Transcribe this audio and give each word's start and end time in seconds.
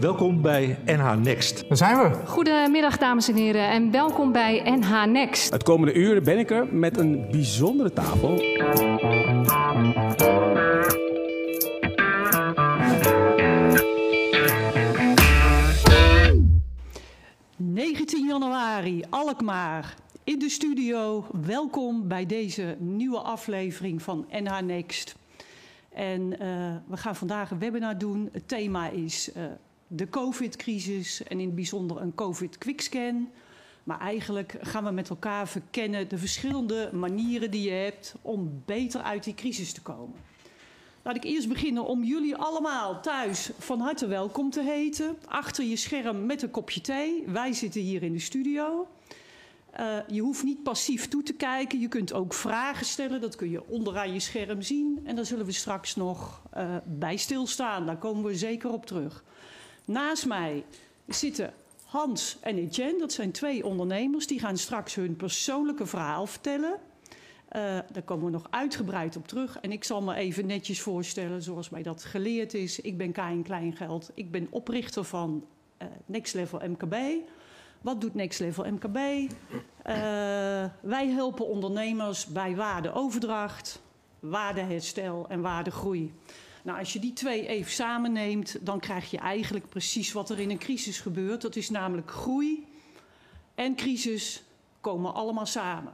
Welkom 0.00 0.42
bij 0.42 0.78
NH 0.86 1.14
Next. 1.14 1.68
Daar 1.68 1.76
zijn 1.76 1.98
we. 1.98 2.26
Goedemiddag 2.26 2.98
dames 2.98 3.28
en 3.28 3.34
heren 3.34 3.68
en 3.70 3.90
welkom 3.90 4.32
bij 4.32 4.62
NH 4.64 5.04
Next. 5.04 5.52
Het 5.52 5.62
komende 5.62 5.94
uur 5.94 6.22
ben 6.22 6.38
ik 6.38 6.50
er 6.50 6.66
met 6.74 6.98
een 6.98 7.26
bijzondere 7.30 7.92
tafel. 7.92 8.34
19 17.56 18.26
januari, 18.26 19.02
Alkmaar. 19.10 19.94
In 20.24 20.38
de 20.38 20.48
studio, 20.48 21.26
welkom 21.46 22.08
bij 22.08 22.26
deze 22.26 22.76
nieuwe 22.78 23.18
aflevering 23.18 24.02
van 24.02 24.26
NH 24.30 24.60
Next. 24.60 25.20
En 25.94 26.20
uh, 26.22 26.76
we 26.86 26.96
gaan 26.96 27.16
vandaag 27.16 27.50
een 27.50 27.58
webinar 27.58 27.98
doen. 27.98 28.28
Het 28.32 28.48
thema 28.48 28.88
is 28.88 29.30
uh, 29.36 29.44
de 29.86 30.08
COVID-crisis 30.08 31.22
en 31.22 31.40
in 31.40 31.46
het 31.46 31.54
bijzonder 31.54 32.00
een 32.00 32.14
COVID-quickscan. 32.14 33.28
Maar 33.84 34.00
eigenlijk 34.00 34.56
gaan 34.60 34.84
we 34.84 34.90
met 34.90 35.08
elkaar 35.08 35.48
verkennen 35.48 36.08
de 36.08 36.18
verschillende 36.18 36.90
manieren 36.92 37.50
die 37.50 37.62
je 37.62 37.70
hebt 37.70 38.14
om 38.22 38.62
beter 38.66 39.00
uit 39.00 39.24
die 39.24 39.34
crisis 39.34 39.72
te 39.72 39.82
komen. 39.82 40.14
Laat 41.02 41.16
ik 41.16 41.24
eerst 41.24 41.48
beginnen 41.48 41.84
om 41.84 42.04
jullie 42.04 42.36
allemaal 42.36 43.00
thuis 43.00 43.50
van 43.58 43.80
harte 43.80 44.06
welkom 44.06 44.50
te 44.50 44.62
heten. 44.62 45.16
Achter 45.26 45.64
je 45.64 45.76
scherm 45.76 46.26
met 46.26 46.42
een 46.42 46.50
kopje 46.50 46.80
thee. 46.80 47.24
Wij 47.26 47.52
zitten 47.52 47.80
hier 47.80 48.02
in 48.02 48.12
de 48.12 48.18
studio. 48.18 48.86
Uh, 49.80 49.96
je 50.06 50.20
hoeft 50.20 50.42
niet 50.42 50.62
passief 50.62 51.08
toe 51.08 51.22
te 51.22 51.32
kijken. 51.32 51.80
Je 51.80 51.88
kunt 51.88 52.12
ook 52.12 52.34
vragen 52.34 52.86
stellen. 52.86 53.20
Dat 53.20 53.36
kun 53.36 53.50
je 53.50 53.68
onderaan 53.68 54.12
je 54.12 54.20
scherm 54.20 54.62
zien. 54.62 55.00
En 55.04 55.16
daar 55.16 55.26
zullen 55.26 55.46
we 55.46 55.52
straks 55.52 55.96
nog 55.96 56.42
uh, 56.56 56.76
bij 56.84 57.16
stilstaan. 57.16 57.86
Daar 57.86 57.98
komen 57.98 58.24
we 58.24 58.36
zeker 58.36 58.72
op 58.72 58.86
terug. 58.86 59.24
Naast 59.84 60.26
mij 60.26 60.64
zitten 61.06 61.52
Hans 61.84 62.38
en 62.40 62.58
Etienne. 62.58 62.98
Dat 62.98 63.12
zijn 63.12 63.32
twee 63.32 63.66
ondernemers. 63.66 64.26
Die 64.26 64.40
gaan 64.40 64.56
straks 64.56 64.94
hun 64.94 65.16
persoonlijke 65.16 65.86
verhaal 65.86 66.26
vertellen. 66.26 66.72
Uh, 66.72 67.78
daar 67.92 68.02
komen 68.04 68.24
we 68.24 68.30
nog 68.30 68.46
uitgebreid 68.50 69.16
op 69.16 69.28
terug. 69.28 69.58
En 69.60 69.72
ik 69.72 69.84
zal 69.84 70.02
me 70.02 70.14
even 70.14 70.46
netjes 70.46 70.80
voorstellen 70.80 71.42
zoals 71.42 71.70
mij 71.70 71.82
dat 71.82 72.04
geleerd 72.04 72.54
is. 72.54 72.80
Ik 72.80 72.96
ben 72.96 73.12
Kain 73.12 73.42
Kleingeld. 73.42 74.10
Ik 74.14 74.30
ben 74.30 74.46
oprichter 74.50 75.04
van 75.04 75.44
Next 76.06 76.34
Level 76.34 76.60
MKB. 76.68 76.94
Wat 77.82 78.00
doet 78.00 78.14
Next 78.14 78.40
Level 78.40 78.64
MKB? 78.64 78.96
Uh, 78.96 79.30
wij 80.80 81.08
helpen 81.08 81.46
ondernemers 81.46 82.26
bij 82.26 82.56
waardeoverdracht, 82.56 83.82
waardeherstel 84.20 85.26
en 85.28 85.40
waardegroei. 85.40 86.12
Nou, 86.62 86.78
als 86.78 86.92
je 86.92 86.98
die 86.98 87.12
twee 87.12 87.46
even 87.46 87.72
samenneemt, 87.72 88.66
dan 88.66 88.80
krijg 88.80 89.10
je 89.10 89.18
eigenlijk 89.18 89.68
precies 89.68 90.12
wat 90.12 90.30
er 90.30 90.40
in 90.40 90.50
een 90.50 90.58
crisis 90.58 91.00
gebeurt. 91.00 91.40
Dat 91.40 91.56
is 91.56 91.70
namelijk 91.70 92.10
groei 92.10 92.66
en 93.54 93.76
crisis 93.76 94.42
komen 94.80 95.14
allemaal 95.14 95.46
samen. 95.46 95.92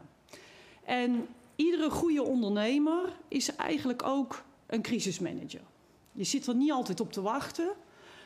En 0.85 1.27
iedere 1.57 1.91
goede 1.91 2.23
ondernemer 2.23 3.13
is 3.29 3.57
eigenlijk 3.57 4.03
ook 4.03 4.45
een 4.67 4.83
crisismanager. 4.83 5.63
Je 6.13 6.25
zit 6.25 6.47
er 6.47 6.55
niet 6.55 6.73
altijd 6.73 7.01
op 7.01 7.13
te 7.13 7.23
wachten, 7.23 7.71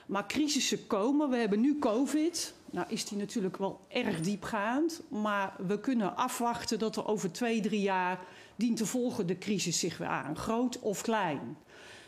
maar 0.07 0.27
crisissen 0.27 0.87
komen. 0.87 1.31
We 1.31 1.37
hebben 1.37 1.61
nu 1.61 1.79
COVID. 1.79 2.55
Nou 2.73 2.87
is 2.89 3.05
die 3.05 3.19
natuurlijk 3.19 3.57
wel 3.57 3.81
erg 3.89 4.21
diepgaand, 4.21 5.03
maar 5.09 5.55
we 5.67 5.81
kunnen 5.81 6.17
afwachten 6.17 6.79
dat 6.79 6.97
er 6.97 7.07
over 7.07 7.33
twee, 7.33 7.61
drie 7.61 7.81
jaar 7.81 8.19
dient 8.57 8.77
te 8.77 8.87
volgen 8.87 9.27
de 9.27 9.39
crisis 9.39 9.79
zich 9.79 9.99
weer 9.99 10.09
aan, 10.09 10.37
groot 10.37 10.79
of 10.79 11.03
klein. 11.03 11.57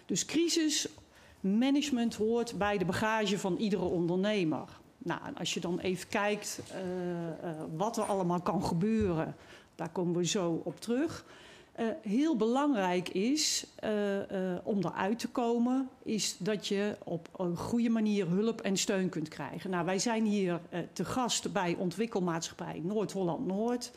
Dus 0.06 0.24
crisismanagement 0.24 2.14
hoort 2.14 2.58
bij 2.58 2.78
de 2.78 2.84
bagage 2.84 3.38
van 3.38 3.56
iedere 3.56 3.84
ondernemer. 3.84 4.68
Nou, 4.98 5.20
en 5.24 5.36
als 5.36 5.54
je 5.54 5.60
dan 5.60 5.78
even 5.78 6.08
kijkt 6.08 6.60
uh, 6.72 6.78
uh, 6.78 7.62
wat 7.76 7.96
er 7.96 8.04
allemaal 8.04 8.40
kan 8.40 8.64
gebeuren, 8.64 9.36
daar 9.74 9.90
komen 9.90 10.16
we 10.16 10.26
zo 10.26 10.60
op 10.64 10.80
terug. 10.80 11.24
Uh, 11.80 11.86
heel 12.02 12.36
belangrijk 12.36 13.08
is 13.08 13.66
uh, 13.84 14.16
uh, 14.16 14.58
om 14.62 14.78
eruit 14.78 15.18
te 15.18 15.28
komen, 15.28 15.88
is 16.02 16.36
dat 16.38 16.66
je 16.66 16.96
op 17.04 17.28
een 17.36 17.56
goede 17.56 17.88
manier 17.88 18.28
hulp 18.28 18.60
en 18.60 18.76
steun 18.76 19.08
kunt 19.08 19.28
krijgen. 19.28 19.70
Nou, 19.70 19.84
wij 19.84 19.98
zijn 19.98 20.24
hier 20.24 20.60
te 20.92 21.04
gast 21.04 21.52
bij 21.52 21.76
Ontwikkelmaatschappij 21.78 22.80
Noord-Holland-Noord. 22.84 23.90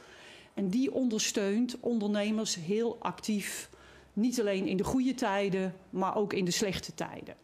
En 0.53 0.69
die 0.69 0.93
ondersteunt 0.93 1.79
ondernemers 1.79 2.55
heel 2.55 2.97
actief, 2.99 3.69
niet 4.13 4.39
alleen 4.39 4.67
in 4.67 4.77
de 4.77 4.83
goede 4.83 5.13
tijden, 5.13 5.73
maar 5.89 6.15
ook 6.15 6.33
in 6.33 6.45
de 6.45 6.51
slechte 6.51 6.93
tijden. 6.93 7.35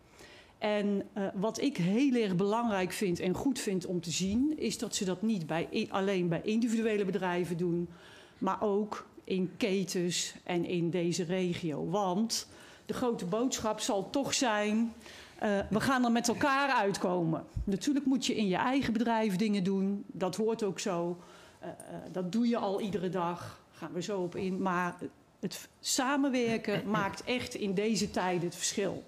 En 0.58 1.10
wat 1.34 1.62
ik 1.62 1.78
heel 1.78 2.14
erg 2.14 2.36
belangrijk 2.36 2.92
vind 2.92 3.20
en 3.20 3.34
goed 3.34 3.60
vind 3.60 3.86
om 3.86 4.02
te 4.02 4.12
zien, 4.12 4.54
is 4.58 4.78
dat 4.78 4.96
ze 4.96 5.06
dat 5.06 5.22
niet 5.22 5.48
bij, 5.48 5.88
alleen 5.90 6.28
bij 6.28 6.42
individuele 6.44 7.06
bedrijven 7.06 7.58
doen, 7.58 7.90
maar 8.38 8.62
ook 8.62 9.12
in 9.24 9.52
ketens 9.58 10.34
en 10.44 10.66
in 10.66 10.90
deze 10.90 11.24
regio. 11.24 11.90
Want 11.90 12.48
de 12.86 12.94
grote 12.94 13.26
boodschap 13.26 13.80
zal 13.80 14.10
toch 14.10 14.34
zijn, 14.34 14.94
uh, 15.44 15.60
we 15.70 15.80
gaan 15.80 16.06
er 16.06 16.12
met 16.12 16.28
elkaar 16.28 16.70
uitkomen. 16.70 17.46
Natuurlijk 17.64 18.06
moet 18.06 18.26
je 18.26 18.36
in 18.36 18.48
je 18.48 18.56
eigen 18.56 18.94
bedrijf 18.94 19.36
dingen 19.36 19.64
doen, 19.64 20.04
dat 20.08 20.36
hoort 20.36 20.64
ook 20.64 20.80
zo. 20.80 21.18
Uh, 21.62 21.68
uh, 21.68 21.74
dat 22.12 22.32
doe 22.32 22.48
je 22.48 22.58
al 22.58 22.82
iedere 22.82 23.10
dag, 23.10 23.64
gaan 23.72 23.94
we 23.94 24.02
zo 24.02 24.22
op 24.22 24.36
in. 24.36 24.62
Maar 24.62 24.96
het 25.40 25.70
samenwerken 25.80 26.82
maakt 27.00 27.24
echt 27.24 27.56
in 27.56 27.74
deze 27.74 28.12
tijden 28.12 28.44
het 28.44 28.56
verschil. 28.56 29.04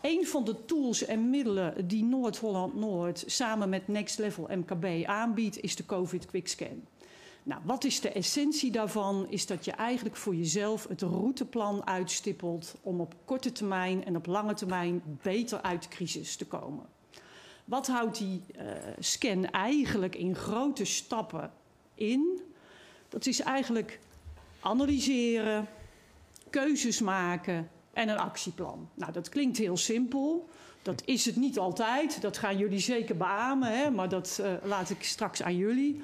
Een 0.00 0.26
van 0.26 0.44
de 0.44 0.64
tools 0.64 1.04
en 1.04 1.30
middelen 1.30 1.88
die 1.88 2.04
Noord-Holland-Noord 2.04 3.24
samen 3.26 3.68
met 3.68 3.88
Next 3.88 4.18
Level 4.18 4.48
MKB 4.50 5.06
aanbiedt, 5.06 5.60
is 5.60 5.76
de 5.76 5.86
COVID 5.86 6.26
Quickscan. 6.26 6.82
Nou, 7.46 7.60
wat 7.64 7.84
is 7.84 8.00
de 8.00 8.12
essentie 8.12 8.70
daarvan? 8.70 9.26
Is 9.28 9.46
dat 9.46 9.64
je 9.64 9.72
eigenlijk 9.72 10.16
voor 10.16 10.34
jezelf 10.34 10.88
het 10.88 11.02
routeplan 11.02 11.86
uitstippelt 11.86 12.74
om 12.82 13.00
op 13.00 13.14
korte 13.24 13.52
termijn 13.52 14.04
en 14.04 14.16
op 14.16 14.26
lange 14.26 14.54
termijn 14.54 15.02
beter 15.22 15.62
uit 15.62 15.82
de 15.82 15.88
crisis 15.88 16.36
te 16.36 16.46
komen. 16.46 16.86
Wat 17.64 17.86
houdt 17.86 18.18
die 18.18 18.42
uh, 18.56 18.62
scan 18.98 19.50
eigenlijk 19.50 20.14
in 20.14 20.34
grote 20.34 20.84
stappen 20.84 21.52
in? 21.94 22.40
Dat 23.08 23.26
is 23.26 23.40
eigenlijk 23.40 24.00
analyseren, 24.60 25.68
keuzes 26.50 27.00
maken 27.00 27.70
en 27.92 28.08
een 28.08 28.18
actieplan. 28.18 28.88
Nou, 28.94 29.12
dat 29.12 29.28
klinkt 29.28 29.56
heel 29.56 29.76
simpel. 29.76 30.48
Dat 30.82 31.02
is 31.04 31.24
het 31.24 31.36
niet 31.36 31.58
altijd. 31.58 32.20
Dat 32.20 32.38
gaan 32.38 32.58
jullie 32.58 32.78
zeker 32.78 33.16
beamen, 33.16 33.78
hè? 33.78 33.90
maar 33.90 34.08
dat 34.08 34.38
uh, 34.40 34.52
laat 34.64 34.90
ik 34.90 35.02
straks 35.02 35.42
aan 35.42 35.56
jullie. 35.56 36.02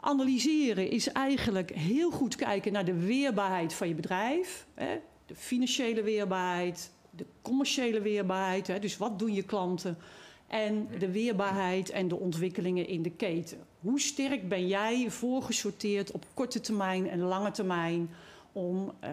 Analyseren 0.00 0.90
is 0.90 1.12
eigenlijk 1.12 1.70
heel 1.70 2.10
goed 2.10 2.36
kijken 2.36 2.72
naar 2.72 2.84
de 2.84 3.06
weerbaarheid 3.06 3.74
van 3.74 3.88
je 3.88 3.94
bedrijf. 3.94 4.66
Hè? 4.74 4.98
De 5.26 5.34
financiële 5.34 6.02
weerbaarheid, 6.02 6.90
de 7.10 7.26
commerciële 7.42 8.00
weerbaarheid. 8.00 8.66
Hè? 8.66 8.78
Dus 8.78 8.96
wat 8.96 9.18
doen 9.18 9.34
je 9.34 9.42
klanten? 9.42 9.98
En 10.46 10.88
de 10.98 11.10
weerbaarheid 11.10 11.90
en 11.90 12.08
de 12.08 12.16
ontwikkelingen 12.16 12.86
in 12.86 13.02
de 13.02 13.10
keten. 13.10 13.58
Hoe 13.80 14.00
sterk 14.00 14.48
ben 14.48 14.68
jij 14.68 15.10
voorgesorteerd 15.10 16.10
op 16.10 16.24
korte 16.34 16.60
termijn 16.60 17.08
en 17.08 17.20
lange 17.20 17.50
termijn 17.50 18.10
om 18.52 18.92
uh, 19.04 19.10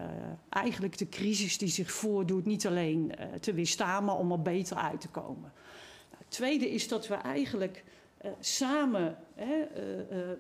eigenlijk 0.50 0.98
de 0.98 1.10
crisis 1.10 1.58
die 1.58 1.68
zich 1.68 1.92
voordoet 1.92 2.46
niet 2.46 2.68
alleen 2.68 3.12
uh, 3.20 3.26
te 3.40 3.54
weerstaan, 3.54 4.06
maar 4.06 4.18
om 4.18 4.32
er 4.32 4.42
beter 4.42 4.78
uit 4.78 5.02
te 5.02 5.08
komen. 5.08 5.52
Nou, 6.10 6.18
het 6.18 6.32
tweede 6.32 6.70
is 6.70 6.88
dat 6.88 7.08
we 7.08 7.14
eigenlijk 7.16 7.84
uh, 8.26 8.32
samen 8.40 9.18
hè, 9.36 9.66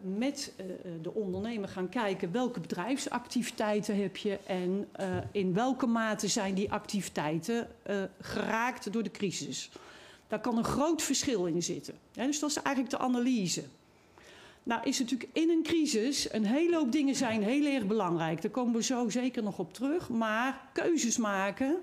met 0.01 0.53
de 1.01 1.13
ondernemer 1.13 1.69
gaan 1.69 1.89
kijken 1.89 2.31
welke 2.31 2.59
bedrijfsactiviteiten 2.59 4.01
heb 4.01 4.17
je 4.17 4.39
en 4.45 4.87
in 5.31 5.53
welke 5.53 5.85
mate 5.85 6.27
zijn 6.27 6.53
die 6.53 6.71
activiteiten 6.71 7.67
geraakt 8.21 8.93
door 8.93 9.03
de 9.03 9.11
crisis. 9.11 9.69
Daar 10.27 10.41
kan 10.41 10.57
een 10.57 10.63
groot 10.63 11.01
verschil 11.01 11.45
in 11.45 11.63
zitten. 11.63 11.93
Dus 12.11 12.39
dat 12.39 12.49
is 12.49 12.61
eigenlijk 12.61 12.95
de 12.95 13.03
analyse. 13.03 13.63
Nou 14.63 14.81
is 14.83 14.99
natuurlijk 14.99 15.29
in 15.33 15.49
een 15.49 15.63
crisis, 15.63 16.33
een 16.33 16.45
hele 16.45 16.75
hoop 16.75 16.91
dingen 16.91 17.15
zijn 17.15 17.43
heel 17.43 17.65
erg 17.65 17.85
belangrijk. 17.85 18.41
Daar 18.41 18.51
komen 18.51 18.73
we 18.73 18.83
zo 18.83 19.09
zeker 19.09 19.43
nog 19.43 19.59
op 19.59 19.73
terug. 19.73 20.09
Maar 20.09 20.61
keuzes 20.73 21.17
maken 21.17 21.77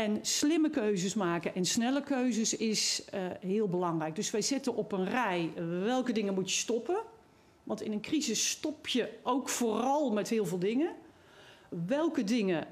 en 0.00 0.18
slimme 0.22 0.70
keuzes 0.70 1.14
maken 1.14 1.54
en 1.54 1.64
snelle 1.64 2.02
keuzes 2.02 2.56
is 2.56 3.02
uh, 3.14 3.20
heel 3.40 3.68
belangrijk. 3.68 4.16
Dus 4.16 4.30
wij 4.30 4.42
zetten 4.42 4.74
op 4.74 4.92
een 4.92 5.04
rij 5.04 5.52
welke 5.82 6.12
dingen 6.12 6.34
moet 6.34 6.50
je 6.50 6.56
stoppen. 6.56 7.02
Want 7.62 7.82
in 7.82 7.92
een 7.92 8.00
crisis 8.00 8.50
stop 8.50 8.88
je 8.88 9.08
ook 9.22 9.48
vooral 9.48 10.12
met 10.12 10.28
heel 10.28 10.46
veel 10.46 10.58
dingen. 10.58 10.92
Welke 11.86 12.24
dingen 12.24 12.66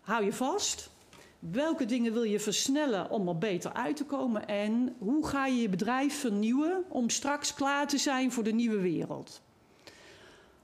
hou 0.00 0.24
je 0.24 0.32
vast? 0.32 0.90
Welke 1.38 1.84
dingen 1.84 2.12
wil 2.12 2.22
je 2.22 2.40
versnellen 2.40 3.10
om 3.10 3.28
er 3.28 3.38
beter 3.38 3.72
uit 3.72 3.96
te 3.96 4.04
komen? 4.04 4.46
En 4.46 4.96
hoe 4.98 5.26
ga 5.26 5.46
je 5.46 5.60
je 5.60 5.68
bedrijf 5.68 6.20
vernieuwen 6.20 6.84
om 6.88 7.10
straks 7.10 7.54
klaar 7.54 7.88
te 7.88 7.98
zijn 7.98 8.32
voor 8.32 8.44
de 8.44 8.52
nieuwe 8.52 8.80
wereld? 8.80 9.42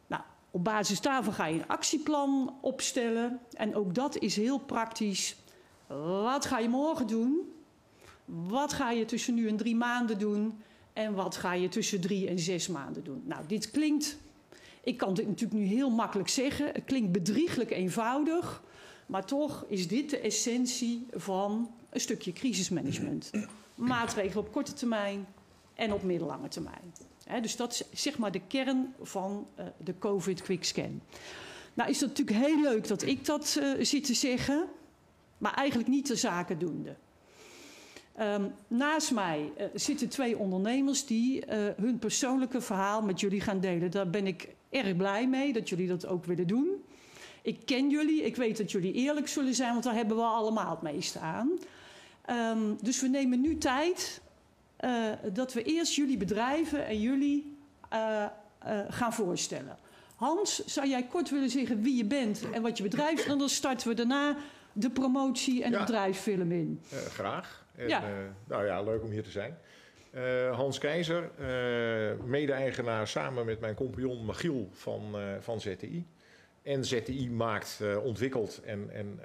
Nou, 0.06 0.22
op 0.50 0.64
basis 0.64 1.00
daarvan 1.00 1.32
ga 1.32 1.46
je 1.46 1.58
een 1.58 1.68
actieplan 1.68 2.58
opstellen. 2.60 3.40
En 3.52 3.74
ook 3.74 3.94
dat 3.94 4.18
is 4.18 4.36
heel 4.36 4.58
praktisch. 4.58 5.36
Wat 5.86 6.46
ga 6.46 6.58
je 6.58 6.68
morgen 6.68 7.06
doen? 7.06 7.52
Wat 8.24 8.72
ga 8.72 8.90
je 8.90 9.04
tussen 9.04 9.34
nu 9.34 9.48
en 9.48 9.56
drie 9.56 9.76
maanden 9.76 10.18
doen? 10.18 10.60
En 10.92 11.14
wat 11.14 11.36
ga 11.36 11.52
je 11.52 11.68
tussen 11.68 12.00
drie 12.00 12.28
en 12.28 12.38
zes 12.38 12.68
maanden 12.68 13.04
doen? 13.04 13.22
Nou, 13.24 13.46
dit 13.46 13.70
klinkt, 13.70 14.18
ik 14.82 14.96
kan 14.96 15.14
dit 15.14 15.26
natuurlijk 15.26 15.60
nu 15.60 15.66
heel 15.66 15.90
makkelijk 15.90 16.28
zeggen. 16.28 16.66
Het 16.66 16.84
klinkt 16.84 17.12
bedrieglijk 17.12 17.70
eenvoudig. 17.70 18.62
Maar 19.06 19.24
toch 19.24 19.64
is 19.68 19.88
dit 19.88 20.10
de 20.10 20.18
essentie 20.18 21.06
van 21.10 21.70
een 21.90 22.00
stukje 22.00 22.32
crisismanagement. 22.32 23.30
Maatregelen 23.74 24.44
op 24.44 24.52
korte 24.52 24.72
termijn 24.72 25.26
en 25.74 25.92
op 25.92 26.02
middellange 26.02 26.48
termijn. 26.48 26.92
dus 27.42 27.56
dat 27.56 27.72
is 27.72 28.02
zeg 28.02 28.18
maar 28.18 28.32
de 28.32 28.40
kern 28.46 28.94
van 29.02 29.46
uh, 29.58 29.66
de 29.84 29.98
COVID 29.98 30.42
Quick 30.42 30.64
Scan. 30.64 31.00
Nou 31.74 31.90
is 31.90 32.00
het 32.00 32.08
natuurlijk 32.08 32.46
heel 32.46 32.60
leuk 32.60 32.88
dat 32.88 33.02
ik 33.02 33.24
dat 33.24 33.58
uh, 33.60 33.84
zit 33.84 34.04
te 34.04 34.14
zeggen, 34.14 34.68
maar 35.38 35.54
eigenlijk 35.54 35.88
niet 35.88 36.06
de 36.06 36.16
zaken 36.16 36.58
doende. 36.58 36.94
Um, 38.20 38.52
naast 38.68 39.12
mij 39.12 39.52
uh, 39.58 39.64
zitten 39.74 40.08
twee 40.08 40.38
ondernemers 40.38 41.06
die 41.06 41.42
hun 41.76 41.98
persoonlijke 41.98 42.60
verhaal 42.60 43.02
met 43.02 43.20
jullie 43.20 43.40
gaan 43.40 43.60
delen. 43.60 43.90
Daar 43.90 44.10
ben 44.10 44.26
ik 44.26 44.48
erg 44.70 44.96
blij 44.96 45.28
mee 45.28 45.52
dat 45.52 45.68
jullie 45.68 45.88
dat 45.88 46.06
ook 46.06 46.24
willen 46.24 46.46
doen. 46.46 46.84
Ik 47.42 47.58
ken 47.64 47.90
jullie, 47.90 48.22
ik 48.22 48.36
weet 48.36 48.56
dat 48.56 48.70
jullie 48.70 48.92
eerlijk 48.92 49.28
zullen 49.28 49.54
zijn, 49.54 49.72
want 49.72 49.84
daar 49.84 49.94
hebben 49.94 50.16
we 50.16 50.22
allemaal 50.22 50.70
het 50.70 50.82
meeste 50.82 51.18
aan. 51.18 51.50
Um, 52.30 52.78
dus 52.82 53.00
we 53.00 53.08
nemen 53.08 53.40
nu 53.40 53.58
tijd 53.58 54.20
uh, 54.80 55.12
dat 55.32 55.52
we 55.52 55.62
eerst 55.62 55.94
jullie 55.94 56.16
bedrijven 56.16 56.86
en 56.86 57.00
jullie 57.00 57.56
gaan 58.88 59.12
voorstellen. 59.12 59.78
Hans, 60.16 60.64
zou 60.64 60.88
jij 60.88 61.02
kort 61.02 61.30
willen 61.30 61.50
zeggen 61.50 61.82
wie 61.82 61.96
je 61.96 62.04
bent 62.04 62.50
en 62.50 62.62
wat 62.62 62.76
je 62.76 62.82
bedrijf 62.82 63.18
is? 63.18 63.26
En 63.26 63.38
dan 63.38 63.48
starten 63.48 63.88
we 63.88 63.94
daarna 63.94 64.36
de 64.76 64.90
promotie 64.90 65.64
en 65.64 65.70
ja. 65.70 65.78
de 65.78 65.84
bedrijfsfilm 65.84 66.52
in. 66.52 66.80
graag. 67.08 67.66
En, 67.74 67.88
ja. 67.88 68.02
nou 68.46 68.66
ja, 68.66 68.82
leuk 68.82 69.02
om 69.02 69.10
hier 69.10 69.22
te 69.22 69.30
zijn. 69.30 69.58
Hans 70.52 70.78
Keizer, 70.78 71.30
mede-eigenaar 72.24 73.08
samen 73.08 73.46
met 73.46 73.60
mijn 73.60 73.74
compagnon 73.74 74.24
Magiel 74.24 74.68
van, 74.72 75.16
van 75.40 75.60
ZTI. 75.60 76.06
En 76.62 76.84
ZTI 76.84 77.30
maakt, 77.30 77.80
ontwikkelt 78.04 78.60
en, 78.64 78.90
en 78.90 79.20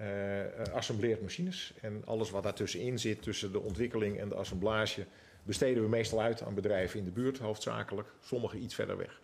assembleert 0.74 1.22
machines. 1.22 1.74
En 1.82 2.02
alles 2.06 2.30
wat 2.30 2.44
daartussenin 2.44 3.00
zit, 3.00 3.22
tussen 3.22 3.52
de 3.52 3.60
ontwikkeling 3.60 4.20
en 4.20 4.30
de 4.30 4.36
assemblage, 4.36 5.06
besteden 5.44 5.84
we 5.84 5.90
meestal 5.90 6.22
uit 6.22 6.42
aan 6.42 6.54
bedrijven 6.54 7.00
in 7.00 7.06
de 7.06 7.12
buurt, 7.12 7.38
hoofdzakelijk. 7.38 8.08
Sommige 8.24 8.58
iets 8.58 8.76
verder 8.76 8.98
weg. 8.98 9.20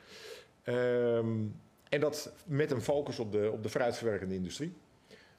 Um, 0.63 1.55
en 1.89 1.99
dat 1.99 2.33
met 2.45 2.71
een 2.71 2.81
focus 2.81 3.19
op 3.19 3.31
de, 3.31 3.49
op 3.53 3.63
de 3.63 3.69
fruitverwerkende 3.69 4.35
industrie. 4.35 4.73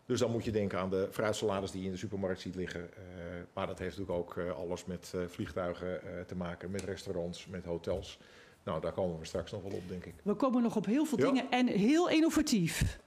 Dus 0.08 0.20
dan 0.20 0.30
moet 0.30 0.44
je 0.44 0.50
denken 0.50 0.78
aan 0.78 0.90
de 0.90 1.08
fruitsalades 1.10 1.70
die 1.70 1.80
je 1.80 1.86
in 1.86 1.92
de 1.92 1.98
supermarkt 1.98 2.40
ziet 2.40 2.54
liggen. 2.54 2.80
Uh, 2.80 3.06
maar 3.52 3.66
dat 3.66 3.78
heeft 3.78 3.98
natuurlijk 3.98 4.38
ook 4.38 4.54
alles 4.56 4.84
met 4.84 5.14
vliegtuigen 5.26 6.00
te 6.26 6.36
maken, 6.36 6.70
met 6.70 6.84
restaurants, 6.84 7.46
met 7.46 7.64
hotels. 7.64 8.18
Nou, 8.64 8.80
daar 8.80 8.92
komen 8.92 9.18
we 9.18 9.24
straks 9.24 9.52
nog 9.52 9.62
wel 9.62 9.72
op, 9.72 9.88
denk 9.88 10.04
ik. 10.04 10.14
We 10.22 10.34
komen 10.34 10.62
nog 10.62 10.76
op 10.76 10.86
heel 10.86 11.04
veel 11.04 11.18
ja. 11.18 11.24
dingen 11.24 11.50
en 11.50 11.66
heel 11.66 12.08
innovatief. 12.08 12.98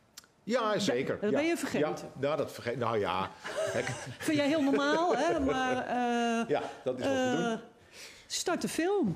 Ja, 0.44 0.80
zeker. 0.80 1.18
Dat 1.22 1.32
ben 1.32 1.46
je 1.46 1.58
vergeten. 1.58 1.90
Ja, 1.90 2.20
nou, 2.20 2.38
dat 2.38 2.52
vergeet. 2.52 2.78
Nou 2.78 3.00
ja. 3.00 3.32
Vind 4.20 4.38
jij 4.38 4.48
heel 4.48 4.62
normaal, 4.62 5.18
hè? 5.18 5.40
Maar. 5.40 5.76
Uh, 5.76 6.50
ja, 6.50 6.62
dat 6.84 7.00
is 7.00 7.06
wat 7.06 7.16
uh, 7.16 7.36
we 7.36 7.48
doen. 7.50 7.60
Start 8.28 8.62
de 8.62 8.68
film. 8.68 9.16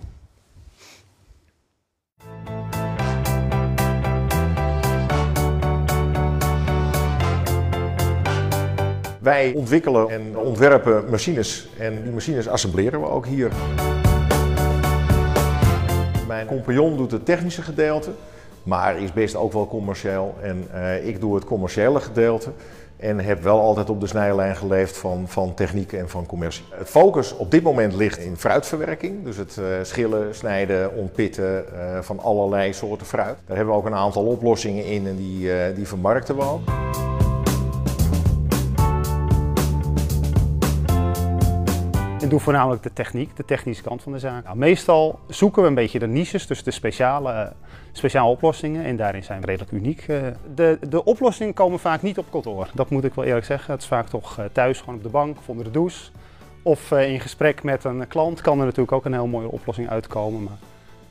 Wij 9.25 9.53
ontwikkelen 9.55 10.09
en 10.09 10.37
ontwerpen 10.37 11.03
machines 11.09 11.67
en 11.77 12.03
die 12.03 12.11
machines 12.11 12.47
assembleren 12.47 13.01
we 13.01 13.07
ook 13.07 13.25
hier. 13.25 13.51
Mijn 16.27 16.47
compagnon 16.47 16.97
doet 16.97 17.11
het 17.11 17.25
technische 17.25 17.61
gedeelte, 17.61 18.11
maar 18.63 19.01
is 19.01 19.13
best 19.13 19.35
ook 19.35 19.53
wel 19.53 19.67
commercieel. 19.67 20.35
En 20.41 20.67
uh, 20.73 21.07
ik 21.07 21.19
doe 21.19 21.35
het 21.35 21.45
commerciële 21.45 21.99
gedeelte. 21.99 22.49
En 22.97 23.19
heb 23.19 23.43
wel 23.43 23.59
altijd 23.59 23.89
op 23.89 23.99
de 23.99 24.07
snijlijn 24.07 24.55
geleefd 24.55 24.97
van, 24.97 25.27
van 25.27 25.53
techniek 25.53 25.93
en 25.93 26.09
van 26.09 26.25
commercie. 26.25 26.65
Het 26.69 26.89
focus 26.89 27.35
op 27.35 27.51
dit 27.51 27.63
moment 27.63 27.93
ligt 27.93 28.17
in 28.17 28.37
fruitverwerking. 28.37 29.23
Dus 29.23 29.37
het 29.37 29.57
uh, 29.59 29.65
schillen, 29.81 30.35
snijden, 30.35 30.95
ontpitten 30.95 31.65
uh, 31.73 31.99
van 32.01 32.19
allerlei 32.19 32.73
soorten 32.73 33.07
fruit. 33.07 33.37
Daar 33.45 33.57
hebben 33.57 33.73
we 33.73 33.79
ook 33.79 33.85
een 33.85 33.95
aantal 33.95 34.25
oplossingen 34.25 34.85
in 34.85 35.07
en 35.07 35.15
die, 35.15 35.73
die 35.73 35.87
vermarkten 35.87 36.35
we 36.35 36.41
ook. 36.41 36.61
Ik 42.25 42.31
doe 42.31 42.39
voornamelijk 42.39 42.83
de 42.83 42.93
techniek, 42.93 43.35
de 43.35 43.45
technische 43.45 43.83
kant 43.83 44.01
van 44.01 44.11
de 44.11 44.19
zaak. 44.19 44.43
Nou, 44.43 44.57
meestal 44.57 45.19
zoeken 45.27 45.61
we 45.61 45.67
een 45.67 45.75
beetje 45.75 45.99
de 45.99 46.07
niches, 46.07 46.47
dus 46.47 46.63
de 46.63 46.71
speciale, 46.71 47.53
speciale 47.91 48.29
oplossingen. 48.29 48.85
En 48.85 48.95
daarin 48.95 49.23
zijn 49.23 49.39
we 49.39 49.45
redelijk 49.45 49.71
uniek. 49.71 50.05
De, 50.55 50.79
de 50.89 51.03
oplossingen 51.03 51.53
komen 51.53 51.79
vaak 51.79 52.01
niet 52.01 52.17
op 52.17 52.25
kantoor. 52.31 52.69
Dat 52.73 52.89
moet 52.89 53.03
ik 53.03 53.13
wel 53.13 53.25
eerlijk 53.25 53.45
zeggen. 53.45 53.73
Het 53.73 53.81
is 53.81 53.87
vaak 53.87 54.07
toch 54.07 54.39
thuis, 54.51 54.79
gewoon 54.79 54.95
op 54.95 55.03
de 55.03 55.09
bank 55.09 55.37
of 55.37 55.49
onder 55.49 55.65
de 55.65 55.71
douche. 55.71 56.11
Of 56.61 56.91
in 56.91 57.19
gesprek 57.19 57.63
met 57.63 57.83
een 57.83 58.07
klant 58.07 58.41
kan 58.41 58.59
er 58.59 58.65
natuurlijk 58.65 58.91
ook 58.91 59.05
een 59.05 59.13
heel 59.13 59.27
mooie 59.27 59.51
oplossing 59.51 59.89
uitkomen. 59.89 60.43
Maar 60.43 60.57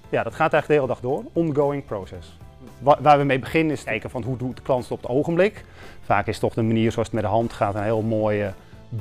ja, 0.08 0.22
dat 0.22 0.34
gaat 0.34 0.52
eigenlijk 0.52 0.66
de 0.66 0.72
hele 0.72 0.86
dag 0.86 1.00
door. 1.00 1.22
Ongoing 1.32 1.84
process. 1.84 2.38
Waar 2.78 3.18
we 3.18 3.24
mee 3.24 3.38
beginnen 3.38 3.72
is 3.72 3.84
kijken 3.84 4.10
van 4.10 4.22
hoe 4.22 4.36
doet 4.36 4.56
de 4.56 4.62
klant 4.62 4.82
het 4.82 4.92
op 4.92 5.02
het 5.02 5.10
ogenblik. 5.10 5.64
Vaak 6.04 6.26
is 6.26 6.38
toch 6.38 6.54
de 6.54 6.62
manier 6.62 6.92
zoals 6.92 7.06
het 7.06 7.16
met 7.16 7.24
de 7.24 7.30
hand 7.30 7.52
gaat 7.52 7.74
een 7.74 7.82
heel 7.82 8.02
mooie 8.02 8.52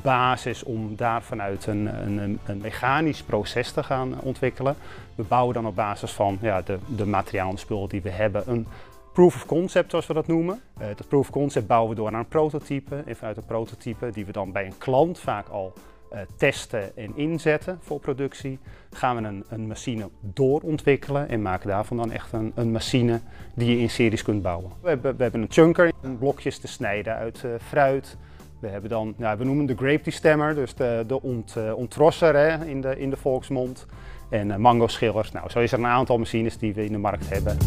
basis 0.02 0.64
om 0.64 0.96
daar 0.96 1.24
vanuit 1.24 1.68
een, 1.68 2.08
een, 2.08 2.40
een, 2.46 2.58
mechanisch 2.62 3.24
proces 3.24 3.72
te 3.72 3.84
gaan 3.84 4.20
ontwikkelen. 4.22 4.76
We 5.16 5.24
bouwen 5.24 5.54
dan 5.54 5.68
op 5.68 5.76
basis 5.76 6.12
van 6.12 6.38
ja, 6.42 6.62
de, 6.62 6.78
de 6.96 7.06
materialen 7.06 7.52
en 7.52 7.58
spullen 7.58 7.90
die 7.90 8.02
we 8.02 8.10
hebben 8.10 8.44
een 8.46 8.68
proof 9.14 9.36
of 9.36 9.46
concept, 9.46 9.90
zoals 9.90 10.08
we 10.08 10.14
dat 10.14 10.28
noemen. 10.28 10.62
Uh, 10.82 10.88
dat 10.96 11.08
proof 11.08 11.28
of 11.28 11.30
concept 11.30 11.68
bouwen 11.68 11.90
we 11.90 11.96
door 11.96 12.12
naar 12.12 12.20
een 12.20 12.28
prototype. 12.28 13.04
En 13.06 13.16
vanuit 13.16 13.38
een 13.38 13.46
prototype, 13.46 14.10
die 14.12 14.26
we 14.26 14.32
dan 14.32 14.52
bij 14.52 14.66
een 14.66 14.78
klant 14.78 15.20
vaak 15.20 15.48
al 15.48 15.74
uh, 16.14 16.20
testen 16.38 16.98
en 16.98 17.18
inzetten 17.18 17.80
voor 17.82 18.00
productie, 18.00 18.60
gaan 18.92 19.16
we 19.16 19.28
een, 19.28 19.44
een, 19.50 19.68
machine 19.68 20.10
doorontwikkelen 20.20 21.30
en 21.30 21.42
maken 21.42 21.70
daarvan 21.70 21.98
dan 21.98 22.12
echt 22.12 22.34
een, 22.34 22.52
een, 22.56 22.72
machine 22.72 23.20
die 23.54 23.70
je 23.70 23.78
in 23.78 23.90
series 23.90 24.24
kunt 24.24 24.42
bouwen. 24.42 24.72
We 24.82 24.90
hebben, 24.90 25.18
we 25.18 25.24
hebben 25.24 25.42
een 25.42 25.52
chunker, 25.52 25.92
blokjes 26.20 26.58
te 26.58 26.68
snijden 26.68 27.16
uit 27.16 27.44
uh, 27.46 27.52
fruit. 27.68 28.18
We 28.64 28.70
hebben 28.70 28.90
dan, 28.90 29.14
ja, 29.18 29.38
we 29.38 29.44
noemen 29.44 29.66
de 29.66 29.76
grape 29.76 30.12
stemmer, 30.12 30.56
dus 30.56 30.76
de, 30.76 31.04
de 31.08 31.22
ont, 31.22 31.56
uh, 31.58 31.78
ontrosser 31.78 32.36
hè, 32.36 32.66
in, 32.66 32.82
de, 32.82 33.00
in 33.00 33.10
de 33.10 33.18
volksmond. 33.18 33.86
En 34.30 34.48
uh, 34.50 34.56
mango 34.56 34.88
schillers. 34.88 35.32
Nou, 35.32 35.50
zo 35.50 35.60
is 35.60 35.72
er 35.72 35.80
een 35.80 35.86
aantal 35.86 36.18
machines 36.18 36.58
die 36.58 36.74
we 36.74 36.86
in 36.86 36.92
de 36.92 36.98
markt 36.98 37.30
hebben. 37.30 37.58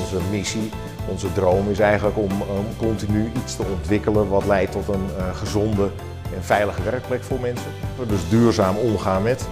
Onze 0.00 0.16
missie, 0.30 0.70
onze 1.08 1.32
droom 1.32 1.70
is 1.70 1.78
eigenlijk 1.78 2.18
om 2.18 2.30
continu 2.78 3.30
iets 3.44 3.56
te 3.56 3.64
ontwikkelen 3.74 4.28
wat 4.28 4.46
leidt 4.46 4.72
tot 4.72 4.88
een 4.88 5.06
uh, 5.18 5.34
gezonde 5.34 5.90
en 6.34 6.42
veilige 6.42 6.82
werkplek 6.82 7.22
voor 7.22 7.40
mensen. 7.40 7.70
Dus 8.08 8.28
duurzaam 8.28 8.76
omgaan 8.76 9.22
met. 9.22 9.48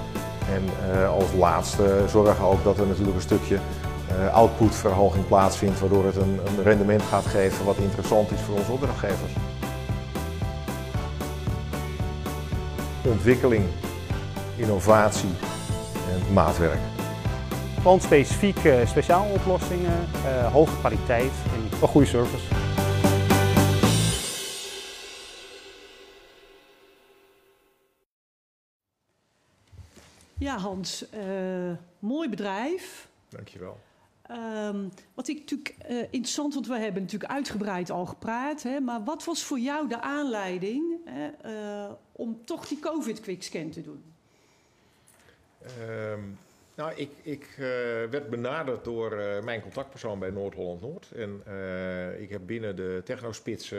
En 0.55 0.63
als 1.09 1.33
laatste 1.39 2.05
zorgen 2.09 2.45
ook 2.45 2.65
dat 2.65 2.79
er 2.79 2.87
natuurlijk 2.87 3.17
een 3.17 3.23
stukje 3.23 3.59
outputverhoging 4.33 5.27
plaatsvindt, 5.27 5.81
waardoor 5.81 6.05
het 6.05 6.17
een, 6.17 6.41
een, 6.47 6.63
rendement 6.63 7.03
gaat 7.03 7.27
geven 7.27 7.65
wat 7.65 7.77
interessant 7.77 8.31
is 8.31 8.41
voor 8.41 8.57
onze 8.57 8.73
opdrachtgevers. 8.73 9.33
Ontwikkeling, 13.05 13.65
innovatie 14.57 15.31
en 16.11 16.33
maatwerk. 16.33 16.81
Klantspecifieke 17.81 18.83
speciale 18.87 19.33
oplossingen, 19.33 20.09
uh, 20.25 20.53
hoge 20.53 20.79
kwaliteit 20.79 21.33
en 21.55 21.81
een 21.81 21.89
goede 21.89 22.07
service. 22.07 22.45
Ja, 30.39 30.59
Hans, 30.59 31.05
uh, 31.15 31.77
mooi 31.99 32.29
bedrijf. 32.29 33.09
Dankjewel. 33.29 33.79
Um, 34.31 34.91
wat 35.15 35.29
ik 35.29 35.39
natuurlijk 35.39 35.77
uh, 35.91 36.03
interessant, 36.03 36.55
want 36.55 36.67
we 36.67 36.79
hebben 36.79 37.03
natuurlijk 37.03 37.33
uitgebreid 37.33 37.91
al 37.91 38.07
gepraat. 38.07 38.63
Hè, 38.63 38.81
maar 38.81 39.05
wat 39.05 39.25
was 39.25 39.43
voor 39.43 39.59
jou 39.59 39.89
de 39.89 40.01
aanleiding 40.01 40.85
hè, 41.05 41.31
uh, 41.87 41.93
om 42.13 42.45
toch 42.45 42.69
die 42.69 42.79
COVID-quickscan 42.79 43.71
te 43.71 43.83
doen? 43.83 44.03
Um, 45.81 46.39
nou, 46.79 46.93
ik, 46.95 47.11
ik 47.23 47.49
uh, 47.59 47.67
werd 48.11 48.31
benaderd 48.31 48.85
door 48.85 49.17
mijn 49.45 49.61
contactpersoon 49.61 50.19
bij 50.19 50.31
Noord-Holland-Noord. 50.31 51.09
En 51.17 51.43
ik 52.19 52.31
heb 52.31 52.41
binnen 52.47 52.77
de 52.77 53.01
Technospits 53.05 53.71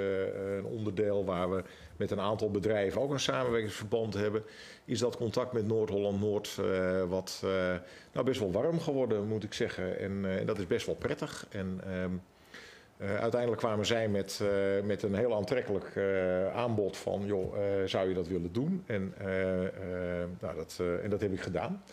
een 0.58 0.66
onderdeel 0.66 1.26
waar 1.26 1.50
we 1.50 1.64
met 1.98 2.12
een 2.12 2.20
aantal 2.20 2.52
bedrijven 2.52 3.02
ook 3.02 3.12
een 3.12 3.20
samenwerkingsverband 3.20 4.14
hebben, 4.14 4.44
is 4.86 5.00
dat 5.00 5.18
contact 5.18 5.52
met 5.52 5.68
Noord-Holland-Noord 5.68 6.56
wat 7.08 7.44
nou 8.12 8.26
best 8.26 8.40
wel 8.40 8.52
warm 8.52 8.80
geworden, 8.80 9.28
moet 9.28 9.44
ik 9.44 9.54
zeggen. 9.54 10.00
En 10.00 10.12
uh, 10.26 10.46
dat 10.46 10.58
is 10.58 10.68
best 10.68 10.86
wel 10.86 10.96
prettig. 10.96 11.48
En 11.50 11.82
Uh, 13.02 13.20
uiteindelijk 13.20 13.62
kwamen 13.62 13.86
zij 13.86 14.08
met, 14.08 14.42
met 14.84 15.04
een 15.04 15.16
heel 15.16 15.36
aantrekkelijk 15.36 15.98
aanbod 16.54 16.98
van, 16.98 17.26
joh, 17.26 17.56
zou 17.86 18.08
je 18.08 18.14
dat 18.14 18.28
willen 18.28 18.52
doen? 18.52 18.84
En, 18.86 19.14
nou, 20.40 20.56
dat, 20.56 20.82
en 21.04 21.10
dat 21.10 21.22
heb 21.22 21.32
ik 21.32 21.42
gedaan. 21.42 21.84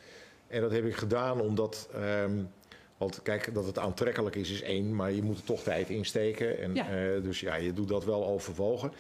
En 0.49 0.61
dat 0.61 0.71
heb 0.71 0.85
ik 0.85 0.97
gedaan 0.97 1.41
omdat, 1.41 1.89
um, 2.25 2.49
want 2.97 3.23
kijk, 3.23 3.55
dat 3.55 3.67
het 3.67 3.79
aantrekkelijk 3.79 4.37
is, 4.37 4.51
is 4.51 4.63
één, 4.63 4.95
maar 4.95 5.13
je 5.13 5.23
moet 5.23 5.39
er 5.39 5.45
toch 5.45 5.63
tijd 5.63 5.89
insteken. 5.89 6.59
En, 6.59 6.75
ja. 6.75 7.21
dus 7.21 7.41
ja, 7.41 7.55
je 7.55 7.73
doet 7.73 7.89
dat 7.89 8.05
wel 8.05 8.27
overwogen. 8.27 8.93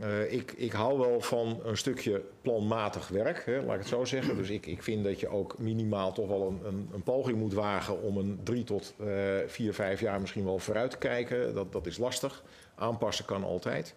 Uh, 0.00 0.32
ik, 0.32 0.52
ik 0.52 0.72
hou 0.72 0.98
wel 0.98 1.20
van 1.20 1.60
een 1.64 1.76
stukje 1.76 2.22
planmatig 2.42 3.08
werk, 3.08 3.44
hè, 3.46 3.62
laat 3.62 3.74
ik 3.74 3.78
het 3.78 3.88
zo 3.88 4.04
zeggen. 4.04 4.36
Dus 4.36 4.50
ik, 4.50 4.66
ik 4.66 4.82
vind 4.82 5.04
dat 5.04 5.20
je 5.20 5.28
ook 5.28 5.58
minimaal 5.58 6.12
toch 6.12 6.28
wel 6.28 6.48
een, 6.48 6.60
een, 6.66 6.88
een 6.92 7.02
poging 7.02 7.38
moet 7.38 7.54
wagen 7.54 8.02
om 8.02 8.16
een 8.16 8.40
drie 8.42 8.64
tot 8.64 8.94
uh, 9.00 9.08
vier, 9.46 9.74
vijf 9.74 10.00
jaar 10.00 10.20
misschien 10.20 10.44
wel 10.44 10.58
vooruit 10.58 10.90
te 10.90 10.98
kijken. 10.98 11.54
Dat, 11.54 11.72
dat 11.72 11.86
is 11.86 11.98
lastig. 11.98 12.42
Aanpassen 12.74 13.24
kan 13.24 13.44
altijd. 13.44 13.94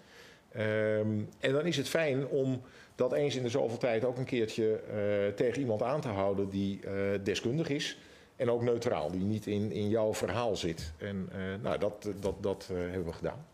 Um, 0.56 1.30
en 1.40 1.52
dan 1.52 1.66
is 1.66 1.78
het 1.78 1.90
fijn 1.90 2.28
om 2.28 2.62
dat 2.96 3.14
eens 3.14 3.36
in 3.36 3.44
de 3.44 3.50
zoveel 3.50 3.78
tijd 3.78 4.06
ook 4.06 4.18
een 4.18 4.26
keertje 4.26 4.82
uh, 4.88 5.36
tegen 5.36 5.62
iemand 5.62 5.82
aan 5.82 6.02
te 6.02 6.08
houden 6.08 6.50
die 6.50 6.80
deskundig 7.24 7.70
is. 7.70 7.98
En 8.36 8.50
ook 8.50 8.62
neutraal, 8.62 9.12
die 9.12 9.24
niet 9.24 9.48
in, 9.48 9.72
in 9.72 9.90
jouw 9.90 10.14
verhaal 10.14 10.56
zit. 10.56 10.94
En 10.98 11.30
nou, 11.62 11.78
dat, 11.78 12.10
dat, 12.20 12.44
dat 12.44 12.68
hebben 12.68 13.06
we 13.06 13.14
gedaan 13.14 13.46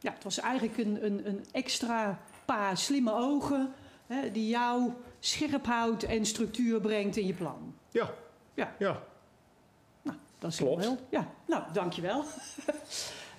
ja, 0.00 0.12
het 0.12 0.24
was 0.24 0.40
eigenlijk 0.40 0.78
een, 0.78 1.04
een, 1.04 1.26
een 1.26 1.44
extra 1.52 2.20
paar 2.44 2.76
slimme 2.76 3.12
ogen 3.14 3.72
hè, 4.06 4.32
die 4.32 4.48
jou 4.48 4.92
scherp 5.20 5.66
houdt 5.66 6.04
en 6.04 6.26
structuur 6.26 6.80
brengt 6.80 7.16
in 7.16 7.26
je 7.26 7.34
plan. 7.34 7.74
Ja. 7.90 8.10
Ja. 8.54 8.74
ja. 8.78 9.02
Nou, 10.02 10.16
dat 10.38 10.50
is 10.50 10.56
Klopt. 10.56 10.84
wel. 10.84 10.98
Ja, 11.08 11.28
nou, 11.46 11.62
dankjewel. 11.72 12.24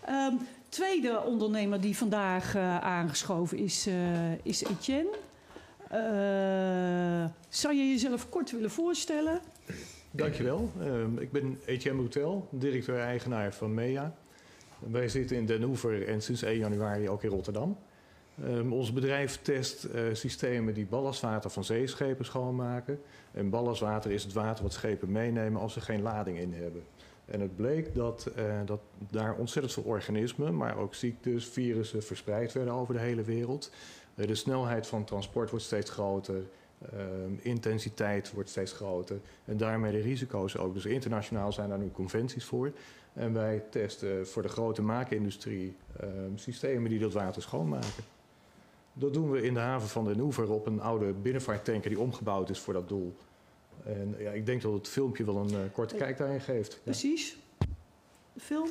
um, 0.09 0.39
tweede 0.69 1.21
ondernemer 1.21 1.81
die 1.81 1.97
vandaag 1.97 2.55
uh, 2.55 2.79
aangeschoven 2.79 3.57
is, 3.57 3.87
uh, 3.87 4.45
is 4.45 4.63
Etienne. 4.63 5.17
Uh, 5.93 7.25
zou 7.49 7.75
je 7.75 7.89
jezelf 7.89 8.29
kort 8.29 8.51
willen 8.51 8.71
voorstellen? 8.71 9.39
Dankjewel. 10.11 10.71
Uh, 10.81 11.21
ik 11.21 11.31
ben 11.31 11.59
Etienne 11.65 11.99
Boutel, 11.99 12.47
directeur-eigenaar 12.51 13.53
van 13.53 13.73
MEA. 13.73 14.15
Wij 14.79 15.09
zitten 15.09 15.37
in 15.37 15.45
Den 15.45 15.61
Hoever 15.61 16.07
en 16.07 16.21
sinds 16.21 16.41
1 16.41 16.57
januari 16.57 17.09
ook 17.09 17.23
in 17.23 17.29
Rotterdam. 17.29 17.77
Um, 18.43 18.73
ons 18.73 18.93
bedrijf 18.93 19.39
test 19.41 19.85
uh, 19.85 20.01
systemen 20.13 20.73
die 20.73 20.85
ballastwater 20.85 21.49
van 21.49 21.63
zeeschepen 21.63 22.25
schoonmaken. 22.25 23.01
En 23.31 23.49
ballastwater 23.49 24.11
is 24.11 24.23
het 24.23 24.33
water 24.33 24.63
wat 24.63 24.73
schepen 24.73 25.11
meenemen 25.11 25.61
als 25.61 25.73
ze 25.73 25.81
geen 25.81 26.01
lading 26.01 26.37
in 26.37 26.53
hebben. 26.53 26.83
En 27.25 27.41
het 27.41 27.55
bleek 27.55 27.95
dat, 27.95 28.31
uh, 28.37 28.43
dat 28.65 28.79
daar 29.11 29.35
ontzettend 29.35 29.73
veel 29.73 29.83
organismen, 29.83 30.57
maar 30.57 30.77
ook 30.77 30.95
ziektes, 30.95 31.45
virussen 31.45 32.03
verspreid 32.03 32.53
werden 32.53 32.73
over 32.73 32.93
de 32.93 32.99
hele 32.99 33.23
wereld. 33.23 33.71
Uh, 34.19 34.27
de 34.27 34.35
snelheid 34.35 34.87
van 34.87 35.03
transport 35.03 35.49
wordt 35.49 35.65
steeds 35.65 35.89
groter. 35.89 36.43
Um, 36.93 37.39
intensiteit 37.41 38.31
wordt 38.31 38.49
steeds 38.49 38.71
groter 38.71 39.19
en 39.45 39.57
daarmee 39.57 39.91
de 39.91 39.99
risico's 39.99 40.57
ook. 40.57 40.73
Dus 40.73 40.85
internationaal 40.85 41.51
zijn 41.51 41.69
daar 41.69 41.77
nu 41.77 41.91
conventies 41.91 42.45
voor. 42.45 42.71
En 43.13 43.33
wij 43.33 43.63
testen 43.69 44.27
voor 44.27 44.41
de 44.41 44.47
grote 44.47 44.81
maakindustrie 44.81 45.75
um, 46.03 46.37
systemen 46.37 46.89
die 46.89 46.99
dat 46.99 47.13
water 47.13 47.41
schoonmaken. 47.41 48.03
Dat 48.93 49.13
doen 49.13 49.31
we 49.31 49.41
in 49.41 49.53
de 49.53 49.59
haven 49.59 49.89
van 49.89 50.05
Den 50.05 50.19
Oever 50.19 50.51
op 50.51 50.65
een 50.65 50.81
oude 50.81 51.13
binnenvaarttanker 51.13 51.89
die 51.89 51.99
omgebouwd 51.99 52.49
is 52.49 52.59
voor 52.59 52.73
dat 52.73 52.89
doel. 52.89 53.15
En 53.83 54.15
ja, 54.19 54.31
ik 54.31 54.45
denk 54.45 54.61
dat 54.61 54.73
het 54.73 54.87
filmpje 54.87 55.25
wel 55.25 55.37
een 55.37 55.51
uh, 55.51 55.59
korte 55.71 55.95
kijk 55.95 56.17
daarin 56.17 56.41
geeft. 56.41 56.79
Precies. 56.83 57.37
De 58.33 58.39
film. 58.39 58.69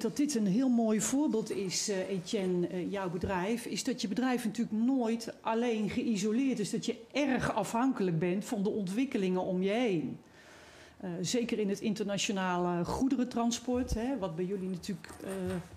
Denk 0.00 0.16
dat 0.16 0.26
dit 0.26 0.34
een 0.34 0.46
heel 0.46 0.68
mooi 0.68 1.00
voorbeeld 1.00 1.50
is, 1.50 1.88
uh, 1.88 2.08
Etienne, 2.08 2.68
uh, 2.72 2.92
jouw 2.92 3.10
bedrijf. 3.10 3.66
Is 3.66 3.84
dat 3.84 4.00
je 4.00 4.08
bedrijf 4.08 4.44
natuurlijk 4.44 4.84
nooit 4.84 5.34
alleen 5.40 5.90
geïsoleerd 5.90 6.58
is. 6.58 6.70
Dat 6.70 6.86
je 6.86 6.96
erg 7.12 7.54
afhankelijk 7.54 8.18
bent 8.18 8.44
van 8.44 8.62
de 8.62 8.68
ontwikkelingen 8.68 9.40
om 9.40 9.62
je 9.62 9.70
heen. 9.70 10.18
Uh, 11.04 11.10
zeker 11.20 11.58
in 11.58 11.68
het 11.68 11.80
internationale 11.80 12.84
goederentransport, 12.84 13.94
hè, 13.94 14.18
wat 14.18 14.36
bij 14.36 14.44
jullie 14.44 14.68
natuurlijk 14.68 15.08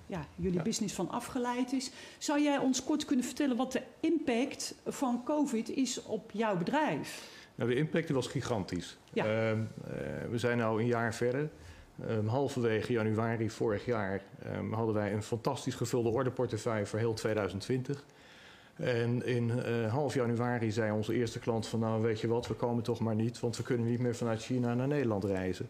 ja, 0.07 0.25
jullie 0.35 0.57
ja. 0.57 0.63
business 0.63 0.95
van 0.95 1.09
afgeleid 1.09 1.73
is. 1.73 1.91
Zou 2.17 2.41
jij 2.41 2.57
ons 2.57 2.83
kort 2.83 3.05
kunnen 3.05 3.25
vertellen 3.25 3.57
wat 3.57 3.71
de 3.71 3.81
impact 3.99 4.75
van 4.85 5.23
COVID 5.23 5.69
is 5.69 6.03
op 6.03 6.31
jouw 6.31 6.57
bedrijf? 6.57 7.29
Nou, 7.55 7.69
de 7.69 7.75
impact 7.75 8.09
was 8.09 8.27
gigantisch. 8.27 8.97
Ja. 9.13 9.25
Ehm, 9.25 9.59
we 10.29 10.37
zijn 10.37 10.57
nu 10.57 10.63
een 10.63 10.85
jaar 10.85 11.13
verder. 11.13 11.49
Um, 12.09 12.27
halverwege 12.27 12.91
januari 12.91 13.49
vorig 13.49 13.85
jaar 13.85 14.21
um, 14.57 14.73
hadden 14.73 14.95
wij 14.95 15.13
een 15.13 15.23
fantastisch 15.23 15.75
gevulde 15.75 16.09
orderportefeuille 16.09 16.85
voor 16.85 16.99
heel 16.99 17.13
2020. 17.13 18.03
En 18.75 19.25
in 19.25 19.49
uh, 19.49 19.91
half 19.93 20.13
januari 20.13 20.71
zei 20.71 20.91
onze 20.91 21.13
eerste 21.13 21.39
klant 21.39 21.67
van 21.67 21.79
nou 21.79 22.01
weet 22.01 22.19
je 22.19 22.27
wat, 22.27 22.47
we 22.47 22.53
komen 22.53 22.83
toch 22.83 22.99
maar 22.99 23.15
niet, 23.15 23.39
want 23.39 23.57
we 23.57 23.63
kunnen 23.63 23.87
niet 23.87 23.99
meer 23.99 24.15
vanuit 24.15 24.41
China 24.41 24.73
naar 24.73 24.87
Nederland 24.87 25.23
reizen. 25.23 25.69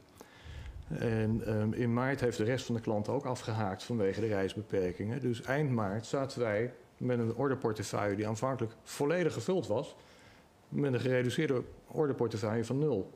En 0.87 1.41
um, 1.47 1.73
in 1.73 1.93
maart 1.93 2.19
heeft 2.19 2.37
de 2.37 2.43
rest 2.43 2.65
van 2.65 2.75
de 2.75 2.81
klanten 2.81 3.13
ook 3.13 3.25
afgehaakt 3.25 3.83
vanwege 3.83 4.19
de 4.19 4.27
reisbeperkingen. 4.27 5.21
Dus 5.21 5.41
eind 5.41 5.71
maart 5.71 6.05
zaten 6.05 6.39
wij 6.39 6.73
met 6.97 7.19
een 7.19 7.35
orderportefeuille 7.35 8.15
die 8.15 8.27
aanvankelijk 8.27 8.73
volledig 8.83 9.33
gevuld 9.33 9.67
was, 9.67 9.95
met 10.69 10.93
een 10.93 10.99
gereduceerde 10.99 11.63
orderportefeuille 11.87 12.65
van 12.65 12.79
nul. 12.79 13.11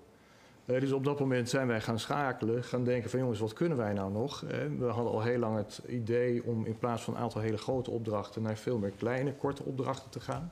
Eh, 0.68 0.80
dus 0.80 0.92
op 0.92 1.04
dat 1.04 1.20
moment 1.20 1.50
zijn 1.50 1.68
wij 1.68 1.82
gaan 1.82 2.00
schakelen, 2.00 2.64
gaan 2.64 2.84
denken 2.84 3.10
van 3.10 3.20
jongens, 3.20 3.40
wat 3.40 3.54
kunnen 3.54 3.78
wij 3.78 3.94
nou 3.94 4.12
nog? 4.12 4.44
Eh, 4.44 4.58
we 4.78 4.86
hadden 4.86 5.14
al 5.14 5.22
heel 5.22 5.40
lang 5.40 5.58
het 5.58 5.82
idee 5.88 6.44
om 6.46 6.66
in 6.66 6.78
plaats 6.78 7.04
van 7.04 7.16
een 7.16 7.20
aantal 7.20 7.42
hele 7.42 7.58
grote 7.58 7.92
opdrachten 7.92 8.42
naar 8.42 8.58
veel 8.58 8.78
meer 8.78 8.92
kleine, 8.98 9.34
korte 9.34 9.64
opdrachten 9.64 10.10
te 10.10 10.20
gaan. 10.20 10.52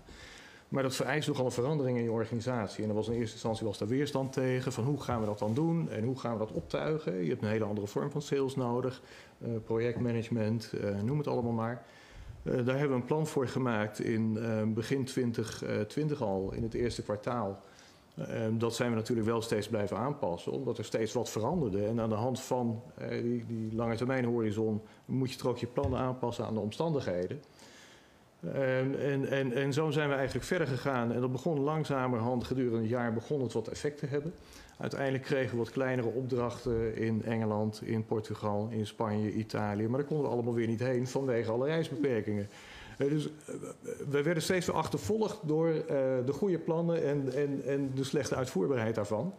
Maar 0.70 0.84
dat 0.84 0.96
vereist 0.96 1.28
nogal 1.28 1.46
een 1.46 1.52
verandering 1.52 1.98
in 1.98 2.04
je 2.04 2.12
organisatie. 2.12 2.84
En 2.84 2.90
er 2.90 2.96
was 2.96 3.08
in 3.08 3.14
eerste 3.14 3.34
instantie 3.34 3.66
was 3.66 3.80
weerstand 3.80 4.34
tegen. 4.34 4.72
Van 4.72 4.84
hoe 4.84 5.02
gaan 5.02 5.20
we 5.20 5.26
dat 5.26 5.40
dan 5.40 5.54
doen 5.54 5.90
en 5.90 6.04
hoe 6.04 6.20
gaan 6.20 6.34
we 6.34 6.40
dat 6.40 6.52
optuigen? 6.52 7.24
Je 7.24 7.30
hebt 7.30 7.42
een 7.42 7.50
hele 7.50 7.66
andere 7.66 7.88
vorm 7.88 8.12
van 8.12 8.22
sales 8.22 8.56
nodig. 8.56 9.02
Uh, 9.38 9.50
projectmanagement, 9.64 10.74
noem 11.04 11.18
het 11.18 11.28
allemaal 11.28 11.52
maar. 11.52 11.86
Daar 12.44 12.78
hebben 12.78 12.90
we 12.90 12.96
een 12.96 13.06
plan 13.06 13.28
voor 13.28 13.48
gemaakt 13.48 14.00
in 14.00 14.34
begin 14.74 15.06
2020 15.06 16.22
al, 16.22 16.54
in 16.54 16.64
het 16.64 16.74
eerste 16.74 17.02
kwartaal. 17.02 17.64
Dat 18.52 18.76
zijn 18.76 18.90
we 18.90 18.96
natuurlijk 18.96 19.28
wel 19.28 19.42
steeds 19.42 19.68
blijven 19.68 19.98
aanpassen, 19.98 20.52
omdat 20.52 20.78
er 20.78 20.86
steeds 20.86 21.14
wat 21.14 21.30
veranderde. 21.30 21.86
En 21.86 22.00
aan 22.00 22.10
de 22.10 22.16
hand 22.16 22.42
van 22.42 22.82
die, 23.22 23.46
die 23.46 23.76
lange 23.76 23.96
termijn 23.96 24.26
horizon 24.26 24.82
moet 25.06 25.32
je 25.32 25.38
toch 25.38 25.48
ook 25.48 25.58
je 25.58 25.68
plannen 25.68 26.00
aanpassen 26.00 26.46
aan 26.46 26.54
de 26.54 26.60
omstandigheden. 26.60 27.42
En, 28.54 29.00
en, 29.00 29.30
en, 29.30 29.54
en, 29.54 29.74
zo 29.74 29.92
zijn 29.92 30.10
we 30.10 30.16
eigenlijk 30.16 30.46
verder 30.46 30.68
gegaan. 30.68 31.12
En 31.12 31.22
dat 31.22 31.32
begon 31.32 31.60
langzamerhand, 31.60 32.44
gedurende 32.44 32.78
een 32.78 32.88
jaar 32.88 33.14
begon 33.14 33.42
het 33.42 33.54
wat 33.54 33.68
effect 33.68 33.98
te 33.98 34.06
hebben. 34.06 34.34
Uiteindelijk 34.78 35.24
kregen 35.24 35.52
we 35.52 35.58
wat 35.58 35.72
kleinere 35.72 36.08
opdrachten 36.08 36.96
in 36.96 37.24
Engeland, 37.24 37.82
in 37.84 38.06
Portugal, 38.06 38.68
in 38.72 38.88
Spanje, 38.88 39.32
Italië. 39.32 39.88
Maar 39.88 40.00
daar 40.00 40.08
konden 40.08 40.26
we 40.26 40.32
allemaal 40.32 40.54
weer 40.54 40.68
niet 40.68 40.80
heen 40.80 41.08
vanwege 41.08 41.52
alle 41.52 41.66
reisbeperkingen. 41.66 42.50
Dus 42.98 43.30
we 44.10 44.24
werden 44.24 44.44
steeds 44.44 44.72
achtervolgd 44.72 45.40
door 45.48 45.70
uh, 45.70 45.82
de 46.26 46.34
goede 46.34 46.60
plannen 46.60 47.04
en, 47.04 47.34
en, 47.34 47.62
en 47.66 47.92
de 47.96 48.04
slechte 48.04 48.36
uitvoerbaarheid 48.36 48.96
daarvan. 48.96 49.34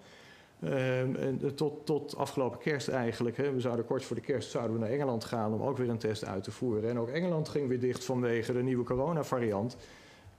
Um, 0.65 1.17
en 1.17 1.55
tot, 1.55 1.87
tot 1.87 2.17
afgelopen 2.17 2.59
kerst 2.59 2.89
eigenlijk. 2.89 3.37
Hè. 3.37 3.53
We 3.53 3.61
zouden 3.61 3.85
kort 3.85 4.05
voor 4.05 4.17
de 4.17 4.23
kerst 4.23 4.51
zouden 4.51 4.73
we 4.73 4.79
naar 4.79 4.91
Engeland 4.91 5.25
gaan 5.25 5.53
om 5.53 5.63
ook 5.63 5.77
weer 5.77 5.89
een 5.89 5.99
test 5.99 6.25
uit 6.25 6.45
te 6.45 6.51
voeren. 6.51 6.91
En 6.91 6.99
ook 6.99 7.09
Engeland 7.09 7.49
ging 7.49 7.69
weer 7.69 7.81
dicht 7.81 8.05
vanwege 8.05 8.53
de 8.53 8.63
nieuwe 8.63 8.85
coronavariant. 8.85 9.77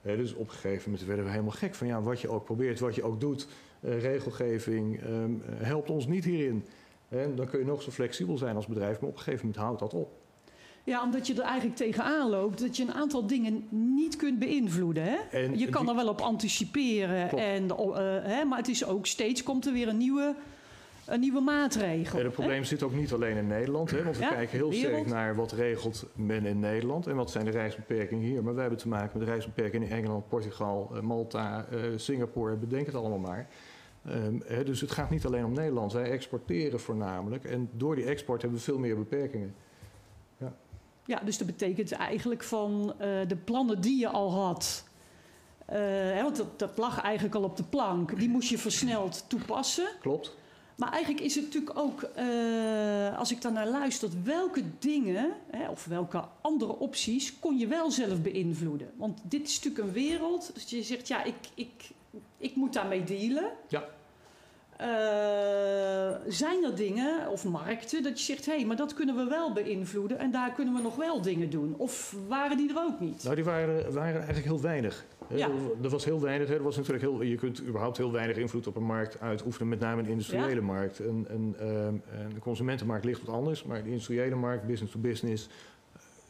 Dus 0.01 0.33
op 0.33 0.47
een 0.47 0.53
gegeven 0.53 0.89
moment 0.91 1.07
werden 1.07 1.25
we 1.25 1.31
helemaal 1.31 1.51
gek 1.51 1.75
van 1.75 1.87
ja, 1.87 2.01
wat 2.01 2.21
je 2.21 2.29
ook 2.29 2.45
probeert, 2.45 2.79
wat 2.79 2.95
je 2.95 3.03
ook 3.03 3.19
doet. 3.19 3.47
Regelgeving 3.81 5.03
um, 5.03 5.41
helpt 5.45 5.89
ons 5.89 6.07
niet 6.07 6.23
hierin. 6.23 6.65
Dan 7.35 7.47
kun 7.47 7.59
je 7.59 7.65
nog 7.65 7.81
zo 7.81 7.91
flexibel 7.91 8.37
zijn 8.37 8.55
als 8.55 8.67
bedrijf, 8.67 8.99
maar 8.99 9.09
op 9.09 9.15
een 9.15 9.21
gegeven 9.21 9.45
moment 9.45 9.63
houdt 9.63 9.79
dat 9.79 9.93
op. 9.93 10.11
Ja, 10.87 11.03
omdat 11.03 11.27
je 11.27 11.33
er 11.33 11.41
eigenlijk 11.41 11.75
tegenaan 11.75 12.29
loopt 12.29 12.59
dat 12.59 12.77
je 12.77 12.83
een 12.83 12.93
aantal 12.93 13.27
dingen 13.27 13.67
niet 13.69 14.15
kunt 14.15 14.39
beïnvloeden. 14.39 15.03
Hè? 15.03 15.15
En 15.31 15.57
je 15.59 15.69
kan 15.69 15.81
die... 15.81 15.89
er 15.89 15.95
wel 15.95 16.07
op 16.07 16.21
anticiperen, 16.21 17.29
en, 17.29 17.63
uh, 17.63 17.95
hè, 18.23 18.45
maar 18.45 18.57
het 18.57 18.67
is 18.67 18.85
ook 18.85 19.05
steeds 19.05 19.43
komt 19.43 19.65
er 19.65 19.73
weer 19.73 19.87
een 19.87 19.97
nieuwe, 19.97 20.35
een 21.05 21.19
nieuwe 21.19 21.39
maatregel. 21.39 22.19
En 22.19 22.25
het 22.25 22.33
probleem 22.33 22.63
zit 22.63 22.83
ook 22.83 22.93
niet 22.93 23.13
alleen 23.13 23.37
in 23.37 23.47
Nederland, 23.47 23.91
hè, 23.91 24.03
want 24.03 24.17
we 24.17 24.23
ja, 24.23 24.29
kijken 24.29 24.57
heel 24.57 24.73
sterk 24.73 25.07
naar 25.07 25.35
wat 25.35 25.51
regelt 25.51 26.05
men 26.15 26.45
in 26.45 26.59
Nederland 26.59 27.07
en 27.07 27.15
wat 27.15 27.31
zijn 27.31 27.45
de 27.45 27.51
reisbeperkingen 27.51 28.23
hier. 28.23 28.43
Maar 28.43 28.53
wij 28.53 28.61
hebben 28.61 28.79
te 28.79 28.87
maken 28.87 29.19
met 29.19 29.27
reisbeperkingen 29.27 29.87
in 29.87 29.95
Engeland, 29.95 30.27
Portugal, 30.27 30.91
uh, 30.93 31.01
Malta, 31.01 31.65
uh, 31.73 31.79
Singapore, 31.95 32.55
bedenk 32.55 32.85
het 32.85 32.95
allemaal 32.95 33.19
maar. 33.19 33.47
Um, 34.09 34.41
hè, 34.45 34.63
dus 34.63 34.81
het 34.81 34.91
gaat 34.91 35.09
niet 35.09 35.25
alleen 35.25 35.45
om 35.45 35.53
Nederland. 35.53 35.93
Wij 35.93 36.11
exporteren 36.11 36.79
voornamelijk 36.79 37.43
en 37.43 37.69
door 37.71 37.95
die 37.95 38.05
export 38.05 38.41
hebben 38.41 38.59
we 38.59 38.65
veel 38.65 38.79
meer 38.79 38.95
beperkingen. 38.95 39.55
Ja, 41.07 41.19
dus 41.23 41.37
dat 41.37 41.47
betekent 41.47 41.91
eigenlijk 41.91 42.43
van 42.43 42.93
uh, 42.93 43.07
de 43.27 43.35
plannen 43.35 43.81
die 43.81 43.99
je 43.99 44.09
al 44.09 44.31
had. 44.31 44.83
Uh, 45.69 45.75
hè, 45.77 46.23
want 46.23 46.35
dat, 46.35 46.59
dat, 46.59 46.77
lag 46.77 47.01
eigenlijk 47.01 47.35
al 47.35 47.43
op 47.43 47.57
de 47.57 47.63
plank. 47.63 48.19
Die 48.19 48.29
moest 48.29 48.49
je 48.49 48.57
versneld 48.57 49.25
toepassen. 49.27 49.87
Klopt. 49.99 50.35
Maar 50.75 50.91
eigenlijk 50.91 51.23
is 51.23 51.35
het 51.35 51.43
natuurlijk 51.43 51.79
ook, 51.79 52.09
uh, 52.17 53.17
als 53.17 53.31
ik 53.31 53.41
daar 53.41 53.51
naar 53.51 53.67
luister, 53.67 54.09
welke 54.23 54.63
dingen 54.79 55.33
hè, 55.51 55.69
of 55.69 55.85
welke 55.85 56.23
andere 56.41 56.77
opties 56.79 57.39
kon 57.39 57.57
je 57.57 57.67
wel 57.67 57.91
zelf 57.91 58.21
beïnvloeden? 58.21 58.91
Want 58.95 59.19
dit 59.23 59.47
is 59.47 59.55
natuurlijk 59.55 59.87
een 59.87 59.93
wereld, 59.93 60.51
dus 60.53 60.69
je 60.69 60.83
zegt 60.83 61.07
ja, 61.07 61.23
ik, 61.23 61.35
ik, 61.53 61.89
ik 62.37 62.55
moet 62.55 62.73
daarmee 62.73 63.03
dealen. 63.03 63.51
Ja. 63.67 63.83
Uh, 64.81 64.87
zijn 66.27 66.63
er 66.63 66.75
dingen 66.75 67.29
of 67.29 67.45
markten 67.45 68.03
dat 68.03 68.19
je 68.19 68.25
zegt, 68.25 68.45
hé, 68.45 68.55
hey, 68.55 68.65
maar 68.65 68.75
dat 68.75 68.93
kunnen 68.93 69.15
we 69.15 69.23
wel 69.23 69.53
beïnvloeden 69.53 70.19
en 70.19 70.31
daar 70.31 70.51
kunnen 70.51 70.73
we 70.73 70.81
nog 70.81 70.95
wel 70.95 71.21
dingen 71.21 71.49
doen? 71.49 71.75
Of 71.77 72.15
waren 72.27 72.57
die 72.57 72.69
er 72.69 72.83
ook 72.83 72.99
niet? 72.99 73.23
Nou, 73.23 73.35
die 73.35 73.43
waren, 73.43 73.93
waren 73.93 74.15
eigenlijk 74.15 74.45
heel 74.45 74.61
weinig. 74.61 75.05
Ja. 75.27 75.49
Er 75.81 75.89
was 75.89 76.05
heel 76.05 76.21
weinig. 76.21 76.49
Er 76.49 76.63
was 76.63 76.75
natuurlijk 76.75 77.03
heel, 77.03 77.21
je 77.21 77.35
kunt 77.35 77.61
überhaupt 77.61 77.97
heel 77.97 78.11
weinig 78.11 78.37
invloed 78.37 78.67
op 78.67 78.75
een 78.75 78.83
markt 78.83 79.19
uitoefenen, 79.19 79.67
met 79.67 79.79
name 79.79 80.01
een 80.01 80.09
industriële 80.09 80.55
ja. 80.55 80.61
markt. 80.61 80.99
Een, 80.99 81.25
een, 81.29 81.55
um, 81.61 82.01
een 82.33 82.39
consumentenmarkt 82.39 83.05
ligt 83.05 83.25
wat 83.25 83.35
anders, 83.35 83.63
maar 83.63 83.83
de 83.83 83.89
industriële 83.89 84.35
markt, 84.35 84.67
business 84.67 84.93
to 84.93 84.99
business, 84.99 85.49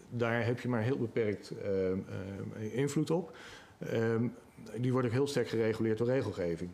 daar 0.10 0.46
heb 0.46 0.60
je 0.60 0.68
maar 0.68 0.82
heel 0.82 0.98
beperkt 0.98 1.54
invloed 2.72 3.12
op. 3.12 3.38
die 4.76 4.92
wordt 4.92 5.08
ook 5.08 5.14
heel 5.14 5.28
sterk 5.28 5.48
gereguleerd 5.48 5.98
door 5.98 6.08
regelgeving. 6.08 6.70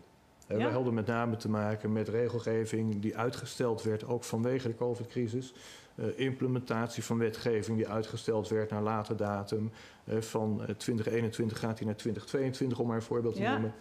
Ja. 0.58 0.68
We 0.68 0.74
hadden 0.74 0.94
met 0.94 1.06
name 1.06 1.36
te 1.36 1.50
maken 1.50 1.92
met 1.92 2.08
regelgeving 2.08 3.02
die 3.02 3.18
uitgesteld 3.18 3.84
werd, 3.84 4.06
ook 4.06 4.24
vanwege 4.24 4.68
de 4.68 4.76
COVID-crisis. 4.76 5.54
Uh, 5.96 6.06
implementatie 6.16 7.04
van 7.04 7.18
wetgeving 7.18 7.78
die 7.78 7.88
uitgesteld 7.88 8.48
werd 8.48 8.70
naar 8.70 8.82
later 8.82 9.18
datum. 9.18 9.72
Uh, 10.06 10.22
van 10.22 10.62
2021 10.78 11.60
gaat 11.60 11.78
die 11.78 11.86
naar 11.86 11.96
2022, 11.96 12.80
om 12.80 12.88
maar 12.88 12.96
een 12.96 13.02
voorbeeld 13.02 13.36
te 13.36 13.42
ja. 13.42 13.52
noemen. 13.52 13.74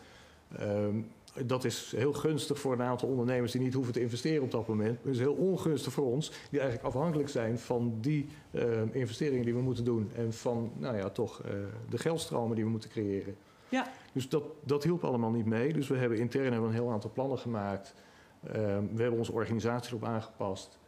Um, 0.60 1.10
dat 1.46 1.64
is 1.64 1.92
heel 1.96 2.12
gunstig 2.12 2.58
voor 2.58 2.72
een 2.72 2.82
aantal 2.82 3.08
ondernemers 3.08 3.52
die 3.52 3.60
niet 3.60 3.74
hoeven 3.74 3.92
te 3.92 4.00
investeren 4.00 4.42
op 4.42 4.50
dat 4.50 4.68
moment. 4.68 4.92
Maar 4.92 5.12
het 5.12 5.14
is 5.14 5.20
heel 5.20 5.34
ongunstig 5.34 5.92
voor 5.92 6.06
ons, 6.06 6.32
die 6.50 6.60
eigenlijk 6.60 6.94
afhankelijk 6.94 7.28
zijn 7.28 7.58
van 7.58 7.98
die 8.00 8.28
uh, 8.50 8.62
investeringen 8.90 9.44
die 9.44 9.54
we 9.54 9.60
moeten 9.60 9.84
doen. 9.84 10.10
En 10.16 10.32
van, 10.32 10.72
nou 10.78 10.96
ja, 10.96 11.10
toch 11.10 11.42
de 11.88 11.98
geldstromen 11.98 12.54
die 12.54 12.64
we 12.64 12.70
moeten 12.70 12.90
creëren. 12.90 13.36
Ja. 13.72 13.86
Dus 14.12 14.28
dat, 14.28 14.44
dat 14.64 14.84
hielp 14.84 15.04
allemaal 15.04 15.30
niet 15.30 15.46
mee. 15.46 15.72
Dus 15.72 15.88
we 15.88 15.96
hebben 15.96 16.18
intern 16.18 16.52
hebben 16.52 16.68
een 16.68 16.74
heel 16.74 16.90
aantal 16.90 17.10
plannen 17.14 17.38
gemaakt. 17.38 17.94
Um, 18.46 18.90
we 18.94 19.02
hebben 19.02 19.18
onze 19.18 19.32
organisatie 19.32 19.88
erop 19.88 20.04
aangepast. 20.04 20.78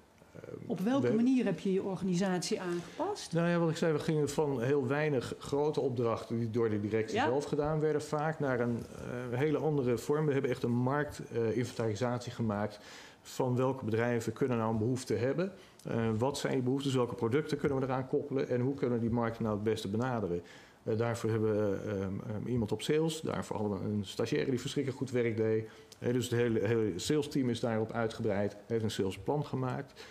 Um, 0.49 0.59
Op 0.67 0.81
welke 0.81 1.09
we, 1.09 1.15
manier 1.15 1.45
heb 1.45 1.59
je 1.59 1.73
je 1.73 1.83
organisatie 1.83 2.61
aangepast? 2.61 3.33
Nou 3.33 3.49
ja, 3.49 3.59
wat 3.59 3.71
ik 3.71 3.77
zei, 3.77 3.93
we 3.93 3.99
gingen 3.99 4.29
van 4.29 4.63
heel 4.63 4.87
weinig 4.87 5.35
grote 5.39 5.81
opdrachten 5.81 6.39
die 6.39 6.51
door 6.51 6.71
de 6.71 6.81
directie 6.81 7.17
ja. 7.17 7.25
zelf 7.25 7.45
gedaan 7.45 7.81
werden, 7.81 8.03
vaak 8.03 8.39
naar 8.39 8.61
een 8.61 8.83
uh, 9.31 9.39
hele 9.39 9.59
andere 9.59 9.99
vorm. 9.99 10.27
We 10.27 10.33
hebben 10.33 10.51
echt 10.51 10.63
een 10.63 10.77
marktinventarisatie 10.77 12.33
gemaakt 12.33 12.79
van 13.23 13.57
welke 13.57 13.85
bedrijven 13.85 14.33
kunnen 14.33 14.59
nou 14.59 14.73
een 14.73 14.79
behoefte 14.79 15.15
hebben. 15.15 15.53
Uh, 15.89 15.95
wat 16.19 16.39
zijn 16.39 16.53
die 16.53 16.63
behoeftes, 16.63 16.95
welke 16.95 17.15
producten 17.15 17.59
kunnen 17.59 17.79
we 17.79 17.85
eraan 17.85 18.09
koppelen 18.09 18.49
en 18.49 18.61
hoe 18.61 18.75
kunnen 18.75 18.99
we 18.99 19.05
die 19.05 19.15
markt 19.15 19.41
nou 19.41 19.55
het 19.55 19.65
beste 19.65 19.89
benaderen. 19.89 20.43
Uh, 20.85 20.99
daarvoor 20.99 21.31
hebben 21.31 21.53
we 21.55 21.91
um, 21.91 22.21
um, 22.37 22.47
iemand 22.47 22.73
op 22.73 22.83
sales. 22.83 23.21
Daarvoor 23.21 23.57
hadden 23.57 23.79
we 23.79 23.85
een 23.85 24.05
stagiaire 24.05 24.51
die 24.51 24.61
verschrikkelijk 24.61 25.03
goed 25.03 25.11
werk 25.11 25.37
deed. 25.37 25.69
Dus 25.99 26.31
het 26.31 26.41
hele, 26.41 26.67
hele 26.67 26.93
salesteam 26.99 27.51
is 27.51 27.61
daarop 27.61 27.93
uitgebreid. 27.93 28.57
Heeft 28.67 28.83
een 28.83 28.91
salesplan 28.91 29.47
gemaakt. 29.47 30.05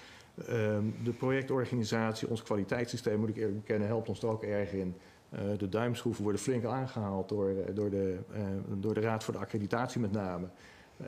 Um, 0.50 0.96
de 1.04 1.12
projectorganisatie, 1.12 2.30
ons 2.30 2.44
kwaliteitssysteem 2.44 3.20
moet 3.20 3.30
ik 3.30 3.38
eerlijk 3.38 3.58
bekennen, 3.58 3.88
helpt 3.88 4.10
ons 4.10 4.22
er 4.22 4.30
ook 4.30 4.44
erg 4.44 4.72
in. 4.72 4.96
Uh, 5.34 5.40
de 5.58 5.70
duimschroeven 5.70 6.24
worden 6.24 6.42
flink 6.42 6.66
aangehaald 6.66 7.30
door, 7.30 7.54
door, 7.74 7.90
de, 7.90 8.18
door 8.80 8.94
de 8.94 9.00
Raad 9.00 9.24
voor 9.24 9.34
de 9.34 9.40
Accreditatie 9.40 10.02
met 10.02 10.12
name. 10.12 10.48
Uh, 11.02 11.08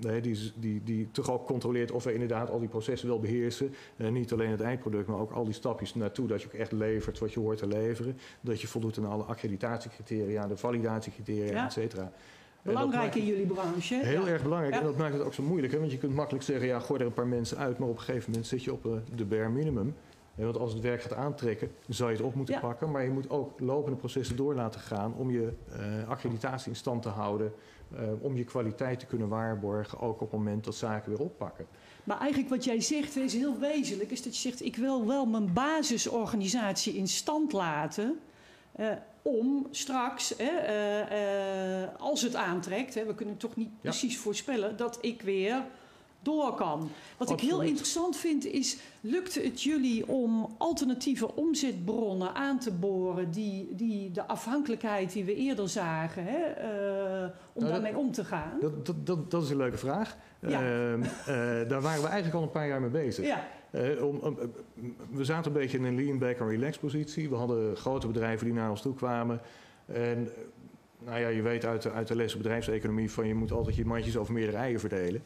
nee, 0.00 0.20
die, 0.20 0.52
die, 0.56 0.82
die 0.84 1.08
toch 1.10 1.30
ook 1.30 1.46
controleert 1.46 1.90
of 1.90 2.04
we 2.04 2.12
inderdaad 2.12 2.50
al 2.50 2.58
die 2.58 2.68
processen 2.68 3.08
wel 3.08 3.20
beheersen. 3.20 3.74
Uh, 3.96 4.08
niet 4.08 4.32
alleen 4.32 4.50
het 4.50 4.60
eindproduct, 4.60 5.06
maar 5.06 5.18
ook 5.18 5.30
al 5.30 5.44
die 5.44 5.54
stapjes 5.54 5.94
naartoe. 5.94 6.26
Dat 6.26 6.42
je 6.42 6.46
ook 6.46 6.54
echt 6.54 6.72
levert 6.72 7.18
wat 7.18 7.32
je 7.32 7.40
hoort 7.40 7.58
te 7.58 7.66
leveren. 7.66 8.18
Dat 8.40 8.60
je 8.60 8.66
voldoet 8.66 8.98
aan 8.98 9.06
alle 9.06 9.22
accreditatiecriteria, 9.22 10.46
de 10.46 10.56
validatiecriteria, 10.56 11.52
ja. 11.52 11.66
et 11.66 11.72
cetera. 11.72 12.12
Belangrijk 12.62 13.14
in 13.14 13.26
jullie 13.26 13.46
branche. 13.46 14.00
Heel 14.02 14.28
erg 14.28 14.42
belangrijk. 14.42 14.74
Ja. 14.74 14.80
En 14.80 14.86
dat 14.86 14.96
maakt 14.96 15.14
het 15.14 15.22
ook 15.22 15.34
zo 15.34 15.42
moeilijk. 15.42 15.72
Hè? 15.72 15.78
Want 15.78 15.92
je 15.92 15.98
kunt 15.98 16.14
makkelijk 16.14 16.44
zeggen, 16.44 16.66
ja, 16.66 16.80
gooi 16.80 17.00
er 17.00 17.06
een 17.06 17.12
paar 17.12 17.26
mensen 17.26 17.56
uit. 17.56 17.78
Maar 17.78 17.88
op 17.88 17.96
een 17.96 18.02
gegeven 18.02 18.30
moment 18.30 18.48
zit 18.48 18.64
je 18.64 18.72
op 18.72 18.86
uh, 18.86 18.92
de 19.14 19.24
bare 19.24 19.48
minimum. 19.48 19.94
Want 20.44 20.58
als 20.58 20.72
het 20.72 20.82
werk 20.82 21.02
gaat 21.02 21.14
aantrekken, 21.14 21.70
zou 21.88 22.10
je 22.10 22.16
het 22.16 22.26
op 22.26 22.34
moeten 22.34 22.54
ja. 22.54 22.60
pakken. 22.60 22.90
Maar 22.90 23.02
je 23.02 23.10
moet 23.10 23.30
ook 23.30 23.60
lopende 23.60 23.96
processen 23.96 24.36
door 24.36 24.54
laten 24.54 24.80
gaan 24.80 25.14
om 25.14 25.30
je 25.30 25.52
uh, 25.68 26.08
accreditatie 26.08 26.70
in 26.70 26.76
stand 26.76 27.02
te 27.02 27.08
houden. 27.08 27.52
Uh, 27.92 28.00
om 28.20 28.36
je 28.36 28.44
kwaliteit 28.44 28.98
te 28.98 29.06
kunnen 29.06 29.28
waarborgen, 29.28 30.00
ook 30.00 30.20
op 30.20 30.30
het 30.30 30.38
moment 30.38 30.64
dat 30.64 30.74
zaken 30.74 31.10
weer 31.10 31.20
oppakken. 31.20 31.66
Maar 32.04 32.18
eigenlijk 32.18 32.50
wat 32.50 32.64
jij 32.64 32.80
zegt 32.80 33.16
is 33.16 33.32
heel 33.32 33.58
wezenlijk, 33.58 34.10
is 34.10 34.22
dat 34.22 34.34
je 34.36 34.48
zegt 34.48 34.64
ik 34.64 34.76
wil 34.76 35.06
wel 35.06 35.26
mijn 35.26 35.52
basisorganisatie 35.52 36.94
in 36.94 37.08
stand 37.08 37.52
laten. 37.52 38.18
Uh, 38.80 38.90
om 39.22 39.66
straks, 39.70 40.34
als 41.98 42.22
het 42.22 42.34
aantrekt, 42.34 42.94
we 42.94 43.14
kunnen 43.14 43.36
toch 43.36 43.56
niet 43.56 43.70
ja. 43.70 43.76
precies 43.80 44.18
voorspellen, 44.18 44.76
dat 44.76 44.98
ik 45.00 45.22
weer 45.22 45.64
door 46.26 46.54
kan. 46.54 46.88
Wat 47.16 47.30
ik 47.30 47.40
heel 47.40 47.62
interessant 47.62 48.16
vind 48.16 48.44
is, 48.46 48.78
lukt 49.00 49.34
het 49.34 49.62
jullie 49.62 50.08
om 50.08 50.54
alternatieve 50.58 51.34
omzetbronnen 51.34 52.34
aan 52.34 52.58
te 52.58 52.72
boren 52.72 53.30
die, 53.30 53.68
die 53.74 54.10
de 54.10 54.26
afhankelijkheid 54.26 55.12
die 55.12 55.24
we 55.24 55.34
eerder 55.34 55.68
zagen, 55.68 56.24
hè, 56.24 56.38
eh, 56.44 57.28
om 57.52 57.62
dat- 57.62 57.70
daarmee 57.70 57.96
om 57.96 58.12
te 58.12 58.24
gaan? 58.24 58.52
Dat, 58.60 58.86
dat, 58.86 59.06
dat, 59.06 59.30
dat 59.30 59.42
is 59.42 59.50
een 59.50 59.56
leuke 59.56 59.78
vraag. 59.78 60.16
Ja. 60.40 60.60
Ehm, 60.62 61.02
eh, 61.02 61.68
daar 61.68 61.80
waren 61.80 62.00
we 62.02 62.06
eigenlijk 62.08 62.34
al 62.34 62.42
een 62.42 62.50
paar 62.50 62.66
jaar 62.68 62.80
mee 62.80 62.90
bezig. 62.90 63.26
Ja, 63.26 63.46
Eh, 63.70 64.04
om, 64.04 64.38
we 65.12 65.24
zaten 65.24 65.52
een 65.52 65.58
beetje 65.58 65.78
in 65.78 65.84
een 65.84 65.96
lean 66.04 66.18
back 66.18 66.40
and 66.40 66.50
relax 66.50 66.78
positie. 66.78 67.28
We 67.28 67.34
hadden 67.34 67.76
grote 67.76 68.06
bedrijven 68.06 68.44
die 68.46 68.54
naar 68.54 68.70
ons 68.70 68.82
toe 68.82 68.94
kwamen. 68.94 69.40
En 69.86 70.28
nou 71.04 71.20
ja, 71.20 71.28
je 71.28 71.42
weet 71.42 71.64
uit 71.64 71.82
de, 71.82 71.90
uit 71.90 72.08
de 72.08 72.16
les 72.16 72.36
bedrijfseconomie 72.36 73.10
van 73.10 73.26
je 73.26 73.34
moet 73.34 73.52
altijd 73.52 73.76
je 73.76 73.84
mandjes 73.84 74.16
over 74.16 74.32
meerdere 74.34 74.56
eieren 74.56 74.80
verdelen. 74.80 75.22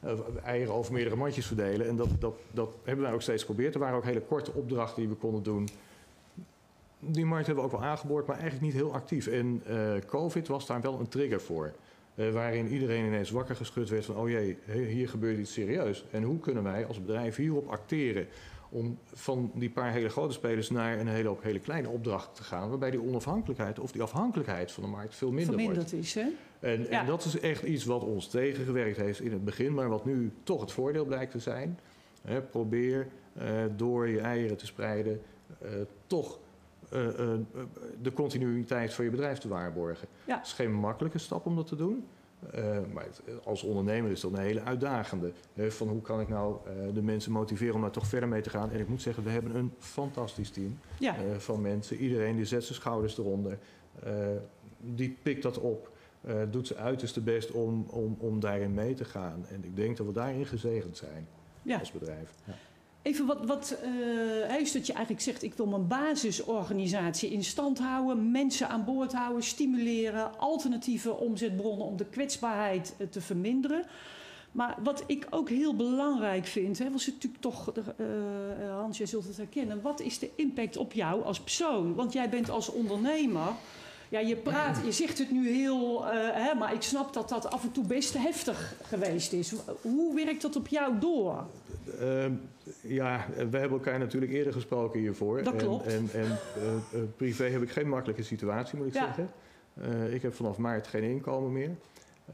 Of 0.00 0.36
eieren 0.36 0.74
over 0.74 0.92
meerdere 0.92 1.16
mandjes 1.16 1.46
verdelen. 1.46 1.88
En 1.88 1.96
dat, 1.96 2.08
dat, 2.18 2.34
dat 2.50 2.74
hebben 2.84 3.04
wij 3.04 3.14
ook 3.14 3.22
steeds 3.22 3.42
geprobeerd. 3.42 3.74
Er 3.74 3.80
waren 3.80 3.96
ook 3.96 4.04
hele 4.04 4.20
korte 4.20 4.52
opdrachten 4.52 5.00
die 5.00 5.08
we 5.08 5.14
konden 5.14 5.42
doen. 5.42 5.68
Die 6.98 7.26
markt 7.26 7.46
hebben 7.46 7.64
we 7.64 7.70
ook 7.70 7.80
wel 7.80 7.88
aangeboord, 7.88 8.26
maar 8.26 8.38
eigenlijk 8.38 8.64
niet 8.64 8.82
heel 8.82 8.92
actief. 8.94 9.26
En 9.26 9.62
eh, 9.66 9.76
COVID 10.06 10.48
was 10.48 10.66
daar 10.66 10.80
wel 10.80 11.00
een 11.00 11.08
trigger 11.08 11.40
voor. 11.40 11.72
Eh, 12.14 12.30
waarin 12.30 12.68
iedereen 12.68 13.04
ineens 13.06 13.30
wakker 13.30 13.56
geschud 13.56 13.88
werd 13.88 14.04
van... 14.04 14.16
oh 14.16 14.28
jee, 14.28 14.58
hier 14.66 15.08
gebeurt 15.08 15.38
iets 15.38 15.52
serieus. 15.52 16.04
En 16.10 16.22
hoe 16.22 16.38
kunnen 16.38 16.62
wij 16.62 16.86
als 16.86 17.00
bedrijf 17.00 17.36
hierop 17.36 17.68
acteren... 17.68 18.26
om 18.70 18.98
van 19.12 19.50
die 19.54 19.70
paar 19.70 19.92
hele 19.92 20.08
grote 20.08 20.32
spelers 20.32 20.70
naar 20.70 20.98
een 20.98 21.08
hele 21.08 21.28
hoop 21.28 21.42
hele 21.42 21.58
kleine 21.58 21.88
opdrachten 21.88 22.34
te 22.34 22.42
gaan... 22.42 22.68
waarbij 22.68 22.90
die 22.90 23.02
onafhankelijkheid 23.02 23.78
of 23.78 23.92
die 23.92 24.02
afhankelijkheid 24.02 24.72
van 24.72 24.82
de 24.82 24.88
markt 24.88 25.14
veel 25.14 25.32
minder 25.32 25.54
wordt. 25.54 25.64
verminderd 25.64 25.92
is, 26.04 26.14
hè? 26.14 26.26
En, 26.60 26.86
Ja. 26.90 27.00
en 27.00 27.06
dat 27.06 27.24
is 27.24 27.40
echt 27.40 27.62
iets 27.62 27.84
wat 27.84 28.02
ons 28.02 28.28
tegengewerkt 28.28 28.96
heeft 28.96 29.20
in 29.20 29.32
het 29.32 29.44
begin... 29.44 29.74
maar 29.74 29.88
wat 29.88 30.04
nu 30.04 30.32
toch 30.42 30.60
het 30.60 30.72
voordeel 30.72 31.04
blijkt 31.04 31.30
te 31.32 31.38
zijn. 31.38 31.78
Hè, 32.22 32.42
probeer 32.42 33.06
eh, 33.32 33.48
door 33.76 34.08
je 34.08 34.20
eieren 34.20 34.56
te 34.56 34.66
spreiden... 34.66 35.22
eh, 35.60 35.70
toch 36.06 36.38
de 38.02 38.12
continuïteit 38.14 38.94
van 38.94 39.04
je 39.04 39.10
bedrijf 39.10 39.38
te 39.38 39.48
waarborgen. 39.48 40.08
Ja. 40.24 40.36
Het 40.36 40.46
is 40.46 40.52
geen 40.52 40.72
makkelijke 40.72 41.18
stap 41.18 41.46
om 41.46 41.56
dat 41.56 41.66
te 41.66 41.76
doen. 41.76 42.04
eh, 42.50 42.78
maar 42.92 43.04
het- 43.04 43.22
als 43.44 43.62
ondernemer 43.62 44.10
is 44.10 44.20
dat 44.20 44.32
een 44.32 44.38
hele 44.38 44.62
uitdagende. 44.62 45.32
hè, 45.54 45.70
van 45.70 45.88
hoe 45.88 46.00
kan 46.02 46.20
ik 46.20 46.28
nou 46.28 46.56
eh, 46.66 46.72
de 46.94 47.02
mensen 47.02 47.32
motiveren 47.32 47.74
om 47.74 47.80
daar 47.80 47.90
toch 47.90 48.06
verder 48.06 48.28
mee 48.28 48.40
te 48.40 48.50
gaan. 48.50 48.70
En 48.70 48.80
ik 48.80 48.88
moet 48.88 49.02
zeggen, 49.02 49.24
we 49.24 49.30
hebben 49.30 49.54
een 49.56 49.72
fantastisch 49.78 50.50
team 50.50 50.78
Ja, 50.98 51.14
eh, 51.16 51.36
van 51.38 51.60
mensen. 51.60 51.96
Iedereen 51.96 52.36
die 52.36 52.44
zet 52.44 52.64
zijn 52.64 52.74
schouders 52.78 53.18
eronder. 53.18 53.58
eh, 54.02 54.12
die 54.80 55.18
pikt 55.22 55.42
dat 55.42 55.58
op. 55.58 55.90
eh, 56.20 56.34
doet 56.50 56.66
zijn 56.66 56.78
uiterste 56.78 57.20
best 57.20 57.50
om, 57.50 57.86
om, 57.90 58.16
om 58.18 58.40
daarin 58.40 58.74
mee 58.74 58.94
te 58.94 59.04
gaan. 59.04 59.46
En 59.48 59.64
ik 59.64 59.76
denk 59.76 59.96
dat 59.96 60.06
we 60.06 60.12
daarin 60.12 60.46
gezegend 60.46 60.96
zijn 60.96 61.26
ja. 61.62 61.78
als 61.78 61.92
bedrijf. 61.92 62.34
Ja. 62.44 62.52
Even 63.02 63.26
wat, 63.26 63.44
wat 63.46 63.78
eh, 63.82 64.60
is 64.60 64.72
dat 64.72 64.86
je 64.86 64.92
eigenlijk 64.92 65.24
zegt, 65.24 65.42
ik 65.42 65.54
wil 65.54 65.66
mijn 65.66 65.86
basisorganisatie 65.86 67.30
in 67.30 67.44
stand 67.44 67.78
houden, 67.78 68.30
mensen 68.30 68.68
aan 68.68 68.84
boord 68.84 69.12
houden, 69.12 69.42
stimuleren, 69.42 70.38
alternatieve 70.38 71.14
omzetbronnen 71.14 71.86
om 71.86 71.96
de 71.96 72.06
kwetsbaarheid 72.06 72.94
eh, 72.98 73.06
te 73.06 73.20
verminderen. 73.20 73.84
Maar 74.52 74.76
wat 74.82 75.04
ik 75.06 75.26
ook 75.30 75.48
heel 75.48 75.76
belangrijk 75.76 76.46
vind, 76.46 76.78
hè, 76.78 76.90
was 76.90 77.06
natuurlijk 77.06 77.42
toch, 77.42 77.72
eh, 77.72 78.06
Hans, 78.70 78.98
jij 78.98 79.06
zult 79.06 79.26
het 79.26 79.36
herkennen, 79.36 79.82
wat 79.82 80.00
is 80.00 80.18
de 80.18 80.30
impact 80.36 80.76
op 80.76 80.92
jou 80.92 81.24
als 81.24 81.40
persoon? 81.40 81.94
Want 81.94 82.12
jij 82.12 82.28
bent 82.28 82.50
als 82.50 82.68
ondernemer, 82.68 83.52
ja, 84.12 84.18
je 84.18 84.36
praat, 84.36 84.80
je 84.84 84.92
zegt 84.92 85.18
het 85.18 85.30
nu 85.30 85.48
heel, 85.48 86.06
eh, 86.06 86.12
hè, 86.32 86.54
maar 86.54 86.74
ik 86.74 86.82
snap 86.82 87.12
dat 87.12 87.28
dat 87.28 87.50
af 87.50 87.62
en 87.64 87.72
toe 87.72 87.86
best 87.86 88.18
heftig 88.18 88.74
geweest 88.82 89.32
is. 89.32 89.54
Hoe 89.80 90.14
werkt 90.14 90.42
dat 90.42 90.56
op 90.56 90.68
jou 90.68 90.98
door? 90.98 91.44
Ehm, 92.00 92.32
ja, 92.80 93.26
we 93.36 93.58
hebben 93.58 93.70
elkaar 93.78 93.98
natuurlijk 93.98 94.32
eerder 94.32 94.52
gesproken 94.52 95.00
hiervoor. 95.00 95.42
Dat 95.42 95.52
En- 95.52 95.58
klopt. 95.58 95.86
En, 95.86 96.08
en, 96.12 96.38
eh, 96.56 96.74
eh, 96.74 97.02
privé 97.16 97.44
heb 97.44 97.62
ik 97.62 97.70
geen 97.70 97.88
makkelijke 97.88 98.22
situatie, 98.22 98.78
moet 98.78 98.86
ik 98.86 98.94
Ja. 98.94 99.04
zeggen. 99.04 99.30
Ik 100.12 100.22
heb 100.22 100.34
vanaf 100.34 100.56
maart 100.58 100.86
geen 100.86 101.02
inkomen 101.02 101.52
meer. 101.52 101.70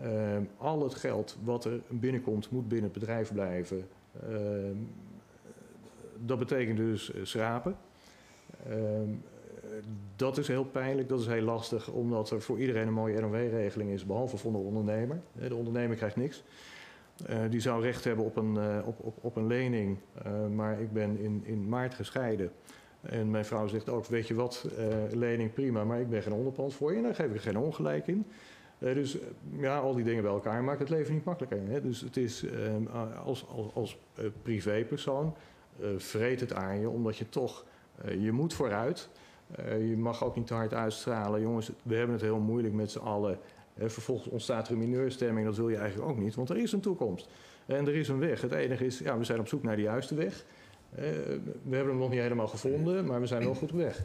Ehm, 0.02 0.42
al 0.56 0.82
het 0.82 0.94
geld 0.94 1.36
wat 1.42 1.64
er 1.64 1.80
binnenkomt, 1.88 2.50
moet 2.50 2.68
binnen 2.68 2.90
het 2.90 2.98
bedrijf 3.00 3.32
blijven. 3.32 3.88
Ehm, 4.22 4.76
dat 6.18 6.38
betekent 6.38 6.76
dus 6.76 7.10
schrapen. 7.22 7.76
Dat 10.16 10.38
is 10.38 10.48
heel 10.48 10.64
pijnlijk, 10.64 11.08
dat 11.08 11.20
is 11.20 11.26
heel 11.26 11.42
lastig, 11.42 11.88
omdat 11.88 12.30
er 12.30 12.40
voor 12.40 12.58
iedereen 12.58 12.86
een 12.86 12.92
mooie 12.92 13.20
NOW-regeling 13.20 13.90
is, 13.90 14.06
behalve 14.06 14.36
voor 14.36 14.52
de 14.52 14.58
ondernemer. 14.58 15.20
De 15.32 15.54
ondernemer 15.54 15.96
krijgt 15.96 16.16
niks. 16.16 16.44
Eh, 17.26 17.38
die 17.50 17.60
zou 17.60 17.82
recht 17.82 18.04
hebben 18.04 18.24
op 18.24 18.36
een, 18.36 18.56
eh, 18.56 18.86
op, 18.86 18.98
op, 19.00 19.18
op 19.20 19.36
een 19.36 19.46
lening, 19.46 19.98
eh, 20.22 20.46
maar 20.46 20.80
ik 20.80 20.92
ben 20.92 21.18
in, 21.18 21.42
in 21.44 21.68
maart 21.68 21.94
gescheiden. 21.94 22.50
En 23.00 23.30
mijn 23.30 23.44
vrouw 23.44 23.66
zegt 23.66 23.88
ook, 23.88 24.06
weet 24.06 24.28
je 24.28 24.34
wat, 24.34 24.68
lening 25.12 25.52
prima, 25.52 25.84
maar 25.84 26.00
ik 26.00 26.10
ben 26.10 26.22
geen 26.22 26.32
onderpand 26.32 26.74
voor 26.74 26.90
je. 26.90 26.96
En 26.96 27.02
daar 27.02 27.14
geef 27.14 27.34
ik 27.34 27.40
geen 27.40 27.58
ongelijk 27.58 28.06
in. 28.06 28.26
Dus 28.78 29.18
ja, 29.58 29.78
al 29.78 29.94
die 29.94 30.04
dingen 30.04 30.22
bij 30.22 30.32
elkaar 30.32 30.64
maken 30.64 30.80
het 30.80 30.90
leven 30.90 31.14
niet 31.14 31.24
makkelijker. 31.24 31.68
Hè? 31.68 31.80
Dus 31.80 32.00
het 32.00 32.16
is 32.16 32.44
als, 33.24 33.46
als, 33.48 33.74
als 33.74 33.98
privépersoon 34.42 35.34
vreet 35.96 36.40
het 36.40 36.52
aan 36.52 36.80
je, 36.80 36.88
omdat 36.88 37.16
je 37.16 37.28
toch, 37.28 37.64
je 38.18 38.32
moet 38.32 38.54
vooruit. 38.54 39.08
Eh, 39.56 39.88
je 39.88 39.96
mag 39.96 40.24
ook 40.24 40.36
niet 40.36 40.46
te 40.46 40.54
hard 40.54 40.74
uitstralen. 40.74 41.40
Jongens, 41.40 41.70
we 41.82 41.94
hebben 41.94 42.14
het 42.14 42.24
heel 42.24 42.38
moeilijk 42.38 42.74
met 42.74 42.90
z'n 42.90 42.98
allen. 42.98 43.38
Eh, 43.74 43.88
vervolgens 43.88 44.28
ontstaat 44.28 44.66
er 44.66 44.72
een 44.72 44.78
mineurstemming, 44.78 45.46
dat 45.46 45.56
wil 45.56 45.68
je 45.68 45.76
eigenlijk 45.76 46.10
ook 46.10 46.18
niet, 46.18 46.34
want 46.34 46.50
er 46.50 46.56
is 46.56 46.72
een 46.72 46.80
toekomst. 46.80 47.28
En 47.66 47.86
er 47.86 47.94
is 47.96 48.08
een 48.08 48.18
weg. 48.18 48.40
Het 48.40 48.52
enige 48.52 48.86
is, 48.86 48.98
ja, 48.98 49.18
we 49.18 49.24
zijn 49.24 49.38
op 49.40 49.48
zoek 49.48 49.62
naar 49.62 49.76
de 49.76 49.82
juiste 49.82 50.14
weg. 50.14 50.44
Eh, 50.94 51.02
we 51.62 51.76
hebben 51.76 51.88
hem 51.92 51.98
nog 51.98 52.10
niet 52.10 52.20
helemaal 52.20 52.48
gevonden, 52.48 53.04
maar 53.06 53.20
we 53.20 53.26
zijn 53.26 53.42
wel 53.44 53.54
goed 53.54 53.72
op 53.72 53.76
weg. 53.78 54.02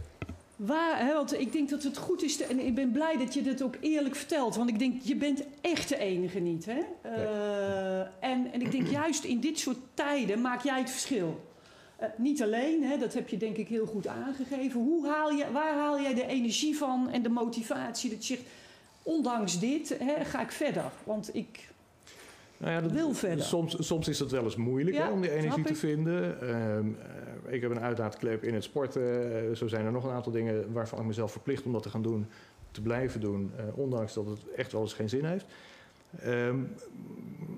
Waar, 0.56 1.00
hè, 1.06 1.14
want 1.14 1.40
ik 1.40 1.52
denk 1.52 1.70
dat 1.70 1.84
het 1.84 1.98
goed 1.98 2.24
is, 2.24 2.38
te- 2.38 2.44
en 2.46 2.60
ik 2.66 2.76
ben 2.76 2.92
blij 2.92 3.18
dat 3.18 3.34
je 3.34 3.42
dit 3.42 3.64
ook 3.64 3.76
eerlijk 3.82 4.16
vertelt. 4.16 4.56
Want 4.56 4.70
ik 4.70 4.80
denk, 4.80 5.02
je 5.02 5.16
bent 5.16 5.44
echt 5.62 5.90
de 5.90 5.98
enige 5.98 6.40
niet. 6.40 6.66
Hè? 6.66 6.80
En, 8.20 8.52
en 8.54 8.62
ik 8.62 8.72
denk, 8.72 8.88
juist 8.88 9.24
in 9.24 9.40
dit 9.40 9.60
soort 9.60 9.78
tijden 9.94 10.42
maak 10.42 10.62
jij 10.62 10.80
het 10.80 10.90
verschil. 10.90 11.40
Eh, 12.04 12.10
niet 12.18 12.42
alleen, 12.42 12.84
hè, 12.84 12.98
dat 12.98 13.14
heb 13.14 13.30
je 13.30 13.38
denk 13.38 13.58
ik 13.58 13.68
heel 13.68 13.86
goed 13.86 14.08
aangegeven. 14.08 14.82
Hoe 14.82 15.08
haal 15.08 15.30
je, 15.32 15.52
waar 15.52 15.74
haal 15.76 16.02
jij 16.02 16.14
de 16.14 16.26
energie 16.26 16.78
van 16.78 17.10
en 17.10 17.24
de 17.24 17.30
motivatie 17.30 18.10
dat 18.10 18.28
je 18.28 18.36
zegt... 18.36 18.48
ondanks 19.04 19.60
dit 19.60 19.98
hè, 20.00 20.26
ga 20.26 20.42
ik 20.42 20.52
verder, 20.52 20.92
want 21.04 21.36
ik 21.36 21.70
Nou 22.58 22.72
ja, 22.72 22.82
dat- 22.82 22.92
wil 22.92 23.14
verder. 23.14 23.46
Soms, 23.46 23.88
soms 23.88 24.08
is 24.08 24.20
het 24.20 24.32
wel 24.32 24.44
eens 24.44 24.56
moeilijk 24.56 24.96
Ja, 24.96 25.06
hè, 25.06 25.12
om 25.12 25.22
die 25.22 25.32
energie 25.32 25.64
te 25.64 25.76
vinden. 25.76 26.42
Ehm, 26.42 26.88
eh, 27.46 27.54
ik 27.54 27.62
heb 27.62 27.72
een 27.72 27.80
uitlaatklep 27.80 28.44
in 28.44 28.54
het 28.54 28.64
sporten. 28.64 29.36
Eh, 29.50 29.56
zo 29.56 29.68
zijn 29.68 29.86
er 29.86 29.92
nog 29.92 30.04
een 30.04 30.12
aantal 30.12 30.32
dingen 30.32 30.74
waarvan 30.74 31.00
ik 31.00 31.06
mezelf 31.06 31.32
verplicht 31.32 31.64
om 31.64 31.72
dat 31.72 31.84
te 31.84 31.90
gaan 31.90 32.02
doen, 32.04 32.26
te 32.72 32.82
blijven 32.82 33.20
doen, 33.22 33.52
ondanks 33.76 34.14
dat 34.14 34.26
het 34.26 34.40
echt 34.56 34.72
wel 34.72 34.82
eens 34.82 34.94
geen 34.94 35.10
zin 35.10 35.26
heeft. 35.26 35.46
Ehm, 36.20 36.58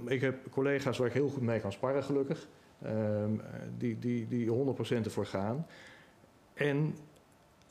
ik 0.06 0.22
heb 0.22 0.36
collega's 0.52 0.98
waar 0.98 1.08
ik 1.08 1.14
heel 1.14 1.30
goed 1.30 1.42
mee 1.42 1.60
kan 1.60 1.72
sparren, 1.72 2.04
gelukkig, 2.04 2.48
ehm, 2.86 3.40
eh, 3.40 3.62
die, 3.78 4.00
die, 4.00 4.28
die 4.28 4.50
100% 4.50 5.06
ervoor 5.06 5.26
gaan. 5.26 5.68
En 6.54 6.96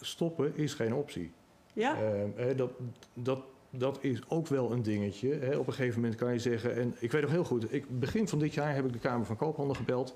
stoppen 0.01 0.57
is 0.57 0.75
geen 0.75 0.95
optie. 0.95 1.33
Ja, 1.73 1.97
Ehm, 2.37 2.57
dat, 2.57 2.71
dat, 3.15 3.41
dat 3.71 3.99
is 4.01 4.21
ook 4.29 4.47
wel 4.47 4.73
een 4.73 4.83
dingetje. 4.83 5.35
Hè. 5.35 5.57
Op 5.57 5.67
een 5.67 5.73
gegeven 5.73 6.01
moment 6.01 6.19
kan 6.19 6.33
je 6.33 6.39
zeggen... 6.39 6.75
en 6.75 6.95
ik 6.99 7.13
weet 7.13 7.23
nog 7.23 7.31
heel 7.31 7.45
goed, 7.45 7.73
ik, 7.73 7.99
begin 8.01 8.29
van 8.29 8.39
dit 8.39 8.55
jaar 8.55 8.75
heb 8.75 8.85
ik 8.85 8.93
de 8.93 8.99
Kamer 8.99 9.27
van 9.27 9.37
Koophandel 9.37 9.75
gebeld. 9.75 10.15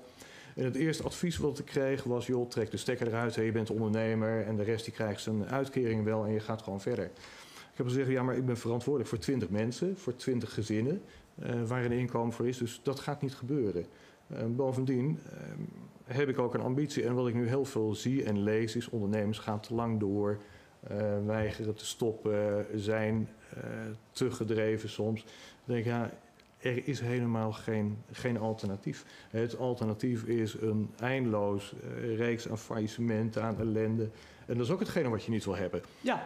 En 0.55 0.63
het 0.63 0.75
eerste 0.75 1.03
advies 1.03 1.37
wat 1.37 1.59
ik 1.59 1.65
kreeg 1.65 2.03
was... 2.03 2.27
joh, 2.27 2.49
trek 2.49 2.71
de 2.71 2.77
stekker 2.77 3.07
eruit, 3.07 3.35
hè, 3.35 3.41
je 3.41 3.51
bent 3.51 3.69
ondernemer... 3.69 4.45
en 4.45 4.55
de 4.55 4.63
rest 4.63 4.85
die 4.85 4.93
krijgt 4.93 5.21
zijn 5.21 5.45
uitkering 5.45 6.03
wel 6.03 6.25
en 6.25 6.31
je 6.31 6.39
gaat 6.39 6.61
gewoon 6.61 6.81
verder. 6.81 7.05
Ik 7.05 7.85
heb 7.85 7.85
gezegd, 7.85 8.09
ja, 8.09 8.23
maar 8.23 8.35
ik 8.35 8.45
ben 8.45 8.57
verantwoordelijk 8.57 9.09
voor 9.09 9.19
20 9.19 9.49
mensen... 9.49 9.97
voor 9.97 10.15
20 10.15 10.53
gezinnen 10.53 11.01
eh, 11.35 11.63
waar 11.65 11.85
een 11.85 11.91
inkomen 11.91 12.33
voor 12.33 12.47
is. 12.47 12.57
Dus 12.57 12.79
dat 12.83 12.99
gaat 12.99 13.21
niet 13.21 13.35
gebeuren. 13.35 13.85
Eh, 14.29 14.45
bovendien 14.47 15.19
ehm, 15.31 15.61
heb 16.03 16.29
ik 16.29 16.39
ook 16.39 16.53
een 16.53 16.61
ambitie. 16.61 17.03
En 17.03 17.13
wat 17.13 17.27
ik 17.27 17.33
nu 17.33 17.47
heel 17.47 17.65
veel 17.65 17.95
zie 17.95 18.23
en 18.23 18.43
lees 18.43 18.75
is... 18.75 18.89
ondernemers 18.89 19.39
gaan 19.39 19.59
te 19.59 19.73
lang 19.73 19.99
door... 19.99 20.39
eh, 20.87 21.25
weigeren 21.25 21.75
te 21.75 21.85
stoppen, 21.85 22.65
zijn 22.75 23.29
eh, 23.55 23.63
te 24.11 24.31
gedreven 24.31 24.89
soms. 24.89 25.23
Dan 25.23 25.31
denk 25.75 25.79
ik, 25.79 25.85
ja, 25.85 26.11
er 26.57 26.87
is 26.87 26.99
helemaal 26.99 27.51
geen, 27.51 27.97
geen 28.11 28.37
alternatief. 28.37 29.05
Het 29.29 29.57
alternatief 29.57 30.23
is 30.23 30.53
een 30.53 30.89
eindeloos 30.99 31.73
reeks 32.15 32.49
aan 32.49 32.57
faillissementen, 32.57 33.43
aan 33.43 33.59
ellende. 33.59 34.09
En 34.45 34.55
dat 34.55 34.65
is 34.65 34.71
ook 34.71 34.79
hetgene 34.79 35.09
wat 35.09 35.23
je 35.23 35.31
niet 35.31 35.45
wil 35.45 35.55
hebben. 35.55 35.81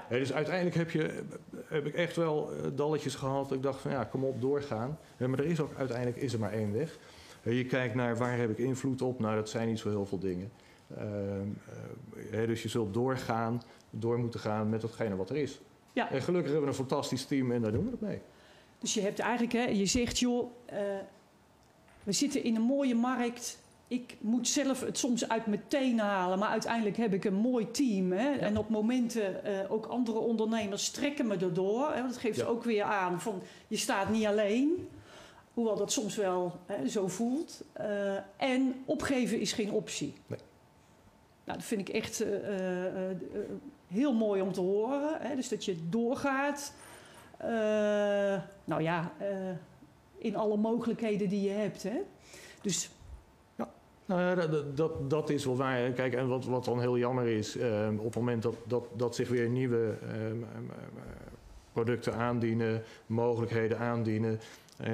ja, 0.10 0.18
dus 0.20 0.34
uiteindelijk 0.34 0.76
heb, 0.76 0.92
je, 0.92 1.24
heb 1.66 1.86
ik 1.86 1.94
echt 1.94 2.16
wel 2.16 2.52
dalletjes 2.76 3.16
gehad. 3.16 3.50
dat 3.50 3.58
Ik 3.58 3.64
dacht 3.64 3.82
van 3.82 3.92
ja, 3.92 4.04
kom 4.04 4.24
op, 4.24 4.42
doorgaan. 4.42 5.00
Maar 5.18 5.40
er 5.40 5.46
is 5.46 5.60
ook 5.60 5.76
uiteindelijk 5.78 6.18
is 6.18 6.34
er 6.34 6.40
maar 6.40 6.52
één 6.52 6.74
weg. 6.74 6.98
Je 7.44 7.66
kijkt 7.66 7.96
naar 7.96 8.18
waar 8.18 8.38
heb 8.38 8.50
ik 8.50 8.58
invloed 8.58 9.02
op. 9.02 9.20
Nou, 9.20 9.36
dat 9.36 9.50
zijn 9.50 9.68
niet 9.68 9.80
zo 9.80 9.90
heel 9.90 10.06
veel 10.06 10.20
dingen. 10.20 10.52
Ehm, 10.98 11.48
eh, 12.32 12.48
dus 12.48 12.62
je 12.64 12.70
zult 12.70 12.94
doorgaan, 12.94 13.62
door 13.90 14.20
moeten 14.20 14.40
gaan 14.40 14.70
met 14.70 14.82
datgene 14.82 15.16
wat 15.16 15.30
er 15.30 15.36
is. 15.36 15.60
ja. 15.94 16.12
En 16.12 16.22
gelukkig 16.22 16.52
hebben 16.52 16.70
we 16.70 16.76
een 16.78 16.88
fantastisch 16.88 17.26
team 17.26 17.52
en 17.52 17.62
daar 17.62 17.72
doen 17.72 17.86
we 17.86 17.92
het 17.92 18.02
mee. 18.02 18.20
Dus 18.80 18.94
je 18.94 19.02
hebt 19.02 19.20
eigenlijk, 19.20 19.54
hè, 19.54 19.64
je 19.64 19.86
zegt, 19.86 20.20
joh, 20.20 20.52
eh, 20.66 20.78
we 22.04 22.12
zitten 22.12 22.44
in 22.44 22.56
een 22.56 22.62
mooie 22.62 22.96
markt. 22.96 23.62
Ik 23.88 24.16
moet 24.20 24.48
zelf 24.48 24.82
het 24.82 24.98
soms 24.98 25.30
uit 25.30 25.46
mijn 25.46 25.64
teen 25.68 26.00
halen, 26.00 26.40
maar 26.40 26.50
uiteindelijk 26.50 26.98
heb 26.98 27.14
ik 27.14 27.26
een 27.26 27.34
mooi 27.34 27.72
team. 27.72 28.12
Hè? 28.12 28.32
En 28.32 28.58
op 28.58 28.70
momenten 28.70 29.42
uh, 29.46 29.72
ook 29.72 29.86
andere 29.86 30.18
ondernemers 30.18 30.90
trekken 30.90 31.28
me 31.28 31.36
erdoor. 31.38 31.92
Hè? 31.94 32.02
Dat 32.02 32.18
geeft 32.18 32.38
Ja. 32.40 32.46
ook 32.46 32.64
weer 32.64 32.84
aan 32.84 33.22
van 33.22 33.42
je 33.68 33.78
staat 33.78 34.10
niet 34.10 34.26
alleen. 34.26 34.88
Hoewel 35.54 35.76
dat 35.76 35.92
soms 35.92 36.16
wel 36.16 36.60
hè, 36.66 36.88
zo 36.88 37.08
voelt. 37.08 37.64
Eh, 37.74 38.16
en 38.38 38.84
opgeven 38.86 39.40
is 39.40 39.54
geen 39.54 39.72
optie. 39.72 40.14
Nee. 40.28 40.40
Nou, 41.44 41.58
dat 41.58 41.68
vind 41.68 41.82
ik 41.82 41.96
echt 41.96 42.22
eh, 42.22 43.10
eh, 43.10 43.18
heel 43.88 44.14
mooi 44.14 44.42
om 44.42 44.52
te 44.52 44.62
horen. 44.62 45.22
Hè? 45.22 45.36
Dus 45.36 45.50
dat 45.50 45.66
je 45.66 45.90
doorgaat. 45.90 46.74
Nou 48.64 48.82
ja, 48.82 49.12
in 50.18 50.36
alle 50.36 50.58
mogelijkheden 50.58 51.30
die 51.30 51.42
je 51.42 51.50
hebt. 51.50 51.84
Hè? 51.84 52.02
Dus 52.62 52.90
Nou 54.06 54.22
ja, 54.22 54.48
dat- 54.76 55.10
dat, 55.10 55.30
is 55.30 55.46
wel 55.46 55.56
waar. 55.56 55.78
hè. 55.78 55.92
Kijk, 55.94 56.14
en 56.14 56.28
wat, 56.28 56.46
wat 56.46 56.66
dan 56.66 56.80
heel 56.80 56.98
jammer 56.98 57.28
is, 57.28 57.58
ehm, 57.58 57.98
op 57.98 58.04
het 58.04 58.16
moment 58.16 58.44
dat, 58.44 58.56
dat, 58.68 58.86
dat 58.96 59.16
zich 59.16 59.30
weer 59.30 59.50
nieuwe 59.50 59.98
ehm, 60.02 60.44
ehm, 60.44 60.64
producten 61.74 62.14
aandienen, 62.16 62.84
mogelijkheden 63.06 63.80
aandienen, 63.80 64.40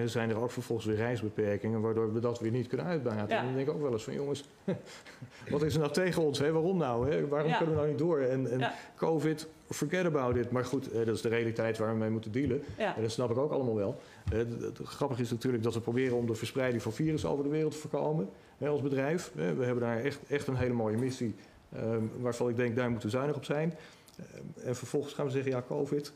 zijn 0.06 0.30
er 0.30 0.38
ook 0.42 0.52
vervolgens 0.52 0.88
weer 0.88 0.96
reisbeperkingen, 0.96 1.82
waardoor 1.82 2.13
we 2.13 2.20
dat 2.20 2.39
weer 2.39 2.52
niet 2.52 2.68
kunnen 2.68 2.86
uitbaten. 2.86 3.28
Ja. 3.36 3.39
En 3.39 3.46
dan 3.46 3.56
denk 3.56 3.68
ik 3.68 3.74
ook 3.74 3.82
wel 3.82 3.92
eens 3.92 4.04
van, 4.04 4.13
jongens, 4.13 4.44
wat 5.50 5.62
is 5.63 5.74
er 5.74 5.80
nou 5.80 5.92
tegen 5.94 6.22
ons? 6.24 6.39
Hè? 6.39 6.52
Waarom 6.52 6.78
nou? 6.78 7.12
Hè? 7.12 7.28
Waarom 7.28 7.50
Ja. 7.52 7.58
kunnen 7.58 7.76
we 7.76 7.82
nou 7.82 7.92
niet 7.92 8.00
door? 8.00 8.20
En, 8.20 8.52
en 8.52 8.60
Ja. 8.60 8.74
COVID, 8.96 9.48
forget 9.70 10.06
about 10.06 10.36
it. 10.36 10.52
Maar 10.52 10.65
goed, 10.65 10.92
eh, 10.92 11.06
dat 11.06 11.15
is 11.15 11.22
de 11.22 11.30
realiteit 11.30 11.78
waar 11.78 11.92
we 11.94 12.00
mee 12.00 12.10
moeten 12.10 12.32
dealen. 12.32 12.63
En 12.76 13.02
dat 13.02 13.12
snap 13.12 13.30
ik 13.32 13.38
ook 13.38 13.52
allemaal 13.52 13.76
wel. 13.76 14.00
Eh, 14.32 14.38
Het 14.38 14.78
het 14.78 14.88
grappige 14.88 15.22
is 15.22 15.32
natuurlijk 15.32 15.63
dat 15.63 15.74
we 15.74 15.80
proberen 15.82 16.18
om 16.18 16.26
de 16.28 16.36
verspreiding 16.36 16.82
van 16.84 16.94
virus 16.94 17.26
over 17.26 17.44
de 17.44 17.50
wereld 17.50 17.72
te 17.72 17.78
voorkomen. 17.78 18.30
Hè, 18.58 18.68
als 18.68 18.82
bedrijf. 18.82 19.32
Eh, 19.36 19.52
We 19.58 19.63
hebben 19.65 19.84
daar 19.84 20.00
echt, 20.00 20.20
echt 20.28 20.48
een 20.48 20.56
hele 20.58 20.74
mooie 20.74 20.98
missie. 20.98 21.36
ehm, 21.76 22.04
waarvan 22.20 22.50
ik 22.50 22.56
denk, 22.56 22.76
daar 22.76 22.89
moeten 22.89 23.10
we 23.10 23.15
zuinig 23.15 23.36
op 23.36 23.46
zijn. 23.46 23.74
Ehm, 24.18 24.68
en 24.68 24.76
vervolgens 24.76 25.13
gaan 25.13 25.26
we 25.26 25.32
zeggen, 25.32 25.52
ja, 25.52 25.63
COVID. 25.68 26.12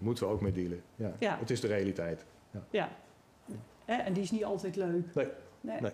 Moeten 0.00 0.26
we 0.26 0.32
ook 0.32 0.40
mee 0.40 0.52
dealen. 0.52 0.82
Ja, 0.96 1.12
Ja. 1.18 1.36
Het 1.38 1.50
is 1.50 1.60
de 1.60 1.66
realiteit. 1.66 2.24
ja. 2.70 2.88
Hè, 3.84 3.94
en 3.96 4.12
die 4.12 4.22
is 4.22 4.30
niet 4.30 4.44
altijd 4.44 4.76
leuk. 4.76 5.14
Nee. 5.14 5.28
nee. 5.60 5.80
Nee. 5.80 5.90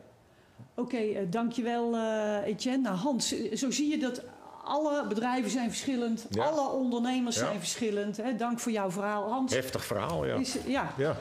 Oké, 0.75 0.97
eh, 0.97 1.23
dankjewel 1.31 1.95
eh 1.95 2.47
Etienne. 2.47 2.83
Nou 2.83 2.97
Hans, 2.97 3.33
eh, 3.33 3.57
zo 3.57 3.71
zie 3.71 3.91
je 3.91 3.99
dat 3.99 4.23
alle 4.65 5.07
bedrijven 5.07 5.51
zijn 5.51 5.69
verschillend. 5.69 6.27
Ja. 6.31 6.45
Alle 6.45 6.71
ondernemers 6.71 7.37
Ja. 7.39 7.45
zijn 7.47 7.59
verschillend. 7.59 8.17
Hè? 8.17 8.37
Dank 8.37 8.61
voor 8.61 8.73
jouw 8.73 8.91
verhaal. 8.91 9.29
Hans, 9.31 9.55
Heftig 9.55 9.85
verhaal, 9.85 10.27
ja. 10.27 10.35
is, 10.35 10.57
ja, 10.67 10.93
Ja. 10.97 11.17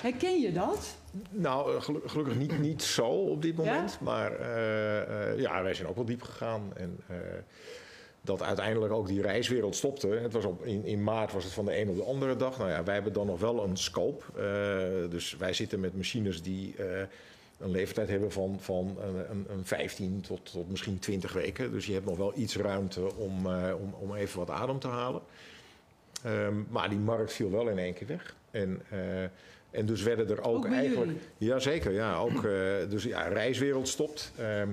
herken 0.00 0.40
je 0.40 0.52
dat? 0.52 0.96
Nou, 1.30 1.80
gelu- 1.80 2.08
gelukkig 2.08 2.36
niet, 2.36 2.58
niet 2.58 2.82
zo 2.82 3.06
op 3.08 3.42
dit 3.42 3.56
moment. 3.56 3.98
Maar 4.00 4.32
eh, 4.32 5.30
eh, 5.32 5.38
ja, 5.38 5.62
wij 5.62 5.74
zijn 5.74 5.88
ook 5.88 5.94
wel 5.94 6.04
diep 6.04 6.22
gegaan. 6.22 6.70
En 6.76 6.98
eh, 7.06 7.16
dat 8.26 8.42
uiteindelijk 8.42 8.92
ook 8.92 9.06
die 9.06 9.22
reiswereld 9.22 9.76
stopte. 9.76 10.08
Het 10.08 10.32
was 10.32 10.44
op, 10.44 10.64
in, 10.64 10.84
in 10.84 11.02
maart 11.02 11.32
was 11.32 11.44
het 11.44 11.52
van 11.52 11.64
de 11.64 11.80
een 11.80 11.88
op 11.88 11.96
de 11.96 12.02
andere 12.02 12.36
dag. 12.36 12.58
Nou 12.58 12.70
ja, 12.70 12.84
wij 12.84 12.94
hebben 12.94 13.12
dan 13.12 13.26
nog 13.26 13.40
wel 13.40 13.64
een 13.64 13.76
scope. 13.76 14.24
Eh, 14.36 15.10
dus 15.10 15.36
wij 15.36 15.52
zitten 15.52 15.80
met 15.80 15.96
machines 15.96 16.42
die 16.42 16.74
eh, 16.76 17.00
een 17.58 17.70
leeftijd 17.70 18.08
hebben 18.08 18.32
van, 18.32 18.58
van 18.60 18.96
een, 19.00 19.30
een, 19.30 19.46
een 19.48 19.64
15 19.64 20.20
tot, 20.20 20.52
tot 20.52 20.70
misschien 20.70 20.98
20 20.98 21.32
weken. 21.32 21.72
Dus 21.72 21.86
je 21.86 21.92
hebt 21.92 22.06
nog 22.06 22.16
wel 22.16 22.32
iets 22.36 22.56
ruimte 22.56 23.14
om, 23.14 23.46
eh, 23.46 23.72
om, 23.80 23.94
om 23.98 24.14
even 24.14 24.38
wat 24.38 24.50
adem 24.50 24.78
te 24.78 24.88
halen. 24.88 25.22
Ehm, 26.22 26.54
maar 26.68 26.88
die 26.88 26.98
markt 26.98 27.32
viel 27.32 27.50
wel 27.50 27.68
in 27.68 27.78
één 27.78 27.94
keer 27.94 28.06
weg. 28.06 28.34
En, 28.50 28.82
en 29.70 29.86
dus 29.86 30.02
werden 30.02 30.28
er 30.28 30.42
ook, 30.42 30.56
Ook 30.56 30.72
eigenlijk... 30.72 31.18
Jazeker, 31.38 31.92
ja. 31.92 32.16
Ook, 32.16 32.42
dus 32.90 33.02
ja, 33.02 33.28
reiswereld 33.28 33.88
stopt. 33.88 34.32
Ehm, 34.38 34.68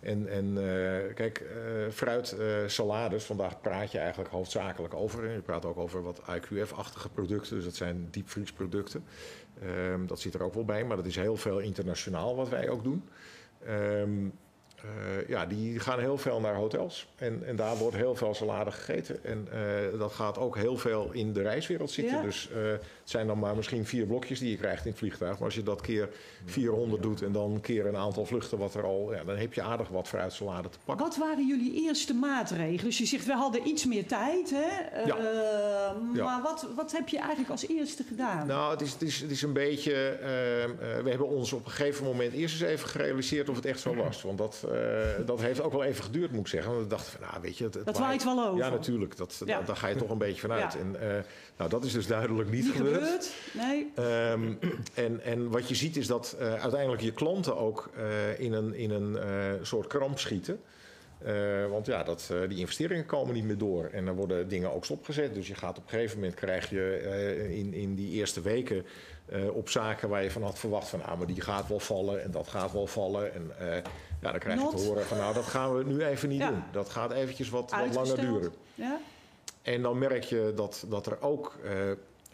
en 0.00 0.28
en 0.28 0.56
eh, 0.56 1.14
kijk, 1.14 1.38
eh, 1.38 1.92
fruit, 1.92 2.32
eh, 2.32 2.46
salades, 2.66 3.24
vandaag 3.24 3.60
praat 3.60 3.92
je 3.92 3.98
eigenlijk 3.98 4.30
hoofdzakelijk 4.30 4.94
over. 4.94 5.30
Je 5.32 5.40
praat 5.40 5.64
ook 5.64 5.78
over 5.78 6.02
wat 6.02 6.20
IQF-achtige 6.28 7.08
producten, 7.08 7.56
dus 7.56 7.64
dat 7.64 7.76
zijn 7.76 8.08
diepvriesproducten. 8.10 9.04
Ehm, 9.62 10.06
dat 10.06 10.20
zit 10.20 10.34
er 10.34 10.42
ook 10.42 10.54
wel 10.54 10.64
bij, 10.64 10.84
maar 10.84 10.96
dat 10.96 11.06
is 11.06 11.16
heel 11.16 11.36
veel 11.36 11.58
internationaal 11.58 12.36
wat 12.36 12.48
wij 12.48 12.68
ook 12.68 12.82
doen. 12.82 13.08
Ehm, 13.64 14.26
eh, 14.76 15.28
ja, 15.28 15.46
die 15.46 15.80
gaan 15.80 15.98
heel 15.98 16.18
veel 16.18 16.40
naar 16.40 16.54
hotels. 16.54 17.08
En, 17.16 17.46
en 17.46 17.56
daar 17.56 17.76
wordt 17.76 17.96
heel 17.96 18.14
veel 18.14 18.34
salade 18.34 18.70
gegeten. 18.70 19.24
En 19.24 19.48
dat 19.98 20.12
gaat 20.12 20.38
ook 20.38 20.56
heel 20.56 20.76
veel 20.76 21.12
in 21.12 21.32
de 21.32 21.42
reiswereld 21.42 21.90
zitten. 21.90 22.16
Ja. 22.16 22.22
Dus 22.22 22.50
het 23.08 23.16
zijn 23.16 23.26
dan 23.26 23.38
maar 23.38 23.56
misschien 23.56 23.86
vier 23.86 24.06
blokjes 24.06 24.38
die 24.38 24.50
je 24.50 24.56
krijgt 24.56 24.84
in 24.84 24.90
het 24.90 24.98
vliegtuig. 24.98 25.32
Maar 25.34 25.44
als 25.44 25.54
je 25.54 25.62
dat 25.62 25.80
keer 25.80 26.08
400 26.44 27.02
doet 27.02 27.22
en 27.22 27.32
dan 27.32 27.58
keer 27.60 27.86
een 27.86 27.96
aantal 27.96 28.24
vluchten 28.24 28.58
wat 28.58 28.74
er 28.74 28.84
al... 28.84 29.12
Ja, 29.14 29.24
dan 29.24 29.36
heb 29.36 29.54
je 29.54 29.62
aardig 29.62 29.88
wat 29.88 30.08
fruitsalade 30.08 30.68
te 30.68 30.78
pakken. 30.84 31.06
Wat 31.06 31.16
waren 31.16 31.46
jullie 31.46 31.82
eerste 31.84 32.14
maatregelen? 32.14 32.84
Dus 32.84 32.98
je 32.98 33.06
zegt, 33.06 33.26
we 33.26 33.32
hadden 33.32 33.68
iets 33.68 33.86
meer 33.86 34.06
tijd. 34.06 34.50
Hè? 34.50 35.00
Ja. 35.04 35.16
Eh, 35.16 35.96
Ja. 36.14 36.24
Maar 36.24 36.42
wat, 36.42 36.66
wat 36.76 36.92
heb 36.92 37.08
je 37.08 37.18
eigenlijk 37.18 37.50
als 37.50 37.68
eerste 37.68 38.02
gedaan? 38.08 38.46
Nou, 38.46 38.70
het 38.70 38.80
is, 38.80 38.92
het 38.92 39.02
is, 39.02 39.20
het 39.20 39.30
is 39.30 39.42
een 39.42 39.52
beetje. 39.52 39.92
ehm, 39.94 40.70
eh, 40.70 41.02
we 41.02 41.10
hebben 41.10 41.28
ons 41.28 41.52
op 41.52 41.64
een 41.64 41.70
gegeven 41.70 42.04
moment 42.04 42.32
eerst 42.32 42.60
eens 42.60 42.70
even 42.70 42.88
gerealiseerd 42.88 43.48
of 43.48 43.56
het 43.56 43.64
echt 43.66 43.80
zo 43.80 43.94
was. 43.94 44.22
Want 44.22 44.38
dat, 44.38 44.64
eh, 44.72 44.80
dat 45.26 45.40
heeft 45.40 45.60
ook 45.60 45.72
wel 45.72 45.84
even 45.84 46.04
geduurd, 46.04 46.30
moet 46.30 46.40
ik 46.40 46.46
zeggen. 46.46 46.70
Want 46.70 46.82
we 46.82 46.88
dachten 46.88 47.12
van, 47.12 47.20
nou, 47.30 47.42
weet 47.42 47.58
je, 47.58 47.64
het, 47.64 47.74
het 47.74 47.86
dat 47.86 47.98
waait 47.98 48.24
wel 48.24 48.44
over. 48.46 48.58
Ja, 48.64 48.70
natuurlijk. 48.70 49.16
Dat, 49.16 49.42
Ja. 49.46 49.58
da- 49.58 49.64
daar 49.66 49.76
ga 49.76 49.86
je 49.88 49.96
toch 49.96 50.10
een 50.10 50.18
beetje 50.18 50.40
vanuit. 50.40 50.72
Ja. 50.72 50.78
En, 50.78 50.96
nou, 51.56 51.70
dat 51.70 51.84
is 51.84 51.92
dus 51.92 52.06
duidelijk 52.06 52.50
niet, 52.50 52.64
Niet 52.64 52.72
gebeurd. 52.74 52.97
Gebeurd? 52.98 53.32
Nee. 53.52 53.90
Ehm, 53.94 54.52
en, 54.94 55.24
en 55.24 55.50
wat 55.50 55.68
je 55.68 55.74
ziet 55.74 55.96
is 55.96 56.06
dat 56.06 56.36
eh, 56.38 56.54
uiteindelijk 56.54 57.02
je 57.02 57.12
klanten 57.12 57.56
ook 57.56 57.90
eh, 57.96 58.40
in 58.40 58.52
een, 58.52 58.74
in 58.74 58.90
een 58.90 59.16
eh, 59.18 59.52
soort 59.62 59.86
kramp 59.86 60.18
schieten. 60.18 60.60
Want 61.70 61.86
ja, 61.86 62.02
dat, 62.02 62.32
die 62.48 62.58
investeringen 62.58 63.06
komen 63.06 63.34
niet 63.34 63.44
meer 63.44 63.58
door. 63.58 63.84
En 63.84 64.04
dan 64.04 64.14
worden 64.14 64.48
dingen 64.48 64.72
ook 64.72 64.84
stopgezet. 64.84 65.34
Dus 65.34 65.46
je 65.46 65.54
gaat 65.54 65.78
op 65.78 65.82
een 65.84 65.90
gegeven 65.90 66.18
moment 66.18 66.34
krijg 66.34 66.70
je 66.70 67.48
in, 67.50 67.74
in 67.74 67.94
die 67.94 68.10
eerste 68.10 68.40
weken 68.40 68.86
op 69.52 69.68
zaken 69.68 70.08
waar 70.08 70.22
je 70.22 70.30
van 70.30 70.42
had 70.42 70.58
verwacht 70.58 70.88
van 70.88 71.04
ah, 71.04 71.18
maar 71.18 71.26
die 71.26 71.40
gaat 71.40 71.68
wel 71.68 71.80
vallen 71.80 72.22
en 72.22 72.30
dat 72.30 72.48
gaat 72.48 72.72
wel 72.72 72.86
vallen. 72.86 73.34
En 73.34 73.52
ja, 74.20 74.30
dan 74.30 74.38
krijg 74.38 74.60
je 74.60 74.68
te 74.68 74.82
horen 74.82 75.04
van 75.04 75.18
nou, 75.18 75.34
dat 75.34 75.44
gaan 75.44 75.76
we 75.76 75.84
nu 75.84 76.04
even 76.04 76.28
niet 76.28 76.40
Ja. 76.40 76.48
doen. 76.48 76.62
Dat 76.72 76.88
gaat 76.88 77.12
eventjes 77.12 77.50
wat, 77.50 77.70
wat 77.70 77.94
langer 77.94 78.20
duren. 78.20 78.52
Ja? 78.74 78.98
En 79.62 79.82
dan 79.82 79.98
merk 79.98 80.24
je 80.24 80.52
dat, 80.56 80.84
dat 80.88 81.06
er 81.06 81.22
ook 81.22 81.58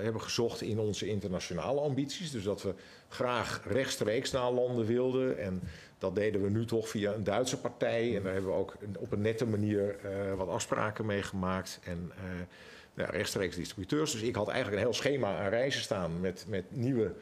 hebben 0.03 0.21
gezocht 0.21 0.61
in 0.61 0.79
onze 0.79 1.07
internationale 1.07 1.79
ambities. 1.79 2.31
Dus 2.31 2.43
dat 2.43 2.61
we 2.61 2.73
graag 3.07 3.61
rechtstreeks 3.67 4.31
naar 4.31 4.51
landen 4.51 4.85
wilden. 4.85 5.37
En 5.37 5.61
dat 5.97 6.15
deden 6.15 6.41
we 6.41 6.49
nu 6.49 6.65
toch 6.65 6.89
via 6.89 7.13
een 7.13 7.23
Duitse 7.23 7.59
partij. 7.59 8.15
En 8.15 8.23
daar 8.23 8.33
hebben 8.33 8.51
we 8.51 8.57
ook 8.57 8.75
op 8.97 9.11
een 9.11 9.21
nette 9.21 9.45
manier 9.45 9.95
wat 10.37 10.47
afspraken 10.47 11.05
mee 11.05 11.21
gemaakt. 11.21 11.79
En 11.83 12.11
ja, 12.93 13.05
rechtstreeks 13.05 13.55
distributeurs. 13.55 14.11
Dus 14.11 14.21
ik 14.21 14.35
had 14.35 14.47
eigenlijk 14.47 14.77
een 14.77 14.87
heel 14.87 14.97
schema 14.97 15.37
aan 15.37 15.49
reizen 15.49 15.81
staan 15.81 16.19
met, 16.19 16.45
met 16.47 16.63
nieuwe 16.69 17.13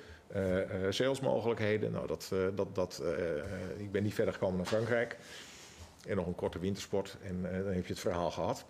salesmogelijkheden. 0.89 1.91
Nou, 1.91 2.07
dat, 2.07 2.29
eh, 2.33 2.39
dat, 2.55 2.75
dat, 2.75 3.01
eh, 3.03 3.37
eh, 3.37 3.43
ik 3.77 3.91
ben 3.91 4.03
niet 4.03 4.13
verder 4.13 4.33
gekomen 4.33 4.57
naar 4.57 4.65
Frankrijk. 4.65 5.17
En 6.07 6.15
nog 6.15 6.27
een 6.27 6.35
korte 6.35 6.59
wintersport. 6.59 7.17
En 7.23 7.51
eh, 7.51 7.63
dan 7.63 7.73
heb 7.73 7.85
je 7.85 7.93
het 7.93 8.01
verhaal 8.01 8.31
gehad. 8.31 8.65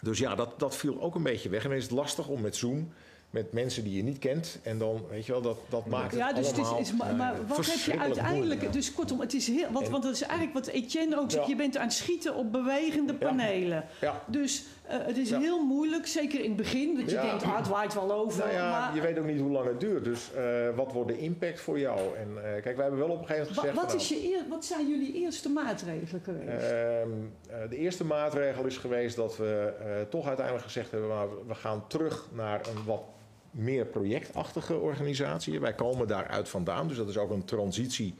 Dus 0.00 0.18
ja, 0.18 0.34
dat, 0.34 0.58
dat 0.58 0.76
viel 0.76 1.00
ook 1.00 1.14
een 1.14 1.22
beetje 1.22 1.48
weg. 1.48 1.62
En 1.62 1.68
dan 1.68 1.78
is 1.78 1.84
het 1.84 1.92
lastig 1.92 2.28
om 2.28 2.40
met 2.40 2.56
Zoom, 2.56 2.92
met 3.30 3.52
mensen 3.52 3.84
die 3.84 3.96
je 3.96 4.02
niet 4.02 4.18
kent. 4.18 4.58
En 4.62 4.78
dan, 4.78 5.04
weet 5.10 5.26
je 5.26 5.32
wel, 5.32 5.40
dat, 5.42 5.58
dat 5.68 5.86
maakt 5.86 6.10
het 6.10 6.20
Ja, 6.20 6.32
dus 6.32 6.46
het 6.48 6.58
is, 6.58 6.70
is 6.78 6.92
maar, 6.92 7.14
maar 7.14 7.46
wat 7.46 7.66
heb 7.66 7.78
je 7.78 7.98
uiteindelijk? 7.98 8.72
Dus 8.72 8.92
kortom, 8.92 9.20
het 9.20 9.34
is 9.34 9.46
heel. 9.46 9.72
Want, 9.72 9.84
En- 9.86 9.90
want 9.90 10.02
dat 10.02 10.14
is 10.14 10.22
eigenlijk 10.22 10.52
wat 10.52 10.66
Etienne 10.66 11.18
ook 11.18 11.30
zegt. 11.30 11.44
Ja. 11.44 11.50
Je 11.50 11.56
bent 11.56 11.76
aan 11.76 11.84
het 11.84 11.92
schieten 11.92 12.34
op 12.34 12.52
bewegende 12.52 13.14
panelen. 13.14 13.84
Ja. 14.00 14.22
Dus 14.26 14.58
eh, 14.58 14.75
het 14.86 15.16
is 15.16 15.28
Ja. 15.28 15.38
heel 15.38 15.64
moeilijk, 15.64 16.06
zeker 16.06 16.38
in 16.40 16.48
het 16.48 16.56
begin, 16.56 16.94
dat 16.96 17.10
je 17.10 17.20
denkt, 17.20 17.42
ah, 17.42 17.56
het 17.56 17.68
waait 17.68 17.94
wel 17.94 18.12
over. 18.12 18.38
Nou 18.38 18.52
ja, 18.52 18.70
maar 18.70 18.94
je 18.94 19.00
weet 19.00 19.18
ook 19.18 19.26
niet 19.26 19.40
hoe 19.40 19.50
lang 19.50 19.66
het 19.66 19.80
duurt. 19.80 20.04
Dus 20.04 20.32
eh, 20.34 20.42
wat 20.76 20.92
wordt 20.92 21.08
de 21.08 21.18
impact 21.18 21.60
voor 21.60 21.78
jou? 21.78 21.98
En 22.16 22.28
eh, 22.36 22.62
kijk, 22.62 22.76
wij 22.76 22.84
hebben 22.86 22.98
wel 22.98 23.08
op 23.10 23.20
een 23.20 23.26
gegeven 23.26 23.54
moment 23.54 23.56
wa- 23.56 23.62
gezegd... 23.82 23.92
wat, 23.92 24.00
is 24.00 24.08
je 24.08 24.32
eer- 24.34 24.48
wat 24.48 24.64
zijn 24.64 24.88
jullie 24.88 25.12
eerste 25.14 25.48
maatregelen 25.48 26.22
geweest? 26.22 26.48
Ehm, 26.70 27.08
eh, 27.48 27.70
de 27.70 27.76
eerste 27.76 28.04
maatregel 28.04 28.64
is 28.64 28.76
geweest 28.76 29.16
dat 29.16 29.36
we 29.36 29.72
eh, 29.80 29.86
toch 30.10 30.26
uiteindelijk 30.26 30.64
gezegd 30.66 30.90
hebben: 30.90 31.08
maar 31.08 31.26
we 31.46 31.54
gaan 31.54 31.84
terug 31.86 32.28
naar 32.32 32.60
een 32.60 32.84
wat 32.84 33.02
meer 33.50 33.84
projectachtige 33.86 34.74
organisatie. 34.78 35.60
Wij 35.60 35.74
komen 35.74 36.06
daaruit 36.06 36.48
vandaan, 36.48 36.88
dus 36.88 36.96
dat 36.96 37.08
is 37.08 37.18
ook 37.18 37.30
een 37.30 37.44
transitie 37.44 38.14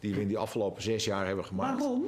die 0.00 0.14
we 0.14 0.20
in 0.20 0.28
die 0.28 0.38
afgelopen 0.38 0.82
zes 0.82 1.04
jaar 1.04 1.26
hebben 1.26 1.44
gemaakt. 1.44 1.78
Waarom? 1.80 2.04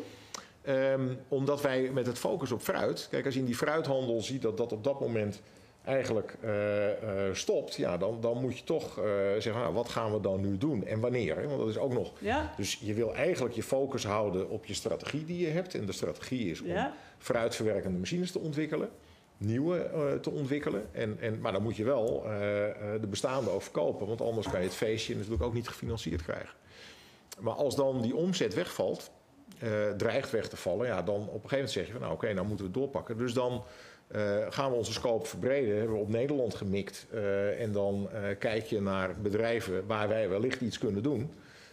Ehm, 0.63 1.09
omdat 1.29 1.61
wij 1.63 1.91
met 1.93 2.07
het 2.07 2.19
focus 2.19 2.53
op 2.53 2.61
fruit, 2.61 3.07
kijk 3.11 3.25
als 3.25 3.35
je 3.35 3.41
in 3.41 3.47
die 3.47 3.57
fruithandel 3.57 4.21
ziet 4.21 4.43
dat 4.43 4.57
dat 4.57 4.73
op 4.73 4.85
dat 4.85 5.01
moment 5.01 5.43
eigenlijk 5.85 6.37
eh, 6.41 7.27
eh, 7.29 7.35
stopt, 7.35 7.75
ja, 7.75 7.97
dan, 7.97 8.21
dan 8.21 8.41
moet 8.41 8.59
je 8.59 8.65
toch 8.65 8.99
eh, 8.99 9.05
zeggen, 9.39 9.55
nou, 9.63 9.75
wat 9.75 9.89
gaan 9.89 10.13
we 10.13 10.21
dan 10.21 10.41
nu 10.41 10.59
doen 10.59 10.87
en 10.87 11.01
wanneer? 11.01 11.37
Hè? 11.37 11.47
Want 11.47 11.59
dat 11.59 11.69
is 11.69 11.79
ook 11.79 11.93
nog. 11.93 12.13
Ja, 12.19 12.55
Dus 12.57 12.79
je 12.81 12.95
wil 12.95 13.15
eigenlijk 13.15 13.55
je 13.55 13.63
focus 13.63 14.05
houden 14.05 14.49
op 14.51 14.67
je 14.67 14.75
strategie 14.75 15.25
die 15.25 15.39
je 15.47 15.53
hebt. 15.53 15.75
En 15.75 15.87
de 15.87 15.93
strategie 15.93 16.51
is 16.51 16.61
om 16.61 16.67
Ja. 16.67 16.95
fruitverwerkende 17.19 17.99
machines 17.99 18.33
te 18.33 18.39
ontwikkelen, 18.39 18.91
nieuwe 19.37 20.19
te 20.21 20.31
ontwikkelen. 20.31 20.89
En, 20.93 21.17
en, 21.21 21.41
maar 21.41 21.53
dan 21.53 21.63
moet 21.63 21.77
je 21.77 21.85
wel 21.85 22.23
de 23.01 23.07
bestaande 23.11 23.51
ook 23.51 23.63
verkopen, 23.63 24.07
want 24.07 24.21
anders 24.21 24.49
kan 24.49 24.61
je 24.61 24.67
het 24.67 24.75
feestje 24.77 25.15
natuurlijk 25.17 25.43
ook 25.43 25.55
niet 25.55 25.69
gefinancierd 25.69 26.23
krijgen. 26.23 26.55
Maar 27.41 27.55
als 27.55 27.77
dan 27.77 28.03
die 28.03 28.17
omzet 28.17 28.55
wegvalt, 28.55 29.11
eh, 29.63 29.91
dreigt 29.97 30.31
weg 30.31 30.49
te 30.49 30.57
vallen, 30.57 30.87
ja, 30.87 31.03
dan 31.03 31.15
op 31.15 31.27
een 31.27 31.31
gegeven 31.33 31.57
moment 31.57 31.71
zeg 31.71 31.87
je 31.87 31.93
van 31.93 32.01
nou 32.01 32.13
oké, 32.13 32.33
nou 32.33 32.47
moeten 32.47 32.67
we 32.67 32.73
doorpakken. 32.73 33.19
Dus 33.19 33.33
dan 33.33 33.65
eh, 34.09 34.37
gaan 34.49 34.71
we 34.71 34.77
onze 34.77 34.93
scope 34.93 35.27
verbreden, 35.27 35.77
hebben 35.77 35.97
we 35.97 36.03
op 36.03 36.09
Nederland 36.09 36.55
gemikt. 36.55 37.07
eh, 37.11 37.63
en 37.63 37.73
dan 37.73 38.09
kijk 38.39 38.65
je 38.65 38.81
naar 38.81 39.21
bedrijven 39.21 39.87
waar 39.87 40.09
wij 40.09 40.29
wellicht 40.29 40.61
iets 40.61 40.79
kunnen 40.79 41.03
doen. 41.03 41.33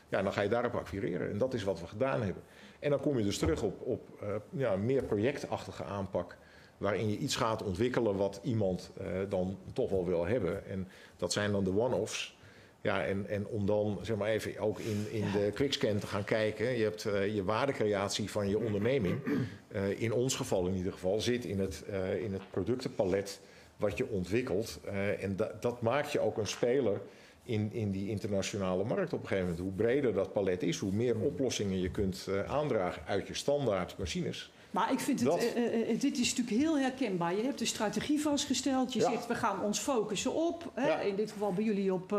Ja, 0.10 0.21
dan 0.21 0.34
ga 0.34 0.41
je 0.41 0.49
daarop 0.49 0.75
acquireren. 0.75 1.30
En 1.30 1.38
dat 1.38 1.54
is 1.54 1.63
wat 1.63 1.80
we 1.80 1.88
gedaan 1.88 2.21
hebben. 2.21 2.43
En 2.80 2.89
dan 2.89 2.99
kom 2.99 3.17
je 3.17 3.23
dus 3.23 3.38
terug 3.38 3.62
op, 3.62 3.82
op 3.82 4.02
ja, 4.49 4.75
meer 4.75 5.04
projectachtige 5.04 5.84
aanpak. 5.84 6.38
Waarin 6.78 7.10
je 7.10 7.17
iets 7.17 7.36
gaat 7.36 7.63
ontwikkelen 7.63 8.15
wat 8.15 8.39
iemand 8.43 8.91
dan 9.30 9.58
toch 9.73 9.89
wel 9.89 10.06
wil 10.06 10.25
hebben. 10.25 10.65
En 10.65 10.88
dat 11.17 11.34
zijn 11.34 11.52
dan 11.52 11.63
de 11.63 11.78
one-offs. 11.78 12.38
Ja, 12.81 13.05
en, 13.05 13.27
en 13.27 13.47
om 13.47 13.65
dan 13.65 13.99
zeg 14.01 14.17
maar 14.17 14.29
even 14.29 14.57
ook 14.59 14.79
in, 14.79 15.07
in 15.11 15.31
de 15.31 15.51
quickscan 15.53 15.97
te 15.99 16.07
gaan 16.07 16.23
kijken. 16.23 16.77
Je 16.77 16.83
hebt 16.83 17.05
eh, 17.05 17.35
je 17.35 17.43
waardecreatie 17.43 18.29
van 18.31 18.49
je 18.49 18.57
onderneming. 18.59 19.19
eh, 19.67 20.01
in 20.01 20.13
ons 20.13 20.35
geval 20.35 20.67
in 20.67 20.75
ieder 20.75 20.91
geval 20.93 21.21
zit 21.21 21.45
in 21.45 21.59
het, 21.59 21.83
eh, 21.89 22.21
in 22.23 22.33
het 22.33 22.41
productenpalet 22.51 23.39
wat 23.77 23.97
je 23.97 24.07
ontwikkelt. 24.09 24.79
En 25.19 25.35
da- 25.35 25.51
dat 25.59 25.81
maakt 25.81 26.11
je 26.11 26.19
ook 26.19 26.37
een 26.37 26.47
speler 26.47 27.01
in, 27.43 27.69
in 27.73 27.91
die 27.91 28.09
internationale 28.09 28.83
markt 28.83 29.13
op 29.13 29.21
een 29.21 29.27
gegeven 29.27 29.49
moment. 29.49 29.63
Hoe 29.63 29.85
breder 29.85 30.13
dat 30.13 30.33
palet 30.33 30.63
is, 30.63 30.77
hoe 30.77 30.91
meer 30.93 31.15
oplossingen 31.19 31.79
je 31.81 31.89
kunt 31.91 32.27
aandragen 32.47 33.01
uit 33.05 33.27
je 33.27 33.33
standaard 33.33 33.95
machines. 33.97 34.51
Maar 34.71 34.91
ik 34.91 34.99
vind 34.99 35.19
het, 35.19 35.36
eh, 35.38 35.55
eh, 35.55 35.89
eh, 35.91 35.99
dit 35.99 36.17
is 36.17 36.29
natuurlijk 36.36 36.58
heel 36.63 36.77
herkenbaar. 36.79 37.36
Je 37.36 37.43
hebt 37.43 37.60
de 37.60 37.65
strategie 37.65 38.21
vastgesteld. 38.21 38.93
Je 38.93 38.99
Ja. 38.99 39.10
zegt, 39.12 39.27
we 39.27 39.36
gaan 39.36 39.62
ons 39.63 39.79
focussen 39.79 40.34
op, 40.34 40.71
hè, 40.73 40.88
Ja. 40.88 40.99
in 40.99 41.15
dit 41.15 41.32
geval 41.32 41.53
bij 41.53 41.63
jullie 41.63 41.93
op, 41.93 42.12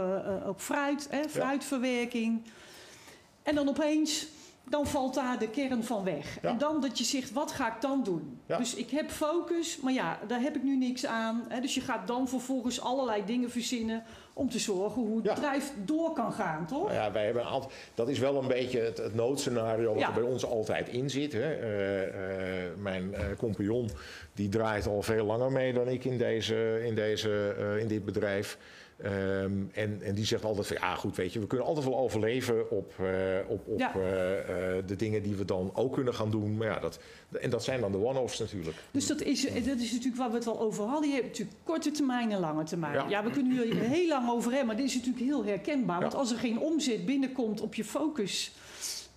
op 0.46 0.60
fruit, 0.60 1.06
hè, 1.10 1.28
fruitverwerking. 1.28 2.42
En 3.42 3.54
dan 3.54 3.68
opeens, 3.68 4.26
dan 4.68 4.86
valt 4.86 5.14
daar 5.14 5.38
de 5.38 5.48
kern 5.48 5.84
van 5.84 6.04
weg. 6.04 6.38
Ja. 6.42 6.48
En 6.48 6.58
dan 6.58 6.80
dat 6.80 6.98
je 6.98 7.04
zegt, 7.04 7.32
wat 7.32 7.52
ga 7.52 7.74
ik 7.74 7.80
dan 7.80 8.02
doen? 8.02 8.40
Ja. 8.46 8.56
Dus 8.56 8.74
ik 8.74 8.90
heb 8.90 9.10
focus, 9.10 9.80
maar 9.80 9.92
ja, 9.92 10.18
daar 10.26 10.40
heb 10.40 10.56
ik 10.56 10.62
nu 10.62 10.76
niks 10.76 11.06
aan. 11.06 11.44
Hè, 11.48 11.60
dus 11.60 11.74
je 11.74 11.80
gaat 11.80 12.06
dan 12.06 12.28
vervolgens 12.28 12.80
allerlei 12.80 13.24
dingen 13.24 13.50
verzinnen 13.50 14.02
om 14.32 14.50
te 14.50 14.58
zorgen 14.58 15.02
hoe 15.02 15.16
het 15.16 15.24
Ja. 15.24 15.34
bedrijf 15.34 15.72
door 15.84 16.12
kan 16.12 16.32
gaan, 16.32 16.66
toch? 16.66 16.82
Nou 16.82 16.92
ja, 16.92 17.12
wij 17.12 17.24
hebben 17.24 17.44
altijd, 17.44 17.72
dat 17.94 18.08
is 18.08 18.18
wel 18.18 18.36
een 18.36 18.48
beetje 18.48 18.80
het, 18.80 18.98
het 18.98 19.14
noodscenario 19.14 19.94
wat 19.94 20.02
er 20.02 20.12
bij 20.12 20.22
ons 20.22 20.44
altijd 20.44 20.88
in 20.88 21.10
zit. 21.10 21.32
Hè. 21.32 21.52
Eh, 21.54 22.02
eh, 22.02 22.70
mijn 22.78 23.14
eh, 23.14 23.24
compagnon 23.38 23.90
die 24.34 24.48
draait 24.48 24.86
al 24.86 25.02
veel 25.02 25.24
langer 25.24 25.52
mee 25.52 25.72
dan 25.72 25.88
ik 25.88 26.04
in, 26.04 26.18
deze, 26.18 26.82
in, 26.84 26.94
deze, 26.94 27.54
in 27.80 27.88
dit 27.88 28.04
bedrijf. 28.04 28.58
Ehm, 29.02 29.52
en, 29.72 30.02
en 30.02 30.14
die 30.14 30.24
zegt 30.24 30.44
altijd 30.44 30.66
van 30.66 30.76
ja 30.80 30.94
goed 30.94 31.16
weet 31.16 31.32
je, 31.32 31.40
we 31.40 31.46
kunnen 31.46 31.66
altijd 31.66 31.86
wel 31.86 31.98
overleven 31.98 32.70
op, 32.70 32.92
eh, 32.98 33.06
op, 33.48 33.66
op 33.66 33.78
Ja. 33.78 33.94
eh, 33.94 34.76
eh, 34.78 34.84
de 34.86 34.96
dingen 34.96 35.22
die 35.22 35.34
we 35.34 35.44
dan 35.44 35.70
ook 35.74 35.92
kunnen 35.92 36.14
gaan 36.14 36.30
doen. 36.30 36.56
Maar 36.56 36.66
ja, 36.66 36.78
dat, 36.78 36.98
en 37.40 37.50
dat 37.50 37.64
zijn 37.64 37.80
dan 37.80 37.92
de 37.92 38.04
one-offs 38.04 38.38
natuurlijk. 38.38 38.76
Dus 38.90 39.06
dat 39.06 39.20
is, 39.22 39.42
dat 39.42 39.78
is 39.78 39.90
natuurlijk 39.92 40.16
waar 40.16 40.30
we 40.30 40.36
het 40.36 40.46
al 40.46 40.60
over 40.60 40.84
hadden. 40.84 41.08
Je 41.08 41.14
hebt 41.14 41.26
natuurlijk 41.26 41.56
korte 41.64 41.90
termijn 41.90 42.32
en 42.32 42.40
lange 42.40 42.64
termijn. 42.64 42.94
Ja, 42.94 43.08
Ja. 43.08 43.24
we 43.24 43.30
kunnen 43.30 43.52
hier 43.62 43.74
heel 43.96 44.08
lang 44.08 44.30
over 44.30 44.48
hebben, 44.50 44.66
maar 44.66 44.76
dit 44.76 44.86
is 44.86 44.94
natuurlijk 44.94 45.24
heel 45.24 45.44
herkenbaar. 45.44 46.00
Want 46.00 46.14
als 46.14 46.32
er 46.32 46.38
geen 46.38 46.58
omzet 46.58 47.06
binnenkomt 47.06 47.60
op 47.60 47.74
je 47.74 47.84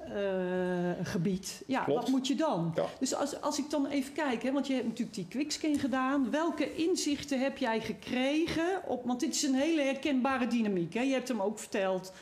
focusgebied, 0.03 1.63
ja, 1.67 1.83
Klopt. 1.83 1.99
wat 1.99 2.09
moet 2.09 2.27
je 2.27 2.35
dan? 2.35 2.71
Ja. 2.75 2.85
Dus 2.99 3.15
als, 3.15 3.41
als 3.41 3.59
ik 3.59 3.69
dan 3.69 3.85
even 3.85 4.13
kijk, 4.13 4.43
hè, 4.43 4.51
want 4.51 4.67
je 4.67 4.73
hebt 4.73 4.87
natuurlijk 4.87 5.15
die 5.15 5.27
quickscan 5.27 5.79
gedaan. 5.79 6.31
Welke 6.31 6.75
inzichten 6.75 7.39
heb 7.39 7.57
jij 7.57 7.81
gekregen? 7.81 8.81
Op, 8.87 9.05
want 9.05 9.19
dit 9.19 9.35
is 9.35 9.43
een 9.43 9.55
hele 9.55 9.81
herkenbare 9.81 10.47
dynamiek. 10.47 10.93
Hè? 10.93 11.01
Je 11.01 11.13
hebt 11.13 11.27
hem 11.27 11.41
ook 11.41 11.59
verteld 11.59 12.13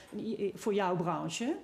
voor 0.54 0.74
jouw 0.74 0.96
branche. 0.96 1.56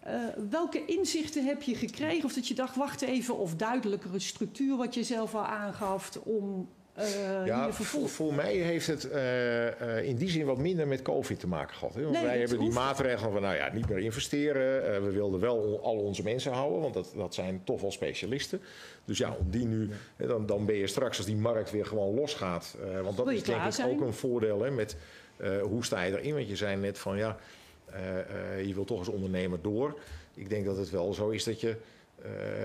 Eh, 0.00 0.14
welke 0.50 0.84
inzichten 0.84 1.44
heb 1.44 1.62
je 1.62 1.74
gekregen? 1.74 2.24
Of 2.24 2.32
dat 2.32 2.48
je 2.48 2.54
dacht, 2.54 2.76
wacht 2.76 3.00
even, 3.00 3.38
of 3.38 3.54
duidelijkere 3.54 4.18
structuur 4.18 4.76
wat 4.76 4.94
je 4.94 5.04
zelf 5.04 5.34
al 5.34 5.46
aangaf 5.46 6.16
om 6.24 6.68
eh 6.98 7.46
Ja, 7.46 7.72
voor, 7.72 8.08
voor 8.08 8.34
mij 8.34 8.54
heeft 8.54 8.86
het 8.86 9.10
eh, 9.10 9.98
eh, 9.98 10.04
in 10.04 10.16
die 10.16 10.30
zin 10.30 10.46
wat 10.46 10.58
minder 10.58 10.88
met 10.88 11.02
COVID 11.02 11.40
te 11.40 11.46
maken 11.46 11.76
gehad. 11.76 11.94
Hè? 11.94 12.02
Want 12.02 12.14
Nee, 12.14 12.24
wij 12.24 12.38
hebben 12.38 12.58
die 12.58 12.70
maatregelen 12.70 13.32
van 13.32 13.42
nou 13.42 13.56
ja, 13.56 13.72
niet 13.72 13.88
meer 13.88 13.98
investeren. 13.98 15.02
We 15.04 15.10
wilden 15.10 15.40
wel 15.40 15.80
al 15.82 15.96
onze 15.96 16.22
mensen 16.22 16.52
houden, 16.52 16.80
want 16.80 16.94
dat, 16.94 17.12
dat 17.16 17.34
zijn 17.34 17.60
toch 17.64 17.80
wel 17.80 17.92
specialisten. 17.92 18.60
Dus 19.04 19.18
ja, 19.18 19.36
om 19.38 19.50
die 19.50 19.66
nu, 19.66 19.90
dan, 20.16 20.46
dan 20.46 20.66
ben 20.66 20.76
je 20.76 20.86
straks 20.86 21.16
als 21.16 21.26
die 21.26 21.36
markt 21.36 21.70
weer 21.70 21.86
gewoon 21.86 22.14
losgaat. 22.14 22.76
want 23.02 23.16
dat 23.16 23.30
is 23.30 23.42
denk 23.42 23.64
ik 23.64 23.72
zijn? 23.72 23.90
ook 23.90 24.00
een 24.00 24.14
voordeel 24.14 24.62
hè, 24.62 24.70
met 24.70 24.96
hoe 25.62 25.84
sta 25.84 26.02
je 26.02 26.18
erin. 26.18 26.34
Want 26.34 26.48
je 26.48 26.56
zei 26.56 26.76
net 26.76 26.98
van 26.98 27.16
ja, 27.16 27.36
je 28.64 28.74
wil 28.74 28.84
toch 28.84 28.98
als 28.98 29.08
ondernemer 29.08 29.58
door. 29.62 29.98
Ik 30.34 30.50
denk 30.50 30.64
dat 30.64 30.76
het 30.76 30.90
wel 30.90 31.14
zo 31.14 31.28
is 31.28 31.44
dat 31.44 31.60
je 31.60 31.76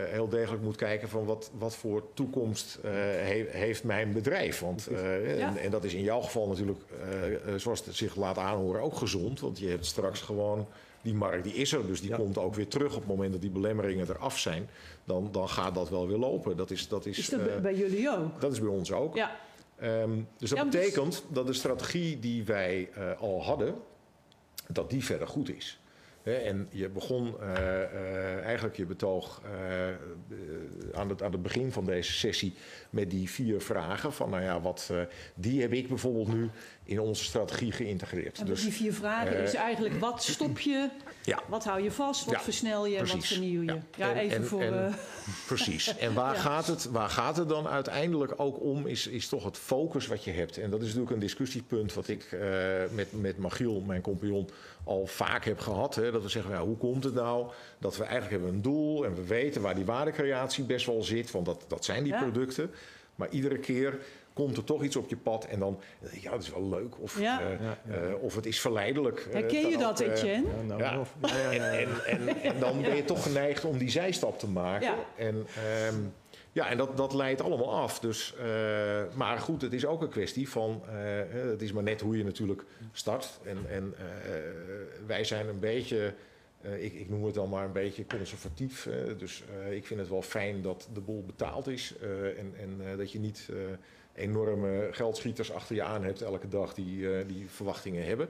heel 0.09 0.27
degelijk 0.29 0.63
moet 0.63 0.75
kijken 0.75 1.09
van 1.09 1.25
wat, 1.25 1.51
wat 1.57 1.75
voor 1.75 2.03
toekomst 2.13 2.79
eh, 2.83 2.91
he- 2.91 3.45
heeft 3.49 3.83
mijn 3.83 4.13
bedrijf. 4.13 4.59
Want, 4.59 4.87
eh, 4.87 5.37
Ja. 5.37 5.47
en, 5.47 5.57
en 5.57 5.71
dat 5.71 5.83
is 5.83 5.93
in 5.93 6.03
jouw 6.03 6.21
geval 6.21 6.47
natuurlijk, 6.47 6.79
eh, 7.01 7.33
eh, 7.33 7.59
zoals 7.59 7.85
het 7.85 7.95
zich 7.95 8.15
laat 8.15 8.37
aanhoren, 8.37 8.81
ook 8.81 8.95
gezond. 8.97 9.39
Want 9.39 9.59
je 9.59 9.67
hebt 9.67 9.85
straks 9.85 10.21
gewoon, 10.21 10.67
die 11.01 11.13
markt 11.13 11.43
die 11.43 11.53
is 11.53 11.71
er, 11.73 11.87
dus 11.87 12.01
die 12.01 12.09
Ja. 12.09 12.15
komt 12.15 12.37
ook 12.37 12.55
weer 12.55 12.67
terug 12.67 12.93
op 12.93 12.99
het 12.99 13.07
moment 13.09 13.31
dat 13.31 13.41
die 13.41 13.49
belemmeringen 13.51 14.09
eraf 14.09 14.39
zijn. 14.39 14.69
Dan, 15.03 15.29
dan 15.31 15.49
gaat 15.49 15.75
dat 15.75 15.89
wel 15.89 16.07
weer 16.07 16.17
lopen. 16.17 16.57
Dat 16.57 16.71
is, 16.71 16.87
dat 16.87 17.05
is, 17.05 17.17
Is 17.17 17.29
dat 17.29 17.39
eh, 17.47 17.57
bij- 17.61 17.75
jullie 17.75 18.09
ook? 18.17 18.41
dat 18.41 18.51
is 18.51 18.59
bij 18.59 18.69
ons 18.69 18.91
ook. 18.91 19.15
Ja, 19.15 19.35
Ehm, 19.79 20.09
dus 20.37 20.49
dat 20.49 20.57
Ja, 20.59 20.63
dus- 20.65 20.79
betekent 20.81 21.23
dat 21.27 21.47
de 21.47 21.53
strategie 21.53 22.19
die 22.19 22.43
wij 22.43 22.89
eh, 22.93 23.21
al 23.21 23.43
hadden, 23.43 23.75
dat 24.67 24.89
die 24.89 25.03
verder 25.03 25.27
goed 25.27 25.49
is. 25.55 25.79
En 26.23 26.67
je 26.71 26.89
begon 26.89 27.39
eh, 27.39 27.83
eh, 27.83 28.43
eigenlijk 28.43 28.75
je 28.75 28.85
betoog 28.85 29.41
eh, 29.43 30.97
aan, 30.99 31.09
het, 31.09 31.23
aan 31.23 31.31
het 31.31 31.41
begin 31.41 31.71
van 31.71 31.85
deze 31.85 32.11
sessie 32.11 32.53
met 32.89 33.09
die 33.09 33.29
vier 33.29 33.61
vragen. 33.61 34.13
Van 34.13 34.29
nou 34.29 34.43
ja, 34.43 34.61
wat, 34.61 34.91
die 35.35 35.61
heb 35.61 35.73
ik 35.73 35.87
bijvoorbeeld 35.87 36.33
nu 36.33 36.49
in 36.85 36.99
onze 36.99 37.23
strategie 37.23 37.71
geïntegreerd. 37.71 38.39
en 38.39 38.45
Dus, 38.45 38.61
die 38.61 38.71
vier 38.71 38.93
vragen 38.93 39.37
eh, 39.37 39.43
is 39.43 39.53
eigenlijk 39.53 39.99
wat 39.99 40.23
stop 40.23 40.59
je, 40.59 40.89
ja, 41.23 41.39
wat 41.47 41.63
hou 41.63 41.81
je 41.81 41.91
vast, 41.91 42.25
wat 42.25 42.33
Ja, 42.33 42.39
versnel 42.41 42.85
je 42.85 42.97
en 42.97 43.07
wat 43.07 43.25
vernieuw 43.25 43.61
je. 43.61 43.65
Ja. 43.67 43.77
Ja, 43.97 44.09
En- 44.11 44.17
even 44.17 44.37
en- 44.37 44.45
voor... 44.45 44.61
en- 44.61 44.85
eh, 44.87 44.93
Precies. 45.47 45.97
En 45.97 46.13
waar, 46.23 46.35
gaat 46.35 46.67
het, 46.67 46.85
waar 46.91 47.09
gaat 47.09 47.37
het 47.37 47.49
dan 47.49 47.67
uiteindelijk 47.67 48.33
ook 48.37 48.61
om, 48.61 48.87
is, 48.87 49.07
is 49.07 49.27
toch 49.27 49.43
het 49.43 49.57
focus 49.57 50.07
wat 50.07 50.23
je 50.23 50.31
hebt. 50.31 50.57
En 50.57 50.69
dat 50.69 50.79
is 50.79 50.85
natuurlijk 50.85 51.13
een 51.13 51.19
discussiepunt 51.19 51.93
wat 51.93 52.07
ik 52.07 52.23
eh, 52.31 52.39
met, 52.91 53.07
met 53.21 53.37
Magiel, 53.37 53.79
mijn 53.81 54.01
compagnon, 54.01 54.49
al 54.83 55.05
vaak 55.05 55.45
heb 55.45 55.59
gehad. 55.59 55.95
Hè, 55.95 56.11
dat 56.11 56.21
we 56.21 56.29
zeggen, 56.29 56.51
ja, 56.51 56.61
hoe 56.65 56.77
komt 56.77 57.03
het 57.03 57.13
nou 57.13 57.51
dat 57.79 57.97
we 57.97 58.03
eigenlijk 58.03 58.31
hebben 58.31 58.49
een 58.49 58.61
doel 58.61 59.05
en 59.05 59.15
we 59.15 59.23
weten 59.23 59.61
waar 59.61 59.75
die 59.75 59.85
waardecreatie 59.85 60.63
best 60.63 60.85
wel 60.85 61.03
zit, 61.03 61.31
want 61.31 61.45
dat, 61.45 61.65
dat 61.67 61.85
zijn 61.85 62.03
die 62.03 62.15
producten. 62.17 62.71
Maar 63.15 63.29
iedere 63.29 63.57
keer 63.57 63.99
komt 64.33 64.57
er 64.57 64.63
toch 64.63 64.83
iets 64.83 64.95
op 64.95 65.09
je 65.09 65.17
pad 65.17 65.45
en 65.45 65.59
dan, 65.59 65.79
ja, 66.21 66.31
dat 66.31 66.41
is 66.41 66.49
wel 66.49 66.69
leuk. 66.69 67.01
Of, 67.01 67.19
Ja. 67.19 67.41
eh, 67.41 67.59
Ja, 67.61 67.77
ja. 67.87 67.93
eh, 67.95 68.21
of 68.23 68.35
het 68.35 68.45
is 68.45 68.59
verleidelijk. 68.61 69.19
Eh, 69.19 69.33
Herken 69.33 69.61
kan 69.61 69.71
je 69.71 69.77
dat, 69.77 69.99
Etienne? 69.99 70.47
Ja, 70.57 70.61
nou, 70.61 70.81
Ja. 70.81 70.99
of- 70.99 71.15
ja, 71.21 71.51
ja, 71.51 71.51
ja. 71.51 71.71
en, 71.71 71.87
en, 72.05 72.27
en 72.41 72.59
dan 72.59 72.81
ben 72.81 72.95
je 72.95 73.03
toch 73.03 73.23
geneigd 73.23 73.65
om 73.65 73.77
die 73.77 73.89
zijstap 73.89 74.39
te 74.39 74.47
maken. 74.47 74.87
Ja. 74.87 74.95
En, 75.17 75.45
ehm, 75.55 75.95
ja, 76.51 76.69
en 76.69 76.77
dat, 76.77 76.97
dat 76.97 77.13
leidt 77.13 77.41
allemaal 77.41 77.73
af. 77.73 77.99
Dus, 77.99 78.33
eh, 78.39 78.45
maar 79.15 79.37
goed, 79.39 79.61
het 79.61 79.73
is 79.73 79.85
ook 79.85 80.01
een 80.01 80.09
kwestie 80.09 80.49
van... 80.49 80.81
eh, 80.89 81.21
eh, 81.21 81.27
het 81.49 81.61
is 81.61 81.71
maar 81.71 81.83
net 81.83 82.01
hoe 82.01 82.17
je 82.17 82.23
natuurlijk 82.23 82.63
start. 82.91 83.39
En, 83.43 83.57
en 83.69 83.93
eh, 83.97 84.03
wij 85.07 85.23
zijn 85.23 85.47
een 85.47 85.59
beetje... 85.59 86.13
eh, 86.61 86.83
ik, 86.83 86.93
ik 86.93 87.09
noem 87.09 87.25
het 87.25 87.33
dan 87.33 87.49
maar 87.49 87.65
een 87.65 87.71
beetje 87.71 88.05
conservatief. 88.05 88.87
dus 89.17 89.43
eh, 89.67 89.75
ik 89.75 89.85
vind 89.85 89.99
het 89.99 90.09
wel 90.09 90.21
fijn 90.21 90.61
dat 90.61 90.87
de 90.93 90.99
boel 91.01 91.23
betaald 91.25 91.67
is. 91.67 91.93
eh, 92.01 92.09
en 92.39 92.53
en 92.59 92.81
eh, 92.91 92.97
dat 92.97 93.11
je 93.11 93.19
niet 93.19 93.47
eh, 93.49 93.55
enorme 94.13 94.87
geldschieters 94.91 95.51
achter 95.51 95.75
je 95.75 95.83
aan 95.83 96.03
hebt 96.03 96.21
elke 96.21 96.47
dag 96.47 96.73
die, 96.73 97.09
eh, 97.09 97.27
die 97.27 97.45
verwachtingen 97.49 98.05
hebben. 98.05 98.29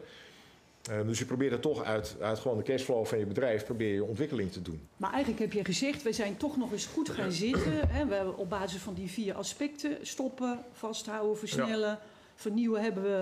Eh, 0.89 1.01
dus 1.05 1.19
je 1.19 1.25
probeert 1.25 1.51
er 1.51 1.59
toch 1.59 1.83
uit, 1.83 2.15
uit 2.21 2.39
gewoon 2.39 2.57
de 2.57 2.63
cashflow 2.63 3.05
van 3.05 3.19
je 3.19 3.25
bedrijf... 3.25 3.65
probeer 3.65 3.93
je 3.93 4.03
ontwikkeling 4.03 4.51
te 4.51 4.61
doen. 4.61 4.87
Maar 4.97 5.11
eigenlijk 5.11 5.41
heb 5.41 5.53
je 5.53 5.65
gezegd, 5.65 6.03
we 6.03 6.13
zijn 6.13 6.37
toch 6.37 6.57
nog 6.57 6.71
eens 6.71 6.85
goed 6.85 7.09
gaan 7.09 7.31
zitten. 7.31 7.89
Hè? 7.89 8.05
We 8.05 8.15
hebben 8.15 8.37
op 8.37 8.49
basis 8.49 8.81
van 8.81 8.93
die 8.93 9.09
vier 9.09 9.33
aspecten 9.33 9.97
stoppen, 10.01 10.59
vasthouden, 10.71 11.37
versnellen, 11.37 11.99
vernieuwen 12.35 12.81
hebben 12.81 13.03
we 13.03 13.19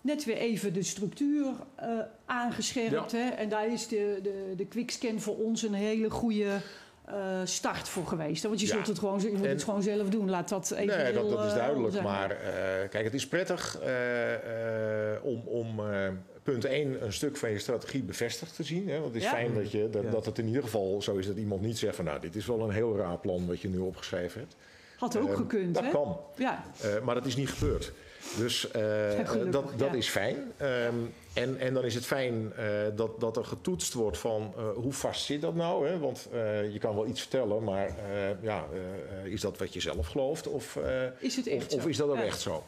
net 0.00 0.24
weer 0.24 0.36
even 0.36 0.72
de 0.72 0.82
structuur 0.82 1.52
eh, 1.74 1.88
aangescherpt. 2.24 3.12
Hè? 3.12 3.28
En 3.28 3.48
daar 3.48 3.72
is 3.72 3.88
de, 3.88 4.18
de, 4.22 4.52
de 4.56 4.66
quickscan 4.66 5.20
voor 5.20 5.36
ons 5.36 5.62
een 5.62 5.74
hele 5.74 6.10
goede 6.10 6.60
eh, 7.04 7.40
start 7.44 7.88
voor 7.88 8.06
geweest. 8.06 8.42
hè? 8.42 8.48
Want 8.48 8.60
je 8.60 8.66
Ja. 8.66 8.72
zult 8.72 8.86
het 8.86 8.98
gewoon, 8.98 9.20
je 9.20 9.30
moet 9.32 9.44
En- 9.44 9.48
het 9.50 9.64
gewoon 9.64 9.82
zelf 9.82 10.08
doen. 10.08 10.30
Laat 10.30 10.48
dat 10.48 10.70
even 10.70 10.86
Nee, 10.96 11.12
dat, 11.12 11.22
heel, 11.22 11.30
dat 11.36 11.44
is 11.44 11.50
eh, 11.52 11.56
duidelijk. 11.58 11.92
zijn. 11.92 12.04
Maar 12.04 12.30
eh, 12.30 12.88
kijk, 12.90 13.04
het 13.04 13.14
is 13.14 13.26
prettig 13.28 13.78
eh, 13.80 15.12
eh, 15.14 15.24
om, 15.24 15.42
om 15.46 15.80
eh, 15.92 16.08
punt 16.42 16.64
1 16.64 17.04
een 17.04 17.12
stuk 17.12 17.36
van 17.36 17.50
je 17.50 17.58
strategie 17.58 18.02
bevestigd 18.02 18.56
te 18.56 18.62
zien. 18.62 18.88
Hè? 18.88 18.94
Want 18.94 19.06
het 19.06 19.16
is 19.16 19.22
Ja. 19.22 19.30
fijn 19.30 19.54
dat, 19.54 19.70
je, 19.70 19.88
dat, 19.90 20.02
Ja. 20.02 20.10
dat 20.10 20.26
het 20.26 20.38
in 20.38 20.46
ieder 20.46 20.62
geval 20.62 21.02
zo 21.02 21.16
is 21.16 21.26
dat 21.26 21.36
iemand 21.36 21.60
niet 21.60 21.78
zegt 21.78 21.96
van... 21.96 22.04
nou, 22.04 22.20
dit 22.20 22.36
is 22.36 22.46
wel 22.46 22.60
een 22.60 22.70
heel 22.70 22.96
raar 22.96 23.18
plan 23.18 23.46
wat 23.46 23.60
je 23.60 23.68
nu 23.68 23.78
opgeschreven 23.78 24.40
hebt. 24.40 24.56
Had 24.98 25.16
ook 25.16 25.28
Ehm, 25.28 25.36
gekund, 25.36 25.74
Dat 25.74 25.84
hè? 25.84 25.90
kan. 25.90 26.20
Ja, 26.36 26.64
Eh, 26.80 27.00
maar 27.02 27.14
dat 27.14 27.26
is 27.26 27.36
niet 27.36 27.48
gebeurd. 27.50 27.92
Dus 28.36 28.70
eh, 28.70 28.82
gelukkig, 29.24 29.50
dat, 29.50 29.64
dat 29.76 29.90
ja. 29.90 29.94
is 29.96 30.08
fijn. 30.08 30.52
Ehm, 30.56 30.94
en, 31.32 31.58
en 31.58 31.74
dan 31.74 31.84
is 31.84 31.94
het 31.94 32.06
fijn 32.06 32.52
eh, 32.56 32.66
dat, 32.96 33.20
dat 33.20 33.36
er 33.36 33.44
getoetst 33.44 33.92
wordt 33.92 34.18
van 34.18 34.52
eh, 34.56 34.68
hoe 34.74 34.92
vast 34.92 35.24
zit 35.24 35.40
dat 35.40 35.54
nou? 35.54 35.88
Hè? 35.88 35.98
Want 35.98 36.28
eh, 36.32 36.72
je 36.72 36.78
kan 36.78 36.94
wel 36.94 37.06
iets 37.06 37.20
vertellen, 37.20 37.64
maar 37.64 37.86
eh, 37.86 38.42
ja, 38.42 38.64
eh, 39.24 39.32
is 39.32 39.40
dat 39.40 39.58
wat 39.58 39.72
je 39.72 39.80
zelf 39.80 40.06
gelooft? 40.06 40.46
Of, 40.46 40.76
eh, 40.76 41.02
is 41.18 41.36
het 41.36 41.46
echt 41.46 41.74
of, 41.74 41.80
of 41.80 41.88
is 41.88 41.96
dat 41.96 42.08
ook 42.08 42.16
Ja. 42.16 42.22
echt 42.22 42.40
zo? 42.40 42.64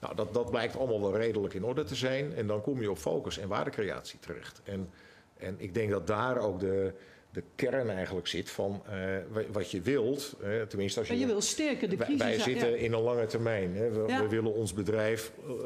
Nou, 0.00 0.14
dat, 0.14 0.34
dat 0.34 0.50
blijkt 0.50 0.76
allemaal 0.76 1.00
wel 1.00 1.16
redelijk 1.16 1.54
in 1.54 1.64
orde 1.64 1.84
te 1.84 1.94
zijn. 1.94 2.34
En 2.34 2.46
dan 2.46 2.60
kom 2.62 2.80
je 2.80 2.90
op 2.90 2.98
focus 2.98 3.38
en 3.38 3.48
waardecreatie 3.48 4.18
terecht. 4.18 4.60
En, 4.64 4.90
en 5.36 5.54
ik 5.58 5.74
denk 5.74 5.90
dat 5.90 6.06
daar 6.06 6.38
ook 6.38 6.60
de, 6.60 6.92
de 7.36 7.42
kern 7.54 7.90
eigenlijk 7.90 8.26
zit 8.26 8.50
van 8.50 8.82
eh, 8.86 8.92
wa- 9.30 9.50
wat 9.52 9.70
je 9.70 9.80
wilt. 9.80 10.36
tenminste, 10.68 10.98
als 10.98 11.08
je, 11.08 11.14
Maar 11.14 11.22
je 11.22 11.28
wil 11.32 11.40
sterker 11.40 11.88
de 11.88 11.96
crisis... 11.96 12.18
wij 12.18 12.38
zitten 12.38 12.78
in 12.78 12.92
een 12.92 13.00
lange 13.00 13.26
termijn. 13.26 13.74
Hè. 13.76 13.90
We, 13.90 14.04
Ja. 14.08 14.22
we 14.22 14.28
willen 14.28 14.52
ons 14.54 14.72
bedrijf 14.72 15.32
eh, 15.46 15.50
eh, 15.50 15.58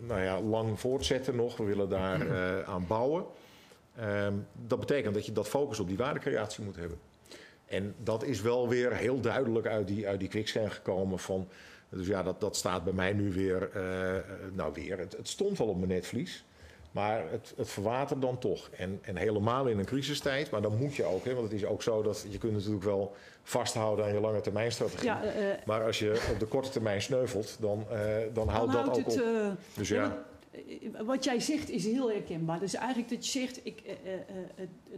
nou 0.00 0.20
ja, 0.20 0.40
lang 0.40 0.80
voortzetten 0.80 1.36
nog. 1.36 1.56
We 1.56 1.64
willen 1.64 1.88
daar 1.88 2.26
aan 2.74 2.86
bouwen. 2.86 3.24
Ehm, 3.96 4.34
dat 4.66 4.80
betekent 4.80 5.14
dat 5.14 5.26
je 5.26 5.32
dat 5.32 5.48
focus 5.48 5.80
op 5.80 5.88
die 5.88 5.96
waardecreatie 5.96 6.64
moet 6.64 6.76
hebben. 6.76 6.98
En 7.66 7.94
dat 8.02 8.24
is 8.24 8.40
wel 8.40 8.68
weer 8.68 8.94
heel 8.96 9.20
duidelijk 9.20 9.66
uit 9.66 9.86
die, 9.86 10.08
uit 10.08 10.20
die 10.20 10.28
quickscan 10.28 10.70
gekomen 10.70 11.18
van... 11.18 11.48
Dus 11.88 12.06
ja, 12.06 12.22
dat, 12.22 12.40
dat 12.40 12.56
staat 12.56 12.84
bij 12.84 12.92
mij 12.92 13.12
nu 13.12 13.32
weer... 13.32 13.70
nou 14.52 14.72
weer, 14.74 14.98
het, 14.98 15.16
het 15.16 15.28
stond 15.28 15.58
wel 15.58 15.66
op 15.68 15.76
mijn 15.76 15.88
netvlies. 15.88 16.44
Maar 16.94 17.30
het, 17.30 17.52
het 17.56 17.70
verwatert 17.70 18.22
dan 18.22 18.38
toch. 18.38 18.70
En, 18.76 18.98
en 19.02 19.16
helemaal 19.16 19.66
in 19.66 19.78
een 19.78 19.84
crisistijd. 19.84 20.50
Maar 20.50 20.62
dan 20.62 20.76
moet 20.76 20.94
je 20.94 21.04
ook. 21.04 21.24
Hè, 21.24 21.34
want 21.34 21.44
het 21.50 21.60
is 21.60 21.64
ook 21.64 21.82
zo 21.82 22.02
dat 22.02 22.26
je 22.28 22.38
kunt 22.38 22.52
natuurlijk 22.52 22.84
wel 22.84 23.14
vasthouden 23.42 24.04
aan 24.04 24.12
je 24.12 24.20
lange 24.20 24.40
termijn 24.40 24.72
strategie. 24.72 25.04
Ja, 25.04 25.22
eh, 25.22 25.50
eh, 25.50 25.58
Maar 25.66 25.84
als 25.84 25.98
je 25.98 26.28
op 26.32 26.38
de 26.38 26.46
korte 26.46 26.70
termijn 26.70 27.02
sneuvelt, 27.02 27.56
dan, 27.60 27.86
eh, 27.90 27.98
dan 28.32 28.48
houdt 28.48 28.72
dan 28.72 28.84
dat 28.84 28.94
houdt 28.94 28.98
ook 28.98 29.14
het... 29.14 29.50
op. 29.50 29.58
Dus 29.74 29.88
ja, 29.88 30.24
wat 31.04 31.24
jij 31.24 31.40
zegt 31.40 31.70
is 31.70 31.84
heel 31.84 32.10
herkenbaar. 32.10 32.60
Dus 32.60 32.74
eigenlijk 32.74 33.08
dat 33.08 33.32
je 33.32 33.38
zegt, 33.40 33.60
ik, 33.62 33.82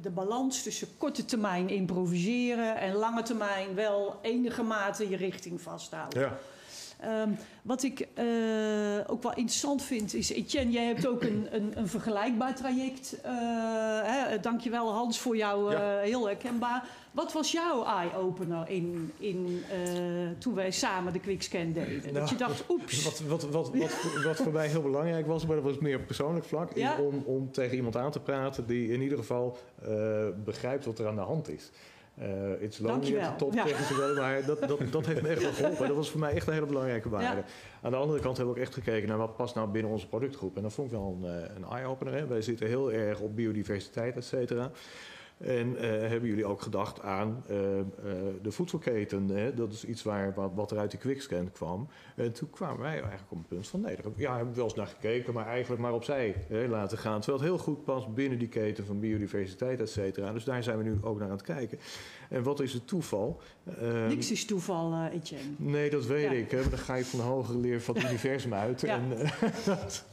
de 0.03 0.11
balans 0.11 0.63
tussen 0.63 0.89
korte 0.99 1.25
termijn 1.25 1.69
improviseren 1.69 2.77
en 2.77 2.95
lange 2.95 3.23
termijn 3.23 3.75
wel 3.75 4.19
enige 4.23 4.63
mate 4.63 5.09
je 5.09 5.17
richting 5.17 5.61
vasthouden. 5.61 6.21
ja. 6.21 6.39
Ehm, 7.01 7.31
wat 7.63 7.83
ik 7.83 8.09
eh, 8.15 8.25
ook 9.07 9.23
wel 9.23 9.33
interessant 9.35 9.83
vind 9.83 10.15
is, 10.15 10.31
Etienne, 10.31 10.73
jij 10.73 10.85
hebt 10.85 11.07
ook 11.07 11.23
een, 11.23 11.47
een, 11.51 11.73
een 11.75 11.89
vergelijkbaar 11.89 12.55
traject. 12.55 13.21
Eh 13.23 13.33
hè, 14.03 14.41
dankjewel 14.41 14.93
Hans 14.93 15.19
voor 15.19 15.37
jou, 15.37 15.73
eh, 15.75 15.79
Ja. 15.81 15.99
heel 15.99 16.27
herkenbaar. 16.27 16.89
Wat 17.13 17.33
was 17.33 17.53
jouw 17.53 17.85
eye-opener 17.85 18.69
in, 18.71 19.13
in, 19.19 19.63
eh, 19.71 19.79
toen 20.39 20.55
wij 20.55 20.71
samen 20.71 21.13
de 21.13 21.21
quickscan 21.21 21.73
deden? 21.73 22.03
dat 22.03 22.13
Nou, 22.13 22.29
je 22.29 22.37
dacht, 22.37 22.65
oeps. 22.69 23.05
Wat, 23.05 23.21
wat, 23.21 23.43
wat, 23.43 23.71
wat, 23.75 23.91
wat 24.25 24.37
voor 24.37 24.53
mij 24.53 24.69
heel 24.69 24.83
belangrijk 24.83 25.27
was, 25.27 25.47
maar 25.47 25.57
dat 25.57 25.65
was 25.65 25.79
meer 25.79 25.97
op 25.99 26.07
persoonlijk 26.07 26.45
vlak, 26.45 26.77
Ja. 26.77 26.97
om, 27.01 27.23
om 27.25 27.53
tegen 27.53 27.77
iemand 27.77 27.97
aan 27.97 28.11
te 28.11 28.21
praten 28.21 28.67
die 28.67 28.93
in 28.93 29.01
ieder 29.03 29.19
geval 29.19 29.59
eh, 29.83 30.27
begrijpt 30.45 30.85
wat 30.85 30.99
er 30.99 31.07
aan 31.07 31.15
de 31.15 31.21
hand 31.21 31.49
is. 31.49 31.71
Eh 32.19 32.63
it's 32.63 32.79
lonely 32.79 33.19
at 33.19 33.39
the 33.39 33.45
top, 33.45 33.55
Ja. 33.55 33.67
ze 33.67 33.97
wel, 33.97 34.15
maar 34.15 34.45
dat, 34.45 34.61
dat, 34.69 34.81
dat 34.91 35.07
heeft 35.07 35.23
me 35.23 35.29
echt 35.29 35.43
wel 35.43 35.53
geholpen. 35.53 35.87
Dat 35.87 35.97
was 35.97 36.11
voor 36.11 36.21
mij 36.21 36.33
echt 36.33 36.47
een 36.47 36.53
hele 36.53 36.67
belangrijke 36.67 37.09
waarde. 37.09 37.37
Ja. 37.37 37.45
Aan 37.83 37.91
de 37.91 37.97
andere 37.97 38.21
kant 38.21 38.37
hebben 38.37 38.55
we 38.55 38.61
ook 38.61 38.67
echt 38.67 38.75
gekeken 38.75 39.09
naar 39.09 39.19
wat 39.19 39.37
past 39.37 39.55
nou 39.55 39.69
binnen 39.69 39.93
onze 39.93 40.09
productgroep. 40.09 40.57
En 40.57 40.63
dat 40.63 40.73
vond 40.73 40.93
ik 40.93 40.99
wel 40.99 41.19
een, 41.23 41.29
eh, 41.43 41.51
een 41.57 41.65
eye-opener. 41.77 42.29
Wij 42.29 42.43
zitten 42.43 42.67
heel 42.67 42.93
erg 42.93 43.21
op 43.21 43.37
biodiversiteit, 43.37 44.17
et 44.17 44.25
cetera. 44.25 44.71
En 45.39 45.77
eh, 45.77 45.89
hebben 46.09 46.29
jullie 46.29 46.45
ook 46.47 46.63
gedacht 46.63 47.01
aan 47.03 47.43
eh, 47.49 47.79
eh, 47.79 47.85
de 48.43 48.51
voedselketen? 48.51 49.29
Hè? 49.29 49.55
Dat 49.55 49.73
is 49.73 49.85
iets 49.85 50.03
waar, 50.03 50.35
wat, 50.35 50.51
wat 50.55 50.71
er 50.71 50.79
uit 50.79 50.91
die 50.91 51.01
quickscan 51.01 51.51
kwam. 51.53 51.89
En 52.15 52.33
toen 52.33 52.51
kwamen 52.51 52.79
wij 52.81 52.93
eigenlijk 52.93 53.31
op 53.31 53.39
het 53.39 53.49
punt 53.49 53.69
van... 53.69 53.81
nee, 53.81 53.97
daar 53.97 54.13
ja, 54.17 54.31
hebben 54.31 54.49
we 54.51 54.57
wel 54.57 54.65
eens 54.65 54.75
naar 54.75 54.87
gekeken, 54.87 55.35
maar 55.35 55.47
eigenlijk 55.47 55.83
maar 55.83 55.93
opzij 55.93 56.35
hè, 56.49 56.67
laten 56.69 56.99
gaan. 56.99 57.21
Terwijl 57.21 57.43
het 57.43 57.49
heel 57.53 57.59
goed 57.65 57.85
past 57.85 58.15
binnen 58.15 58.39
die 58.39 58.49
keten 58.49 58.87
van 58.87 59.01
biodiversiteit, 59.01 59.81
et 59.81 59.91
cetera. 59.91 60.33
Dus 60.33 60.45
daar 60.45 60.63
zijn 60.63 60.79
we 60.79 60.85
nu 60.85 60.99
ook 61.03 61.19
naar 61.19 61.29
aan 61.29 61.37
het 61.37 61.43
kijken. 61.43 61.79
En 62.31 62.43
wat 62.43 62.61
is 62.61 62.73
het 62.73 62.87
toeval? 62.87 63.41
Ehm, 63.81 64.07
Niks 64.07 64.31
is 64.31 64.45
toeval, 64.47 65.09
Etienne. 65.13 65.45
Nee, 65.57 65.91
dat 65.91 66.07
weet 66.07 66.23
Ja. 66.31 66.31
ik. 66.31 66.51
Hè. 66.51 66.61
Maar 66.61 66.71
dan 66.71 66.79
ga 66.79 66.95
je 66.95 67.05
van 67.05 67.19
de 67.19 67.25
hogere 67.25 67.59
leer 67.59 67.81
van 67.81 67.95
het 67.95 68.05
universum 68.11 68.55
uit. 68.55 68.81
Ja. 68.81 68.95
En, 68.99 69.09
dat- 69.65 70.05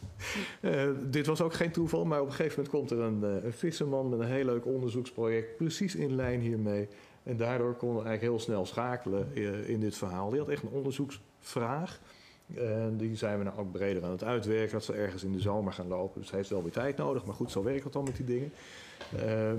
dit 1.11 1.25
was 1.25 1.41
ook 1.41 1.53
geen 1.53 1.71
toeval, 1.71 2.05
maar 2.05 2.21
op 2.21 2.25
een 2.27 2.33
gegeven 2.33 2.63
moment 2.63 2.75
komt 2.75 2.91
er 2.91 2.99
een, 3.05 3.45
een 3.45 3.53
visserman 3.53 4.09
met 4.09 4.19
een 4.19 4.25
heel 4.27 4.45
leuk 4.45 4.65
onderzoeksproject, 5.15 5.57
precies 5.57 5.95
in 5.95 6.15
lijn 6.15 6.39
hiermee. 6.39 6.87
En 7.23 7.37
daardoor 7.37 7.73
konden 7.75 8.03
we 8.03 8.07
eigenlijk 8.07 8.35
heel 8.35 8.45
snel 8.45 8.65
schakelen 8.65 9.31
eh, 9.35 9.69
in 9.69 9.79
dit 9.79 9.97
verhaal. 9.97 10.29
Die 10.29 10.39
had 10.39 10.49
echt 10.49 10.63
een 10.63 10.69
onderzoeksvraag. 10.69 11.99
En 12.55 12.97
die 12.97 13.15
zijn 13.15 13.37
we 13.37 13.43
nou 13.43 13.57
ook 13.57 13.71
breder 13.71 14.03
aan 14.03 14.11
het 14.11 14.23
uitwerken. 14.23 14.71
Dat 14.71 14.83
ze 14.83 14.93
ergens 14.93 15.23
in 15.23 15.31
de 15.31 15.39
zomer 15.39 15.73
gaan 15.73 15.87
lopen. 15.87 16.19
Dus 16.19 16.29
het 16.29 16.35
heeft 16.35 16.49
wel 16.49 16.63
weer 16.63 16.71
tijd 16.71 16.97
nodig. 16.97 17.25
Maar 17.25 17.35
goed, 17.35 17.51
zo 17.51 17.63
werkt 17.63 17.83
het 17.83 17.93
dan 17.93 18.03
met 18.03 18.15
die 18.15 18.25
dingen. 18.25 18.51
Ehm, 19.17 19.57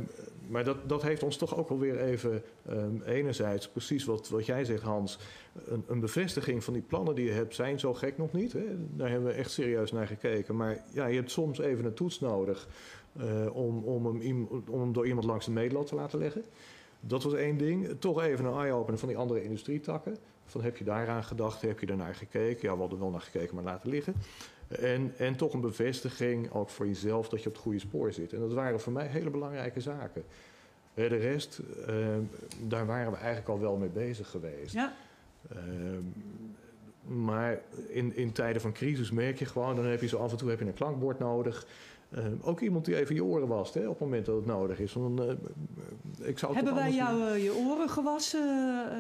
maar 0.49 0.65
dat, 0.65 0.89
dat 0.89 1.03
heeft 1.03 1.23
ons 1.23 1.37
toch 1.37 1.57
ook 1.57 1.71
alweer 1.71 2.01
even, 2.01 2.43
ehm, 2.69 3.03
enerzijds 3.05 3.69
precies 3.69 4.05
wat, 4.05 4.29
wat 4.29 4.47
jij 4.47 4.65
zegt 4.65 4.83
Hans, 4.83 5.19
een, 5.65 5.85
een 5.87 6.01
bevestiging 6.01 6.65
van 6.65 6.73
die 6.73 6.83
plannen 6.83 7.15
die 7.15 7.25
je 7.25 7.33
hebt 7.33 7.55
zijn 7.55 7.79
zo 7.79 7.95
gek 7.95 8.19
nog 8.19 8.33
niet. 8.33 8.53
Hè? 8.53 8.65
Daar 8.97 9.11
hebben 9.11 9.29
we 9.29 9.35
echt 9.35 9.51
serieus 9.51 9.93
naar 9.93 10.07
gekeken. 10.07 10.57
Maar 10.57 10.85
ja, 10.93 11.07
je 11.07 11.17
hebt 11.17 11.31
soms 11.31 11.59
even 11.59 11.85
een 11.85 11.95
toets 11.95 12.21
nodig 12.21 12.69
eh, 13.19 13.57
om, 13.57 13.85
om, 13.85 14.07
hem, 14.21 14.49
om 14.69 14.81
hem 14.81 14.93
door 14.93 15.07
iemand 15.07 15.27
langs 15.27 15.45
de 15.45 15.51
meetlat 15.51 15.87
te 15.87 15.95
laten 15.95 16.19
leggen. 16.19 16.45
Dat 17.01 17.23
was 17.23 17.35
één 17.35 17.57
ding. 17.57 17.89
Toch 17.99 18.23
even 18.23 18.45
een 18.45 18.59
eye-opener 18.61 18.99
van 18.99 19.09
die 19.09 19.17
andere 19.17 19.45
industrietakken. 19.45 20.17
Van 20.47 20.63
heb 20.63 20.77
je 20.77 20.85
daaraan 20.85 21.25
gedacht, 21.25 21.63
heb 21.63 21.81
je 21.81 21.87
daarnaar 21.87 22.15
gekeken? 22.15 22.69
Ja, 22.69 22.75
we 22.75 22.81
hadden 22.81 22.99
wel 22.99 23.11
naar 23.11 23.21
gekeken, 23.21 23.55
maar 23.55 23.65
laten 23.65 23.91
liggen. 23.91 24.15
En, 24.69 25.13
en 25.19 25.37
toch 25.37 25.53
een 25.53 25.61
bevestiging, 25.61 26.53
ook 26.53 26.69
voor 26.69 26.87
jezelf, 26.87 27.29
dat 27.29 27.43
je 27.43 27.49
op 27.49 27.55
het 27.55 27.63
goede 27.63 27.79
spoor 27.79 28.13
zit. 28.13 28.33
En 28.33 28.41
dat 28.41 28.53
waren 28.53 28.81
voor 28.81 28.93
mij 28.93 29.07
hele 29.07 29.31
belangrijke 29.31 29.81
zaken. 29.81 30.25
Eh, 30.95 31.09
De 31.09 31.17
rest, 31.17 31.61
eh, 31.87 31.97
daar 32.63 32.87
waren 32.87 33.11
we 33.13 33.17
eigenlijk 33.17 33.49
al 33.49 33.61
wel 33.61 33.77
mee 33.77 33.89
bezig 33.89 34.31
geweest. 34.31 34.75
Ja, 34.75 34.95
Ehm, 35.51 36.03
maar 37.27 37.61
in, 37.89 38.17
in 38.17 38.33
tijden 38.33 38.61
van 38.63 38.73
crisis 38.73 39.11
merk 39.11 39.39
je 39.39 39.45
gewoon, 39.45 39.77
dan 39.77 39.85
heb 39.85 40.01
je 40.01 40.09
zo 40.09 40.19
af 40.19 40.31
en 40.31 40.37
toe 40.37 40.51
heb 40.51 40.59
je 40.59 40.67
een 40.67 40.75
klankbord 40.75 41.19
nodig. 41.19 41.67
Ehm, 42.11 42.33
ook 42.43 42.61
iemand 42.61 42.85
die 42.85 42.97
even 42.97 43.15
je 43.15 43.25
oren 43.25 43.49
wast 43.49 43.75
hè, 43.75 43.81
op 43.83 43.89
het 43.89 44.01
moment 44.01 44.27
dat 44.27 44.37
het 44.37 44.47
nodig 44.47 44.79
is. 44.81 44.93
Want, 44.93 45.21
eh, 45.21 45.27
ik 46.29 46.39
zou 46.39 46.55
het 46.57 46.65
hebben 46.65 46.83
wij 46.83 46.93
jou 46.95 47.23
eh, 47.31 47.43
je 47.45 47.55
oren 47.55 47.89
gewassen, 47.89 48.41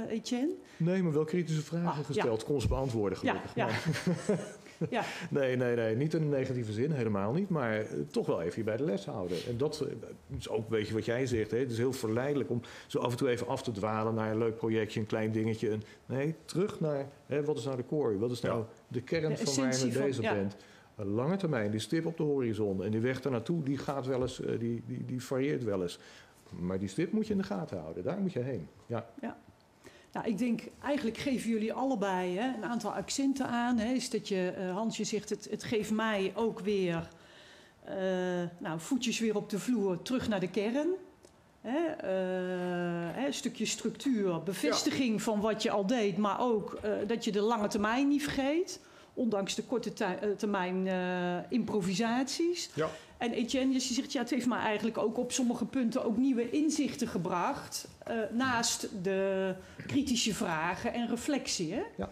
eh, 0.08 0.14
Etienne? 0.16 0.52
Nee, 0.76 1.02
maar 1.02 1.12
wel 1.12 1.24
kritische 1.24 1.62
vragen 1.62 1.88
Ah, 1.88 1.96
ja. 1.96 2.02
gesteld. 2.02 2.44
Kon 2.44 2.60
ze 2.60 2.68
beantwoorden 2.68 3.18
Ja, 3.22 3.30
gelukkig. 3.34 3.54
ja. 3.54 3.66
Maar- 3.66 4.52
ja. 4.90 5.02
Nee, 5.30 5.56
nee, 5.56 5.76
nee. 5.76 5.96
Niet 5.96 6.14
in 6.14 6.22
een 6.22 6.28
negatieve 6.28 6.72
zin, 6.72 6.90
helemaal 6.92 7.32
niet. 7.32 7.48
Maar 7.48 7.80
eh, 7.80 7.86
toch 8.10 8.26
wel 8.26 8.42
even 8.42 8.58
je 8.58 8.64
bij 8.64 8.76
de 8.76 8.84
les 8.84 9.04
houden. 9.06 9.36
En 9.48 9.56
dat 9.56 9.80
eh, 9.80 10.38
is 10.38 10.48
ook 10.48 10.58
een 10.58 10.64
beetje 10.68 10.94
wat 10.94 11.04
jij 11.04 11.26
zegt. 11.26 11.50
Hè? 11.50 11.58
Het 11.58 11.70
is 11.70 11.78
heel 11.78 11.92
verleidelijk 11.92 12.50
om 12.50 12.60
zo 12.86 12.98
af 12.98 13.10
en 13.10 13.16
toe 13.16 13.28
even 13.28 13.46
af 13.46 13.62
te 13.62 13.72
dwalen 13.72 14.14
naar 14.14 14.30
een 14.30 14.38
leuk 14.38 14.56
projectje, 14.56 15.00
een 15.00 15.06
klein 15.06 15.32
dingetje. 15.32 15.70
En, 15.70 15.82
nee, 16.06 16.34
terug 16.44 16.80
naar 16.80 17.06
hè, 17.26 17.44
wat 17.44 17.58
is 17.58 17.64
nou 17.64 17.76
de 17.76 17.86
core? 17.86 18.18
Wat 18.18 18.30
is 18.30 18.40
nou 18.40 18.58
Ja. 18.58 18.66
de 18.88 19.00
kern 19.02 19.28
De 19.28 19.36
van 19.36 19.54
waar 19.64 19.76
je 19.78 19.84
mee 19.86 19.98
bezig 20.02 20.22
ja. 20.24 20.34
bent? 20.34 20.56
Een 20.96 21.06
lange 21.06 21.36
termijn, 21.36 21.70
die 21.70 21.80
stip 21.80 22.06
op 22.06 22.16
de 22.16 22.22
horizon. 22.22 22.84
En 22.84 22.90
die 22.90 23.00
weg 23.00 23.20
daar 23.20 23.32
naartoe, 23.32 23.62
die 23.62 23.78
gaat 23.78 24.06
wel 24.06 24.22
eens, 24.22 24.40
eh, 24.40 24.58
die, 24.58 24.82
die, 24.86 25.04
die 25.04 25.22
varieert 25.22 25.64
wel 25.64 25.82
eens. 25.82 25.98
Maar 26.50 26.78
die 26.78 26.88
stip 26.88 27.12
moet 27.12 27.26
je 27.26 27.32
in 27.32 27.38
de 27.38 27.44
gaten 27.44 27.78
houden. 27.78 28.04
Daar 28.04 28.18
moet 28.18 28.32
je 28.32 28.40
heen. 28.40 28.68
Ja. 28.86 29.06
Nou, 30.12 30.26
ik 30.26 30.38
denk, 30.38 30.62
eigenlijk 30.82 31.16
geven 31.16 31.50
jullie 31.50 31.72
allebei 31.72 32.36
hè, 32.38 32.54
een 32.56 32.64
aantal 32.64 32.92
accenten 32.92 33.46
aan. 33.46 33.78
Hè, 33.78 33.92
is 33.92 34.10
dat 34.10 34.28
je, 34.28 34.48
eh, 34.48 34.72
Hans, 34.72 34.96
je 34.96 35.04
zegt, 35.04 35.30
het, 35.30 35.46
het 35.50 35.64
geeft 35.64 35.90
mij 35.90 36.32
ook 36.34 36.60
weer 36.60 37.08
eh, 37.84 37.96
nou, 38.58 38.80
voetjes 38.80 39.18
weer 39.18 39.36
op 39.36 39.50
de 39.50 39.58
vloer, 39.58 40.02
terug 40.02 40.28
naar 40.28 40.40
de 40.40 40.50
kern. 40.50 40.88
Hè, 41.60 42.06
hè, 43.16 43.26
een 43.26 43.34
stukje 43.34 43.66
structuur, 43.66 44.42
bevestiging 44.42 45.22
van 45.22 45.40
wat 45.40 45.62
je 45.62 45.70
al 45.70 45.86
deed, 45.86 46.16
maar 46.16 46.40
ook 46.40 46.80
dat 47.06 47.24
je 47.24 47.32
de 47.32 47.40
lange 47.40 47.68
termijn 47.68 48.08
niet 48.08 48.22
vergeet. 48.22 48.80
Ondanks 49.14 49.54
de 49.54 49.62
korte 49.62 49.92
eh, 50.04 50.30
termijn 50.36 50.86
eh, 50.86 51.52
improvisaties. 51.52 52.70
Ja. 52.74 52.90
En 53.18 53.32
Etienne, 53.32 53.72
je 53.72 53.80
zegt, 53.80 54.12
ja, 54.12 54.20
het 54.20 54.30
heeft 54.30 54.46
me 54.46 54.56
eigenlijk 54.56 54.98
ook 54.98 55.18
op 55.18 55.32
sommige 55.32 55.64
punten 55.64 56.04
ook 56.04 56.16
nieuwe 56.16 56.50
inzichten 56.50 57.08
gebracht. 57.08 57.88
eh, 58.04 58.16
naast 58.32 58.88
de 59.02 59.54
kritische 59.86 60.34
vragen 60.34 60.92
en 60.92 61.08
reflectie. 61.08 61.72
Hè? 61.72 61.82
Ja. 61.96 62.10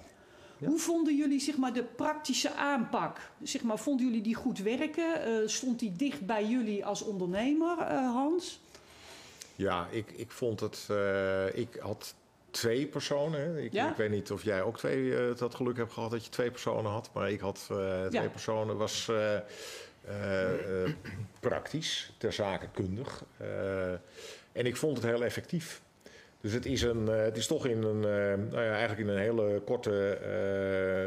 Hoe 0.65 0.79
vonden 0.79 1.17
jullie 1.17 1.41
zeg 1.41 1.57
maar, 1.57 1.73
de 1.73 1.83
praktische 1.83 2.53
aanpak? 2.55 3.31
Zeg 3.43 3.63
maar, 3.63 3.79
vonden 3.79 4.07
jullie 4.07 4.23
die 4.23 4.35
goed 4.35 4.59
werken? 4.59 5.23
Eh, 5.25 5.33
stond 5.47 5.79
die 5.79 5.93
dicht 5.97 6.27
bij 6.27 6.47
jullie 6.47 6.85
als 6.87 7.03
ondernemer, 7.03 7.79
eh, 7.79 8.13
Hans? 8.13 8.61
Ja, 9.57 9.87
ik, 9.91 10.11
ik 10.17 10.31
vond 10.31 10.61
het. 10.61 10.87
eh, 10.91 11.59
ik 11.59 11.77
had 11.81 12.15
twee 12.53 12.87
personen. 12.87 13.65
Ik, 13.65 13.73
Ja? 13.73 13.91
ik 13.91 13.97
weet 13.97 14.11
niet 14.11 14.31
of 14.31 14.43
jij 14.43 14.63
ook 14.63 14.79
twee 14.79 15.17
eh, 15.17 15.37
dat 15.37 15.55
geluk 15.55 15.77
hebt 15.77 15.93
gehad 15.93 16.11
dat 16.11 16.25
je 16.25 16.31
twee 16.31 16.51
personen 16.51 16.91
had. 16.91 17.11
Maar 17.13 17.31
ik 17.31 17.41
had 17.41 17.69
eh, 17.71 17.77
twee 18.07 18.23
Ja. 18.23 18.29
personen. 18.29 18.77
Was 18.77 19.09
eh, 19.09 19.39
praktisch, 21.41 22.13
ter 22.19 22.33
zake 22.33 22.67
kundig. 22.75 23.25
En 24.53 24.67
ik 24.67 24.77
vond 24.77 24.97
het 24.97 25.07
heel 25.07 25.25
effectief. 25.25 25.83
Dus 26.41 26.53
het 26.53 26.67
is, 26.67 26.83
een, 26.83 27.07
het 27.07 27.37
is 27.37 27.47
toch 27.47 27.67
in 27.67 27.83
een, 27.83 28.01
nou 28.01 28.63
ja, 28.63 28.71
eigenlijk 28.71 29.01
in 29.01 29.09
een 29.09 29.19
hele 29.21 29.61
korte 29.65 30.19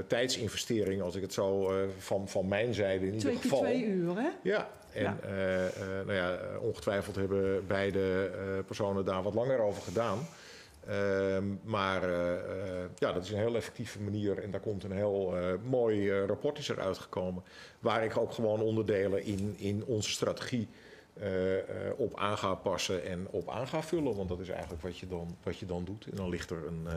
tijdsinvestering, 0.08 1.02
als 1.02 1.16
ik 1.16 1.22
het 1.22 1.34
zo 1.34 1.72
van, 2.00 2.30
van 2.30 2.48
mijn 2.48 2.74
zijde 2.74 3.00
in 3.00 3.14
ieder 3.14 3.20
Twee 3.30 3.38
geval. 3.42 3.60
twee 3.60 3.86
uur, 3.86 4.16
hè? 4.18 4.30
Ja, 4.44 4.70
en 4.94 5.20
nou 6.06 6.14
ja, 6.14 6.40
ongetwijfeld 6.60 7.16
hebben 7.16 7.68
beide 7.68 8.30
personen 8.66 9.06
daar 9.06 9.24
wat 9.24 9.34
langer 9.34 9.60
over 9.60 9.82
gedaan. 9.82 10.28
Ehm, 10.88 11.44
maar 11.64 12.04
eh, 12.04 12.34
eh, 12.34 12.90
ja, 12.96 13.12
dat 13.12 13.24
is 13.24 13.32
een 13.32 13.38
heel 13.38 13.56
effectieve 13.56 14.02
manier 14.02 14.44
en 14.44 14.52
daar 14.52 14.60
komt 14.60 14.84
een 14.84 14.92
heel 14.92 15.38
eh, 15.38 15.54
mooi 15.64 16.20
rapport 16.20 16.58
is 16.58 16.70
eruit 16.70 16.98
gekomen. 16.98 17.44
Waar 17.80 18.04
ik 18.04 18.18
ook 18.18 18.32
gewoon 18.32 18.62
onderdelen 18.62 19.24
in, 19.24 19.56
in 19.58 19.84
onze 19.86 20.10
strategie 20.10 20.68
op 21.98 22.18
aan 22.18 22.38
ga 22.38 22.56
passen 22.56 23.04
en 23.04 23.28
op 23.30 23.50
aan 23.50 23.68
ga 23.68 23.84
vullen. 23.84 24.16
Want 24.16 24.30
dat 24.30 24.40
is 24.40 24.50
eigenlijk 24.50 24.82
wat 24.82 24.98
je 24.98 25.08
dan, 25.08 25.38
wat 25.44 25.58
je 25.58 25.66
dan 25.66 25.84
doet. 25.84 26.06
En 26.06 26.16
dan 26.16 26.30
ligt 26.30 26.50
er 26.50 26.68
een, 26.68 26.88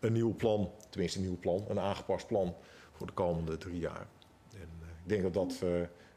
een 0.00 0.12
nieuw 0.12 0.34
plan, 0.34 0.70
tenminste 0.90 1.18
een 1.18 1.24
nieuw 1.24 1.38
plan, 1.38 1.64
een 1.68 1.80
aangepast 1.80 2.26
plan 2.26 2.54
voor 2.92 3.06
de 3.06 3.12
komende 3.12 3.56
drie 3.56 3.78
jaar. 3.78 4.06
En 4.52 4.68
ik 5.02 5.08
denk 5.08 5.22
dat 5.22 5.34
dat. 5.34 5.62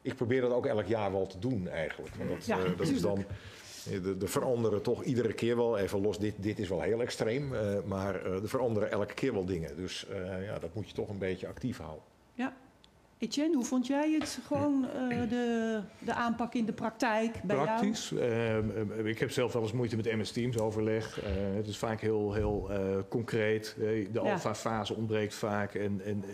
ik 0.02 0.16
probeer 0.16 0.42
dat 0.42 0.52
ook 0.52 0.66
elk 0.66 0.86
jaar 0.86 1.12
wel 1.12 1.28
te 1.28 1.40
doen 1.40 1.68
eigenlijk. 1.68 2.16
Want 2.16 2.30
dat, 2.30 2.46
Ja, 2.46 2.58
dat 2.78 2.88
is 2.88 3.02
dan. 3.02 3.26
Eh, 3.88 4.04
De, 4.04 4.18
de 4.18 4.28
veranderen 4.28 4.82
toch 4.82 5.04
iedere 5.04 5.34
keer 5.34 5.56
wel, 5.56 5.78
even 5.78 6.02
los, 6.02 6.20
dit, 6.20 6.34
dit 6.38 6.60
is 6.60 6.70
wel 6.70 6.82
heel 6.82 7.02
extreem, 7.02 7.56
eh, 7.56 7.62
maar 7.86 8.16
eh 8.26 8.32
er 8.42 8.50
veranderen 8.50 8.92
elke 8.92 9.14
keer 9.14 9.34
wel 9.34 9.46
dingen. 9.46 9.76
Dus 9.76 10.08
eh, 10.08 10.46
ja, 10.46 10.60
dat 10.60 10.74
moet 10.74 10.88
je 10.88 10.94
toch 10.94 11.10
een 11.10 11.18
beetje 11.18 11.48
actief 11.48 11.78
houden. 11.78 12.04
Ja. 12.34 12.54
Etienne, 13.18 13.56
hoe 13.56 13.66
vond 13.66 13.88
jij 13.88 14.12
het 14.20 14.40
gewoon, 14.48 14.86
eh, 15.10 15.30
de, 15.30 15.80
de 16.00 16.14
aanpak 16.14 16.54
in 16.54 16.66
de 16.66 16.74
praktijk 16.74 17.42
bij 17.44 17.56
Praktisch. 17.56 18.12
Ehm, 18.12 18.70
ehm, 18.70 19.06
ik 19.08 19.20
heb 19.20 19.32
zelf 19.32 19.54
wel 19.54 19.62
eens 19.62 19.72
moeite 19.72 19.96
met 19.96 20.06
MS 20.06 20.32
Teams 20.32 20.58
overleg. 20.58 21.22
Eh, 21.22 21.32
het 21.56 21.68
is 21.68 21.78
vaak 21.78 22.02
heel, 22.02 22.34
heel 22.34 22.68
eh, 22.72 22.80
concreet. 23.10 23.76
Eh, 23.78 23.84
de 23.86 24.10
Ja. 24.14 24.20
alfa-fase 24.32 24.94
ontbreekt 24.96 25.34
vaak. 25.34 25.74
En, 25.74 26.02
en 26.06 26.24
eh, 26.28 26.32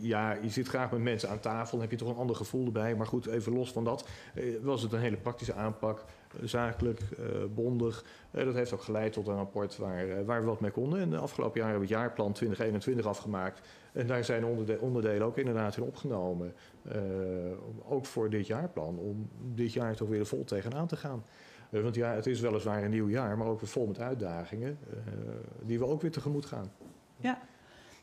ja, 0.00 0.32
je 0.42 0.48
zit 0.50 0.68
graag 0.68 0.90
met 0.90 1.00
mensen 1.00 1.28
aan 1.28 1.40
tafel. 1.40 1.70
Dan 1.70 1.80
heb 1.80 1.90
je 1.90 1.96
toch 2.04 2.08
een 2.08 2.20
ander 2.20 2.36
gevoel 2.36 2.66
erbij. 2.66 2.94
Maar 2.96 3.06
goed, 3.06 3.26
even 3.26 3.52
los 3.52 3.72
van 3.72 3.84
dat. 3.84 4.08
eh, 4.34 4.44
was 4.62 4.82
het 4.82 4.92
een 4.92 5.00
hele 5.00 5.16
praktische 5.16 5.54
aanpak. 5.54 6.04
Zakelijk, 6.42 7.00
eh, 7.00 7.24
bondig. 7.54 8.04
Eh, 8.30 8.44
dat 8.44 8.54
heeft 8.54 8.72
ook 8.72 8.82
geleid 8.82 9.12
tot 9.12 9.28
een 9.28 9.34
rapport 9.34 9.76
waar, 9.76 10.08
eh, 10.08 10.24
waar 10.24 10.40
we 10.40 10.46
wat 10.46 10.60
mee 10.60 10.70
konden. 10.70 11.00
En 11.00 11.10
de 11.10 11.16
afgelopen 11.16 11.60
jaar 11.60 11.70
hebben 11.70 11.88
we 11.88 11.94
het 11.94 12.02
jaarplan 12.02 12.32
2021 12.32 13.06
afgemaakt. 13.06 13.60
En 13.92 14.06
daar 14.06 14.24
zijn 14.24 14.44
onderde- 14.44 14.80
onderdelen 14.80 15.26
ook 15.26 15.36
inderdaad 15.38 15.76
in 15.76 15.82
opgenomen. 15.82 16.54
Ook 17.88 18.06
voor 18.06 18.30
dit 18.30 18.46
jaarplan. 18.46 18.98
Om 18.98 19.28
dit 19.54 19.72
jaar 19.72 19.96
toch 19.96 20.08
weer 20.08 20.20
er 20.20 20.26
vol 20.26 20.44
tegenaan 20.44 20.86
te 20.86 20.96
gaan. 20.96 21.24
Want 21.70 21.94
ja, 21.94 22.12
het 22.12 22.26
is 22.26 22.40
weliswaar 22.40 22.84
een 22.84 22.90
nieuw 22.90 23.08
jaar, 23.08 23.38
maar 23.38 23.46
ook 23.46 23.60
weer 23.60 23.68
vol 23.68 23.86
met 23.86 24.00
uitdagingen. 24.00 24.78
die 25.62 25.78
we 25.78 25.86
ook 25.86 26.00
weer 26.02 26.10
tegemoet 26.10 26.46
gaan. 26.46 26.70
jou? 27.16 27.36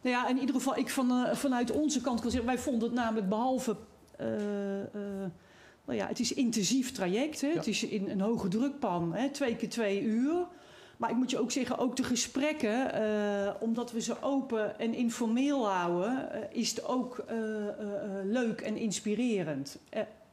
Nou 0.01 0.15
ja, 0.15 0.29
in 0.29 0.37
ieder 0.37 0.55
geval, 0.55 0.77
ik 0.77 0.89
van, 0.89 1.35
vanuit 1.35 1.71
onze 1.71 2.01
kant 2.01 2.21
kan 2.21 2.31
zeggen, 2.31 2.49
wij 2.49 2.59
vonden 2.59 2.83
het 2.89 2.97
namelijk 2.97 3.29
behalve. 3.29 3.75
eh, 4.17 4.81
eh, 4.81 5.29
nou 5.85 5.97
ja, 5.97 6.07
het 6.07 6.19
is 6.19 6.33
intensief 6.33 6.91
traject. 6.91 7.41
Hè? 7.41 7.47
Ja. 7.47 7.53
Het 7.53 7.67
is 7.67 7.83
in 7.83 8.09
een 8.09 8.21
hoge 8.21 8.47
drukpan, 8.47 9.13
hè? 9.13 9.29
twee 9.29 9.55
keer 9.55 9.69
twee 9.69 10.01
uur. 10.01 10.47
Maar 10.97 11.09
ik 11.09 11.15
moet 11.17 11.31
je 11.31 11.39
ook 11.39 11.51
zeggen, 11.51 11.77
ook 11.77 11.95
de 11.95 12.03
gesprekken, 12.03 12.93
eh, 12.93 13.53
omdat 13.59 13.91
we 13.91 14.01
ze 14.01 14.21
open 14.21 14.79
en 14.79 14.93
informeel 14.93 15.69
houden, 15.69 16.31
eh, 16.31 16.39
is 16.51 16.69
het 16.69 16.85
ook 16.85 17.17
eh, 17.27 17.35
leuk 18.23 18.61
en 18.61 18.77
inspirerend. 18.77 19.77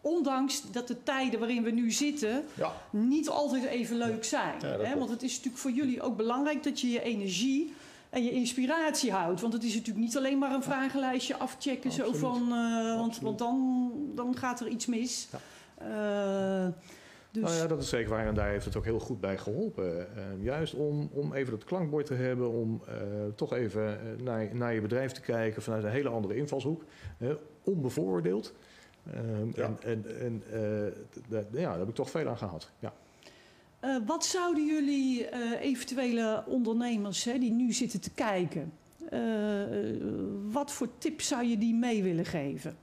Ondanks 0.02 0.70
dat 0.72 0.88
de 0.88 1.02
tijden 1.02 1.38
waarin 1.38 1.62
we 1.62 1.70
nu 1.70 1.90
zitten 1.90 2.44
Ja. 2.54 2.72
niet 2.90 3.28
altijd 3.28 3.64
even 3.64 3.96
leuk 3.96 4.24
zijn. 4.24 4.54
Ja, 4.60 4.78
hè? 4.78 4.98
Want 4.98 5.10
het 5.10 5.22
is 5.22 5.30
natuurlijk 5.30 5.62
voor 5.62 5.70
jullie 5.70 6.02
ook 6.02 6.16
belangrijk 6.16 6.62
dat 6.62 6.80
je 6.80 6.90
je 6.90 7.02
energie 7.02 7.72
en 8.10 8.24
je 8.24 8.30
inspiratie 8.30 9.12
houdt. 9.12 9.40
Want 9.40 9.52
het 9.52 9.64
is 9.64 9.74
natuurlijk 9.74 10.04
niet 10.04 10.16
alleen 10.16 10.38
maar 10.38 10.52
een 10.54 10.62
vragenlijstje 10.62 11.36
afchecken. 11.36 11.92
Zo 11.92 12.12
van, 12.12 12.42
eh, 12.52 12.96
want, 12.96 13.20
want 13.20 13.38
dan, 13.38 13.92
dan 14.14 14.36
gaat 14.36 14.60
er 14.60 14.68
iets 14.68 14.86
mis. 14.86 15.28
Eh, 15.78 16.66
dus, 17.30 17.42
Nou 17.42 17.54
ja, 17.54 17.66
dat 17.66 17.82
is 17.82 17.88
zeker 17.88 18.10
waar 18.10 18.26
en 18.26 18.34
daar 18.34 18.48
heeft 18.48 18.64
het 18.64 18.76
ook 18.76 18.84
heel 18.84 18.98
goed 18.98 19.20
bij 19.20 19.38
geholpen. 19.38 20.16
Eh, 20.16 20.22
juist 20.42 20.74
om, 20.74 21.10
om 21.12 21.32
even 21.34 21.50
dat 21.50 21.64
klankbord 21.64 22.06
te 22.06 22.14
hebben, 22.14 22.50
om 22.50 22.82
eh, 22.86 22.94
toch 23.34 23.52
even 23.52 23.98
naar, 24.22 24.48
naar 24.52 24.74
je 24.74 24.80
bedrijf 24.80 25.12
te 25.12 25.20
kijken 25.20 25.62
vanuit 25.62 25.84
een 25.84 25.90
hele 25.90 26.08
andere 26.08 26.36
invalshoek. 26.36 26.84
onbevooroordeeld. 27.64 28.52
Ehm, 29.12 29.48
Ja. 29.54 29.62
En, 29.62 29.78
en, 29.82 30.04
en 30.20 30.42
eh, 30.50 31.60
ja, 31.60 31.70
daar 31.70 31.78
heb 31.78 31.88
ik 31.88 31.94
toch 31.94 32.10
veel 32.10 32.28
aan 32.28 32.38
gehad. 32.38 32.70
Ja. 32.78 32.92
Eh, 33.80 33.96
wat 34.06 34.24
zouden 34.24 34.66
jullie 34.66 35.26
eh, 35.26 35.60
eventuele 35.60 36.42
ondernemers 36.46 37.24
hè, 37.24 37.38
die 37.38 37.52
nu 37.52 37.72
zitten 37.72 38.00
te 38.00 38.10
kijken... 38.10 38.72
eh, 39.10 39.20
wat 40.50 40.72
voor 40.72 40.88
tips 40.98 41.28
zou 41.28 41.44
je 41.44 41.58
die 41.58 41.74
mee 41.74 42.02
willen 42.02 42.24
geven? 42.24 42.76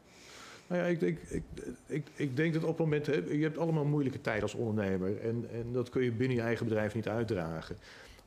Nou 0.68 0.82
ja, 0.82 0.88
ik, 0.88 1.02
ik, 1.02 1.44
ik, 1.86 2.08
ik, 2.16 2.36
denk 2.36 2.54
dat 2.54 2.64
op 2.64 2.70
het 2.70 2.78
moment, 2.78 3.06
je 3.06 3.40
hebt 3.42 3.58
allemaal 3.58 3.86
moeilijke 3.86 4.22
tijden 4.22 4.44
als 4.44 4.54
ondernemer. 4.54 5.22
En, 5.22 5.48
en 5.52 5.72
dat 5.72 5.90
kun 5.90 6.04
je 6.04 6.12
binnen 6.12 6.38
je 6.38 6.44
eigen 6.44 6.66
bedrijf 6.66 6.96
niet 6.96 7.08
uitdragen. 7.08 7.78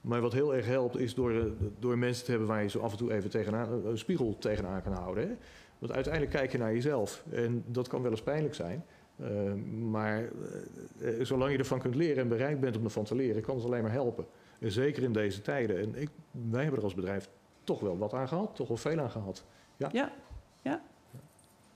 Maar 0.01 0.21
wat 0.21 0.33
heel 0.33 0.55
erg 0.55 0.67
helpt, 0.67 0.99
is 0.99 1.15
door, 1.15 1.53
door 1.79 1.99
mensen 1.99 2.25
te 2.25 2.31
hebben 2.31 2.49
waar 2.49 2.63
je 2.63 2.69
zo 2.69 2.79
af 2.79 2.93
en 2.93 2.99
toe 2.99 3.13
even 3.13 3.31
tegenaan, 3.31 3.87
een 3.87 3.99
spiegel 3.99 4.37
tegenaan 4.39 4.83
kan 4.83 4.93
houden. 4.93 5.29
Hè. 5.29 5.35
Want 5.79 5.93
uiteindelijk 5.93 6.33
kijk 6.33 6.53
je 6.53 6.59
naar 6.59 6.75
jezelf. 6.75 7.25
En 7.31 7.65
dat 7.67 7.89
kan 7.89 8.03
wel 8.03 8.11
eens 8.11 8.23
pijnlijk 8.23 8.55
zijn. 8.55 8.85
Eh, 9.23 9.53
maar 9.91 10.19
eh, 10.19 11.21
eh, 11.21 11.25
zolang 11.27 11.53
je 11.53 11.59
ervan 11.59 11.81
kunt 11.81 11.95
leren 11.95 12.23
en 12.23 12.29
bereid 12.29 12.61
bent 12.61 12.77
om 12.77 12.85
ervan 12.85 13.05
te 13.05 13.15
leren, 13.15 13.43
kan 13.43 13.57
het 13.57 13.65
alleen 13.65 13.83
maar 13.83 13.93
helpen. 13.93 14.27
En 14.59 14.73
zeker 14.73 15.03
in 15.03 15.13
deze 15.13 15.43
tijden. 15.43 15.79
En 15.79 15.95
ik, 15.95 16.09
wij 16.31 16.61
hebben 16.61 16.79
er 16.79 16.85
als 16.85 16.95
bedrijf 16.95 17.29
toch 17.65 17.81
wel 17.81 17.99
wat 17.99 18.15
aan 18.15 18.29
gehad, 18.29 18.57
toch 18.57 18.69
wel 18.69 18.77
veel 18.77 18.99
aan 18.99 19.11
gehad. 19.11 19.45
Ja, 19.77 19.89
ja. 19.93 20.13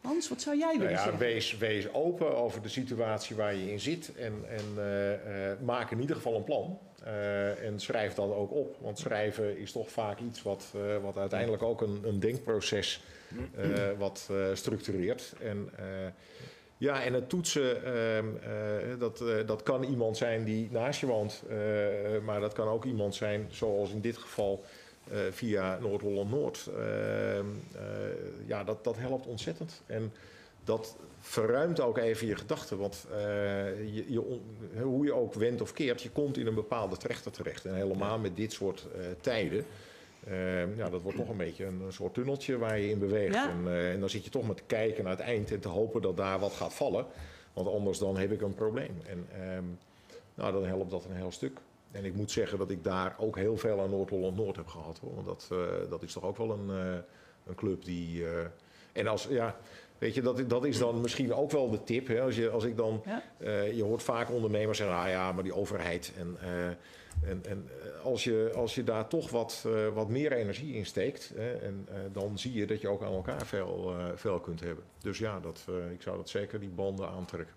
Hans, 0.04 0.28
wat 0.28 0.40
zou 0.40 0.56
jij 0.56 0.66
Nou 0.66 0.78
willen 0.78 0.92
ja, 0.94 1.02
zeggen? 1.02 1.18
wees, 1.18 1.58
wees 1.58 1.92
open 1.92 2.36
over 2.36 2.62
de 2.62 2.68
situatie 2.68 3.36
waar 3.36 3.54
je 3.54 3.70
in 3.70 3.80
zit 3.80 4.14
en, 4.14 4.32
en 4.48 4.64
eh, 4.76 5.50
eh, 5.50 5.58
maak 5.60 5.90
in 5.90 6.00
ieder 6.00 6.16
geval 6.16 6.34
een 6.34 6.44
plan. 6.44 6.78
Eh, 7.04 7.64
en 7.64 7.80
schrijf 7.80 8.14
dat 8.14 8.34
ook 8.34 8.52
op, 8.52 8.76
want 8.80 8.98
schrijven 8.98 9.58
is 9.58 9.72
toch 9.72 9.90
vaak 9.90 10.18
iets 10.20 10.42
wat, 10.42 10.72
eh, 10.74 11.02
wat 11.02 11.16
uiteindelijk 11.16 11.62
ook 11.62 11.80
een, 11.80 12.00
een 12.02 12.20
denkproces 12.20 13.02
eh, 13.54 13.66
wat 13.98 14.28
eh, 14.30 14.36
structureert. 14.54 15.34
En, 15.40 15.68
eh, 15.76 15.84
ja, 16.78 17.02
en 17.02 17.12
het 17.12 17.28
toetsen, 17.28 17.84
ehm, 17.84 18.26
eh, 18.36 18.98
dat, 18.98 19.20
eh, 19.20 19.46
dat 19.46 19.62
kan 19.62 19.82
iemand 19.82 20.16
zijn 20.16 20.44
die 20.44 20.68
naast 20.70 21.00
je 21.00 21.06
woont, 21.06 21.42
eh, 21.48 21.56
maar 22.24 22.40
dat 22.40 22.52
kan 22.52 22.68
ook 22.68 22.84
iemand 22.84 23.14
zijn, 23.14 23.46
zoals 23.50 23.90
in 23.90 24.00
dit 24.00 24.16
geval, 24.16 24.64
via 25.30 25.78
Noord-Holland-Noord. 25.80 26.70
Ehm, 26.78 27.46
eh, 27.74 27.82
ja, 28.46 28.64
dat, 28.64 28.84
dat 28.84 28.96
helpt 28.98 29.26
ontzettend. 29.26 29.82
En 29.86 30.12
dat 30.64 30.96
verruimt 31.20 31.80
ook 31.80 31.98
even 31.98 32.26
je 32.26 32.36
gedachten. 32.36 32.78
Want 32.78 33.06
je, 33.92 34.04
je, 34.08 34.22
on- 34.22 34.42
hoe 34.82 35.04
je 35.04 35.12
ook 35.14 35.34
wendt 35.34 35.60
of 35.60 35.72
keert, 35.72 36.02
je 36.02 36.10
komt 36.10 36.36
in 36.38 36.46
een 36.46 36.54
bepaalde 36.54 36.96
trechter 36.96 37.32
terecht. 37.32 37.64
En 37.64 37.74
helemaal 37.74 38.18
met 38.18 38.36
dit 38.36 38.52
soort 38.52 38.86
tijden. 39.20 39.64
Eh, 40.26 40.76
ja, 40.76 40.90
dat 40.90 41.02
wordt 41.02 41.18
toch 41.18 41.28
een 41.28 41.36
beetje 41.36 41.64
een, 41.64 41.80
een 41.80 41.92
soort 41.92 42.14
tunneltje 42.14 42.58
waar 42.58 42.78
je 42.78 42.90
in 42.90 42.98
beweegt. 42.98 43.34
Ja. 43.34 43.50
En, 43.50 43.66
eh, 43.66 43.92
en 43.92 44.00
dan 44.00 44.10
zit 44.10 44.24
je 44.24 44.30
toch 44.30 44.46
met 44.46 44.56
te 44.56 44.62
kijken 44.66 45.04
naar 45.04 45.12
het 45.12 45.26
eind 45.26 45.50
en 45.50 45.60
te 45.60 45.68
hopen 45.68 46.02
dat 46.02 46.16
daar 46.16 46.38
wat 46.38 46.52
gaat 46.52 46.74
vallen. 46.74 47.06
Want 47.52 47.68
anders 47.68 47.98
dan 47.98 48.16
heb 48.16 48.32
ik 48.32 48.40
een 48.40 48.54
probleem. 48.54 49.00
En 49.06 49.26
ehm, 49.32 49.64
nou, 50.34 50.52
dan 50.52 50.64
helpt 50.66 50.90
dat 50.90 51.04
een 51.04 51.16
heel 51.16 51.32
stuk. 51.32 51.58
En 51.90 52.04
ik 52.04 52.14
moet 52.14 52.30
zeggen 52.30 52.58
dat 52.58 52.70
ik 52.70 52.84
daar 52.84 53.14
ook 53.18 53.36
heel 53.36 53.56
veel 53.56 53.80
aan 53.80 53.90
Noord-Holland-Noord 53.90 54.56
heb 54.56 54.66
gehad. 54.66 54.98
Hoor. 54.98 55.14
Want 55.14 55.26
dat, 55.26 55.48
eh, 55.52 55.90
dat 55.90 56.02
is 56.02 56.12
toch 56.12 56.24
ook 56.24 56.36
wel 56.36 56.50
een, 56.50 56.70
eh, 56.70 56.98
een 57.46 57.54
club 57.54 57.84
die... 57.84 58.24
en 58.92 59.06
als, 59.06 59.26
ja, 59.30 59.56
weet 59.98 60.14
je, 60.14 60.22
dat, 60.22 60.48
dat 60.48 60.64
is 60.64 60.78
dan 60.78 61.00
misschien 61.00 61.34
ook 61.34 61.50
wel 61.50 61.70
de 61.70 61.84
tip. 61.84 62.06
Hè? 62.06 62.20
Als, 62.20 62.36
je, 62.36 62.50
als 62.50 62.64
ik 62.64 62.76
dan... 62.76 63.02
Ja. 63.04 63.22
je 63.62 63.82
hoort 63.82 64.02
vaak 64.02 64.30
ondernemers 64.30 64.78
zeggen, 64.78 64.96
ah 64.96 65.08
ja, 65.08 65.32
maar 65.32 65.42
die 65.42 65.54
overheid. 65.54 66.12
En, 66.18 66.38
en, 67.22 67.44
en 67.48 67.68
eh, 67.82 68.04
als, 68.04 68.24
je, 68.24 68.52
als 68.56 68.74
je 68.74 68.84
daar 68.84 69.08
toch 69.08 69.30
wat, 69.30 69.64
eh, 69.66 69.88
wat 69.88 70.08
meer 70.08 70.32
energie 70.32 70.74
in 70.74 70.86
steekt... 70.86 71.32
Hè, 71.34 71.52
en, 71.52 71.86
eh, 71.88 71.96
dan 72.12 72.38
zie 72.38 72.52
je 72.52 72.66
dat 72.66 72.80
je 72.80 72.88
ook 72.88 73.02
aan 73.02 73.12
elkaar 73.12 73.46
veel, 73.46 73.94
veel 74.14 74.40
kunt 74.40 74.60
hebben. 74.60 74.84
Dus 74.98 75.18
ja, 75.18 75.40
dat, 75.40 75.66
ik 75.92 76.02
zou 76.02 76.16
dat 76.16 76.28
zeker 76.28 76.60
die 76.60 76.68
banden 76.68 77.08
aantrekken. 77.08 77.54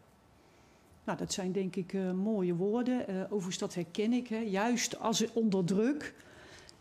Nou, 1.03 1.17
dat 1.17 1.33
zijn 1.33 1.51
denk 1.51 1.75
ik 1.75 1.93
mooie 2.15 2.55
woorden. 2.55 3.07
Eh 3.07 3.23
overigens, 3.23 3.57
dat 3.57 3.75
herken 3.75 4.13
ik. 4.13 4.27
Hè. 4.27 4.37
Juist 4.39 4.99
als 4.99 5.33
onder 5.33 5.65
druk. 5.65 6.13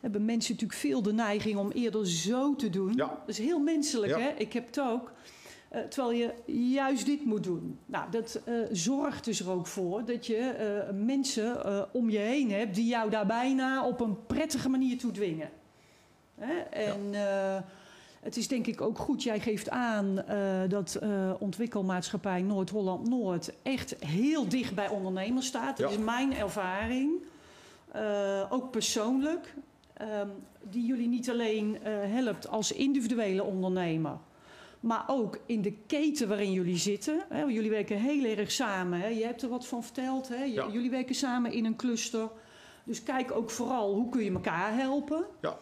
hebben 0.01 0.25
mensen 0.25 0.53
natuurlijk 0.53 0.81
veel 0.81 1.03
de 1.03 1.13
neiging 1.13 1.57
om 1.59 1.71
eerder 1.71 2.09
zo 2.09 2.55
te 2.57 2.71
doen. 2.71 2.93
Ja. 2.93 3.07
Dat 3.07 3.29
is 3.29 3.39
heel 3.39 3.59
menselijk, 3.59 4.13
Ja. 4.13 4.19
hè? 4.19 4.29
Ik 4.29 4.53
heb 4.53 4.67
het 4.67 4.81
ook. 4.81 5.13
Eh, 5.77 5.83
terwijl 5.83 6.13
je 6.13 6.33
juist 6.73 7.07
dit 7.07 7.25
moet 7.25 7.45
doen. 7.45 7.79
Nou, 7.87 8.11
dat 8.11 8.41
eh, 8.45 8.55
zorgt 8.73 9.25
dus 9.25 9.41
er 9.41 9.51
ook 9.51 9.67
voor 9.67 10.05
dat 10.05 10.27
je 10.27 10.37
eh, 10.37 10.95
mensen 10.95 11.65
om 11.93 12.11
je 12.11 12.19
heen 12.19 12.51
hebt 12.51 12.75
die 12.75 12.87
jou 12.87 13.11
daar 13.11 13.27
bijna 13.27 13.87
op 13.87 14.01
een 14.01 14.27
prettige 14.27 14.69
manier 14.69 14.99
toe 14.99 15.11
dwingen. 15.11 15.51
Hè? 16.35 16.53
En 16.71 17.01
het 18.21 18.37
is 18.37 18.49
denk 18.49 18.67
ik 18.67 18.81
ook 18.81 18.99
goed, 18.99 19.23
jij 19.23 19.41
geeft 19.41 19.71
aan 19.71 20.25
dat 20.69 20.99
ontwikkelmaatschappij 21.39 22.43
Noord-Holland-Noord 22.43 23.53
echt 23.63 23.95
heel 24.05 24.49
dicht 24.49 24.75
bij 24.75 24.89
ondernemers 24.89 25.47
staat. 25.47 25.77
Dat 25.77 25.91
Ja. 25.91 25.97
is 25.99 26.05
mijn 26.05 26.35
ervaring. 26.35 27.11
Ook 28.51 28.71
persoonlijk. 28.71 29.55
Ehm, 29.93 30.29
die 30.63 30.87
jullie 30.87 31.09
niet 31.09 31.31
alleen 31.31 31.79
helpt 31.85 32.49
als 32.49 32.73
individuele 32.73 33.43
ondernemer, 33.43 34.19
maar 34.81 35.05
ook 35.07 35.39
in 35.47 35.63
de 35.63 35.73
keten 35.87 36.29
waarin 36.29 36.53
jullie 36.53 36.77
zitten. 36.77 37.25
Hè, 37.29 37.43
jullie 37.43 37.71
werken 37.71 37.97
heel 37.97 38.37
erg 38.37 38.51
samen. 38.51 39.01
Hè. 39.01 39.09
Je 39.09 39.25
hebt 39.25 39.43
er 39.43 39.49
wat 39.49 39.67
van 39.67 39.83
verteld. 39.83 40.29
Hè. 40.29 40.45
Ja. 40.45 40.69
Jullie 40.73 40.91
werken 40.91 41.15
samen 41.15 41.53
in 41.53 41.65
een 41.65 41.77
cluster. 41.77 42.29
Dus 42.85 43.03
kijk 43.03 43.33
ook 43.33 43.51
vooral 43.51 43.95
hoe 43.95 44.09
kun 44.09 44.25
je 44.25 44.33
elkaar 44.33 44.77
helpen. 44.77 45.25
Ja. 45.41 45.59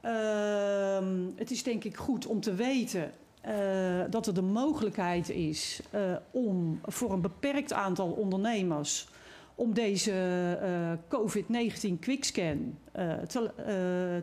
Ehm, 0.00 1.26
het 1.36 1.50
is 1.50 1.62
denk 1.62 1.84
ik 1.84 1.96
goed 1.96 2.26
om 2.26 2.40
te 2.40 2.54
weten 2.54 3.12
eh, 3.40 4.00
dat 4.10 4.26
er 4.26 4.34
de 4.34 4.42
mogelijkheid 4.42 5.28
is 5.28 5.80
eh, 5.90 6.00
om 6.30 6.80
voor 6.84 7.12
een 7.12 7.20
beperkt 7.20 7.72
aantal 7.72 8.10
ondernemers 8.10 9.08
om 9.54 9.74
deze 9.74 10.12
eh, 10.60 10.92
COVID-19 11.08 11.98
quickscan 12.00 12.78
te, 13.26 13.50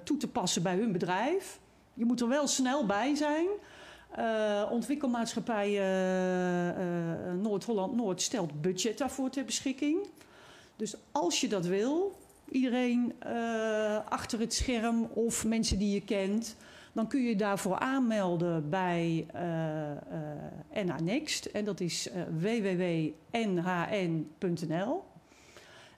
toe 0.03 0.17
te 0.17 0.27
passen 0.27 0.63
bij 0.63 0.75
hun 0.75 0.91
bedrijf. 0.91 1.59
Je 1.93 2.05
moet 2.05 2.21
er 2.21 2.27
wel 2.27 2.47
snel 2.47 2.86
bij 2.86 3.15
zijn. 3.15 3.47
Eh, 4.16 4.63
ontwikkelmaatschappij 4.72 5.68
eh, 5.68 6.70
eh, 6.70 6.76
Noord-Holland-Noord 7.41 8.22
stelt 8.22 8.61
budget 8.61 8.97
daarvoor 8.97 9.30
ter 9.30 9.45
beschikking. 9.45 10.07
Dus 10.76 10.95
als 11.11 11.41
je 11.41 11.47
dat 11.47 11.66
wil, 11.66 12.18
iedereen 12.51 13.13
achter 14.09 14.39
het 14.39 14.53
scherm 14.53 15.03
of 15.13 15.45
mensen 15.45 15.80
die 15.80 15.93
je 15.93 16.01
kent, 16.01 16.55
dan 16.93 17.07
kun 17.07 17.24
je 17.24 17.36
daarvoor 17.36 17.80
aanmelden 17.80 18.70
bij 18.70 19.26
NH. 20.74 21.20
En 21.53 21.66
dat 21.66 21.80
is 21.80 22.09
www.nhn.nl. 22.39 23.13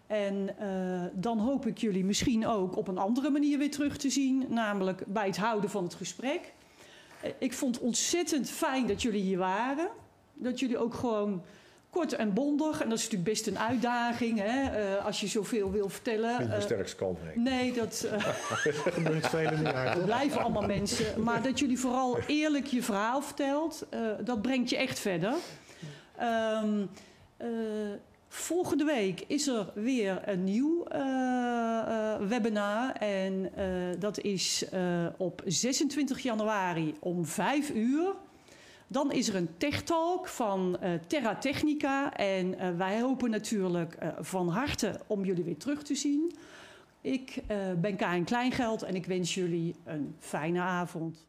En 0.08 0.56
dan 1.14 1.40
hoop 1.40 1.66
ik 1.66 1.78
jullie 1.78 2.06
misschien 2.06 2.48
ook 2.48 2.78
op 2.78 2.88
een 2.88 2.98
andere 2.98 3.30
manier 3.30 3.58
weer 3.58 3.72
terug 3.72 3.98
te 3.98 4.10
zien, 4.10 4.46
namelijk 4.50 5.04
bij 5.08 5.26
het 5.26 5.38
houden 5.38 5.70
van 5.70 5.84
het 5.84 5.94
gesprek. 5.94 6.54
Ik 7.40 7.54
vond 7.54 7.76
het 7.76 7.84
ontzettend 7.84 8.50
fijn 8.50 8.88
dat 8.88 9.02
jullie 9.02 9.22
hier 9.22 9.38
waren. 9.38 9.88
Dat 10.34 10.60
jullie 10.60 10.78
ook 10.78 10.94
gewoon 10.94 11.44
kort 11.90 12.14
en 12.14 12.34
bondig, 12.34 12.82
en 12.82 12.90
dat 12.90 12.98
is 12.98 13.04
natuurlijk 13.04 13.30
best 13.32 13.48
een 13.48 13.60
uitdaging 13.60 14.40
hè, 14.40 14.62
eh, 14.96 15.06
als 15.06 15.20
je 15.20 15.28
zoveel 15.28 15.72
wil 15.72 15.90
vertellen. 15.90 16.40
Niet 16.42 16.50
Eh, 16.52 16.62
sterkste 16.62 16.96
kant, 16.98 17.18
nee. 17.24 17.38
nee, 17.38 17.74
dat. 17.74 18.08
eh, 18.12 18.20
gebeurt 18.94 19.28
vele 19.28 19.62
jaar. 19.64 19.96
we 20.00 20.04
blijven 20.06 20.42
allemaal 20.42 20.66
mensen. 20.68 21.24
Maar 21.24 21.42
dat 21.42 21.60
jullie 21.60 21.80
vooral 21.80 22.18
eerlijk 22.28 22.66
je 22.66 22.84
verhaal 22.84 23.22
vertelt, 23.22 23.86
eh, 23.90 24.00
dat 24.24 24.42
brengt 24.42 24.70
je 24.70 24.78
echt 24.78 25.00
verder. 25.00 25.34
Ehm, 26.18 26.86
eh, 27.38 27.48
volgende 28.28 28.86
week 28.86 29.24
is 29.28 29.48
er 29.48 29.72
weer 29.74 30.22
een 30.30 30.44
nieuw 30.44 30.84
eh, 30.84 31.02
eh, 31.80 32.22
webinar. 32.22 32.92
En 32.92 33.50
eh, 33.56 34.00
dat 34.00 34.20
is 34.20 34.66
op 35.18 35.42
26 35.46 36.20
januari 36.20 36.96
om 37.00 37.26
5 37.26 37.70
uur. 37.74 38.16
Dan 38.88 39.12
is 39.12 39.28
er 39.28 39.36
een 39.36 39.58
tech 39.58 39.82
talk 39.82 40.28
van 40.28 40.78
Terra 41.08 41.36
Technica. 41.36 42.14
En 42.14 42.78
wij 42.78 43.02
hopen 43.02 43.30
natuurlijk 43.30 43.98
van 44.20 44.50
harte 44.50 45.00
om 45.08 45.26
jullie 45.26 45.44
weer 45.44 45.58
terug 45.58 45.84
te 45.84 45.96
zien. 45.96 46.36
Ik 47.02 47.44
ben 47.80 47.96
Karin 47.96 48.24
Kleingeld 48.24 48.84
en 48.84 48.96
ik 48.96 49.06
wens 49.06 49.34
jullie 49.34 49.76
een 49.84 50.16
fijne 50.20 50.60
avond. 50.60 51.28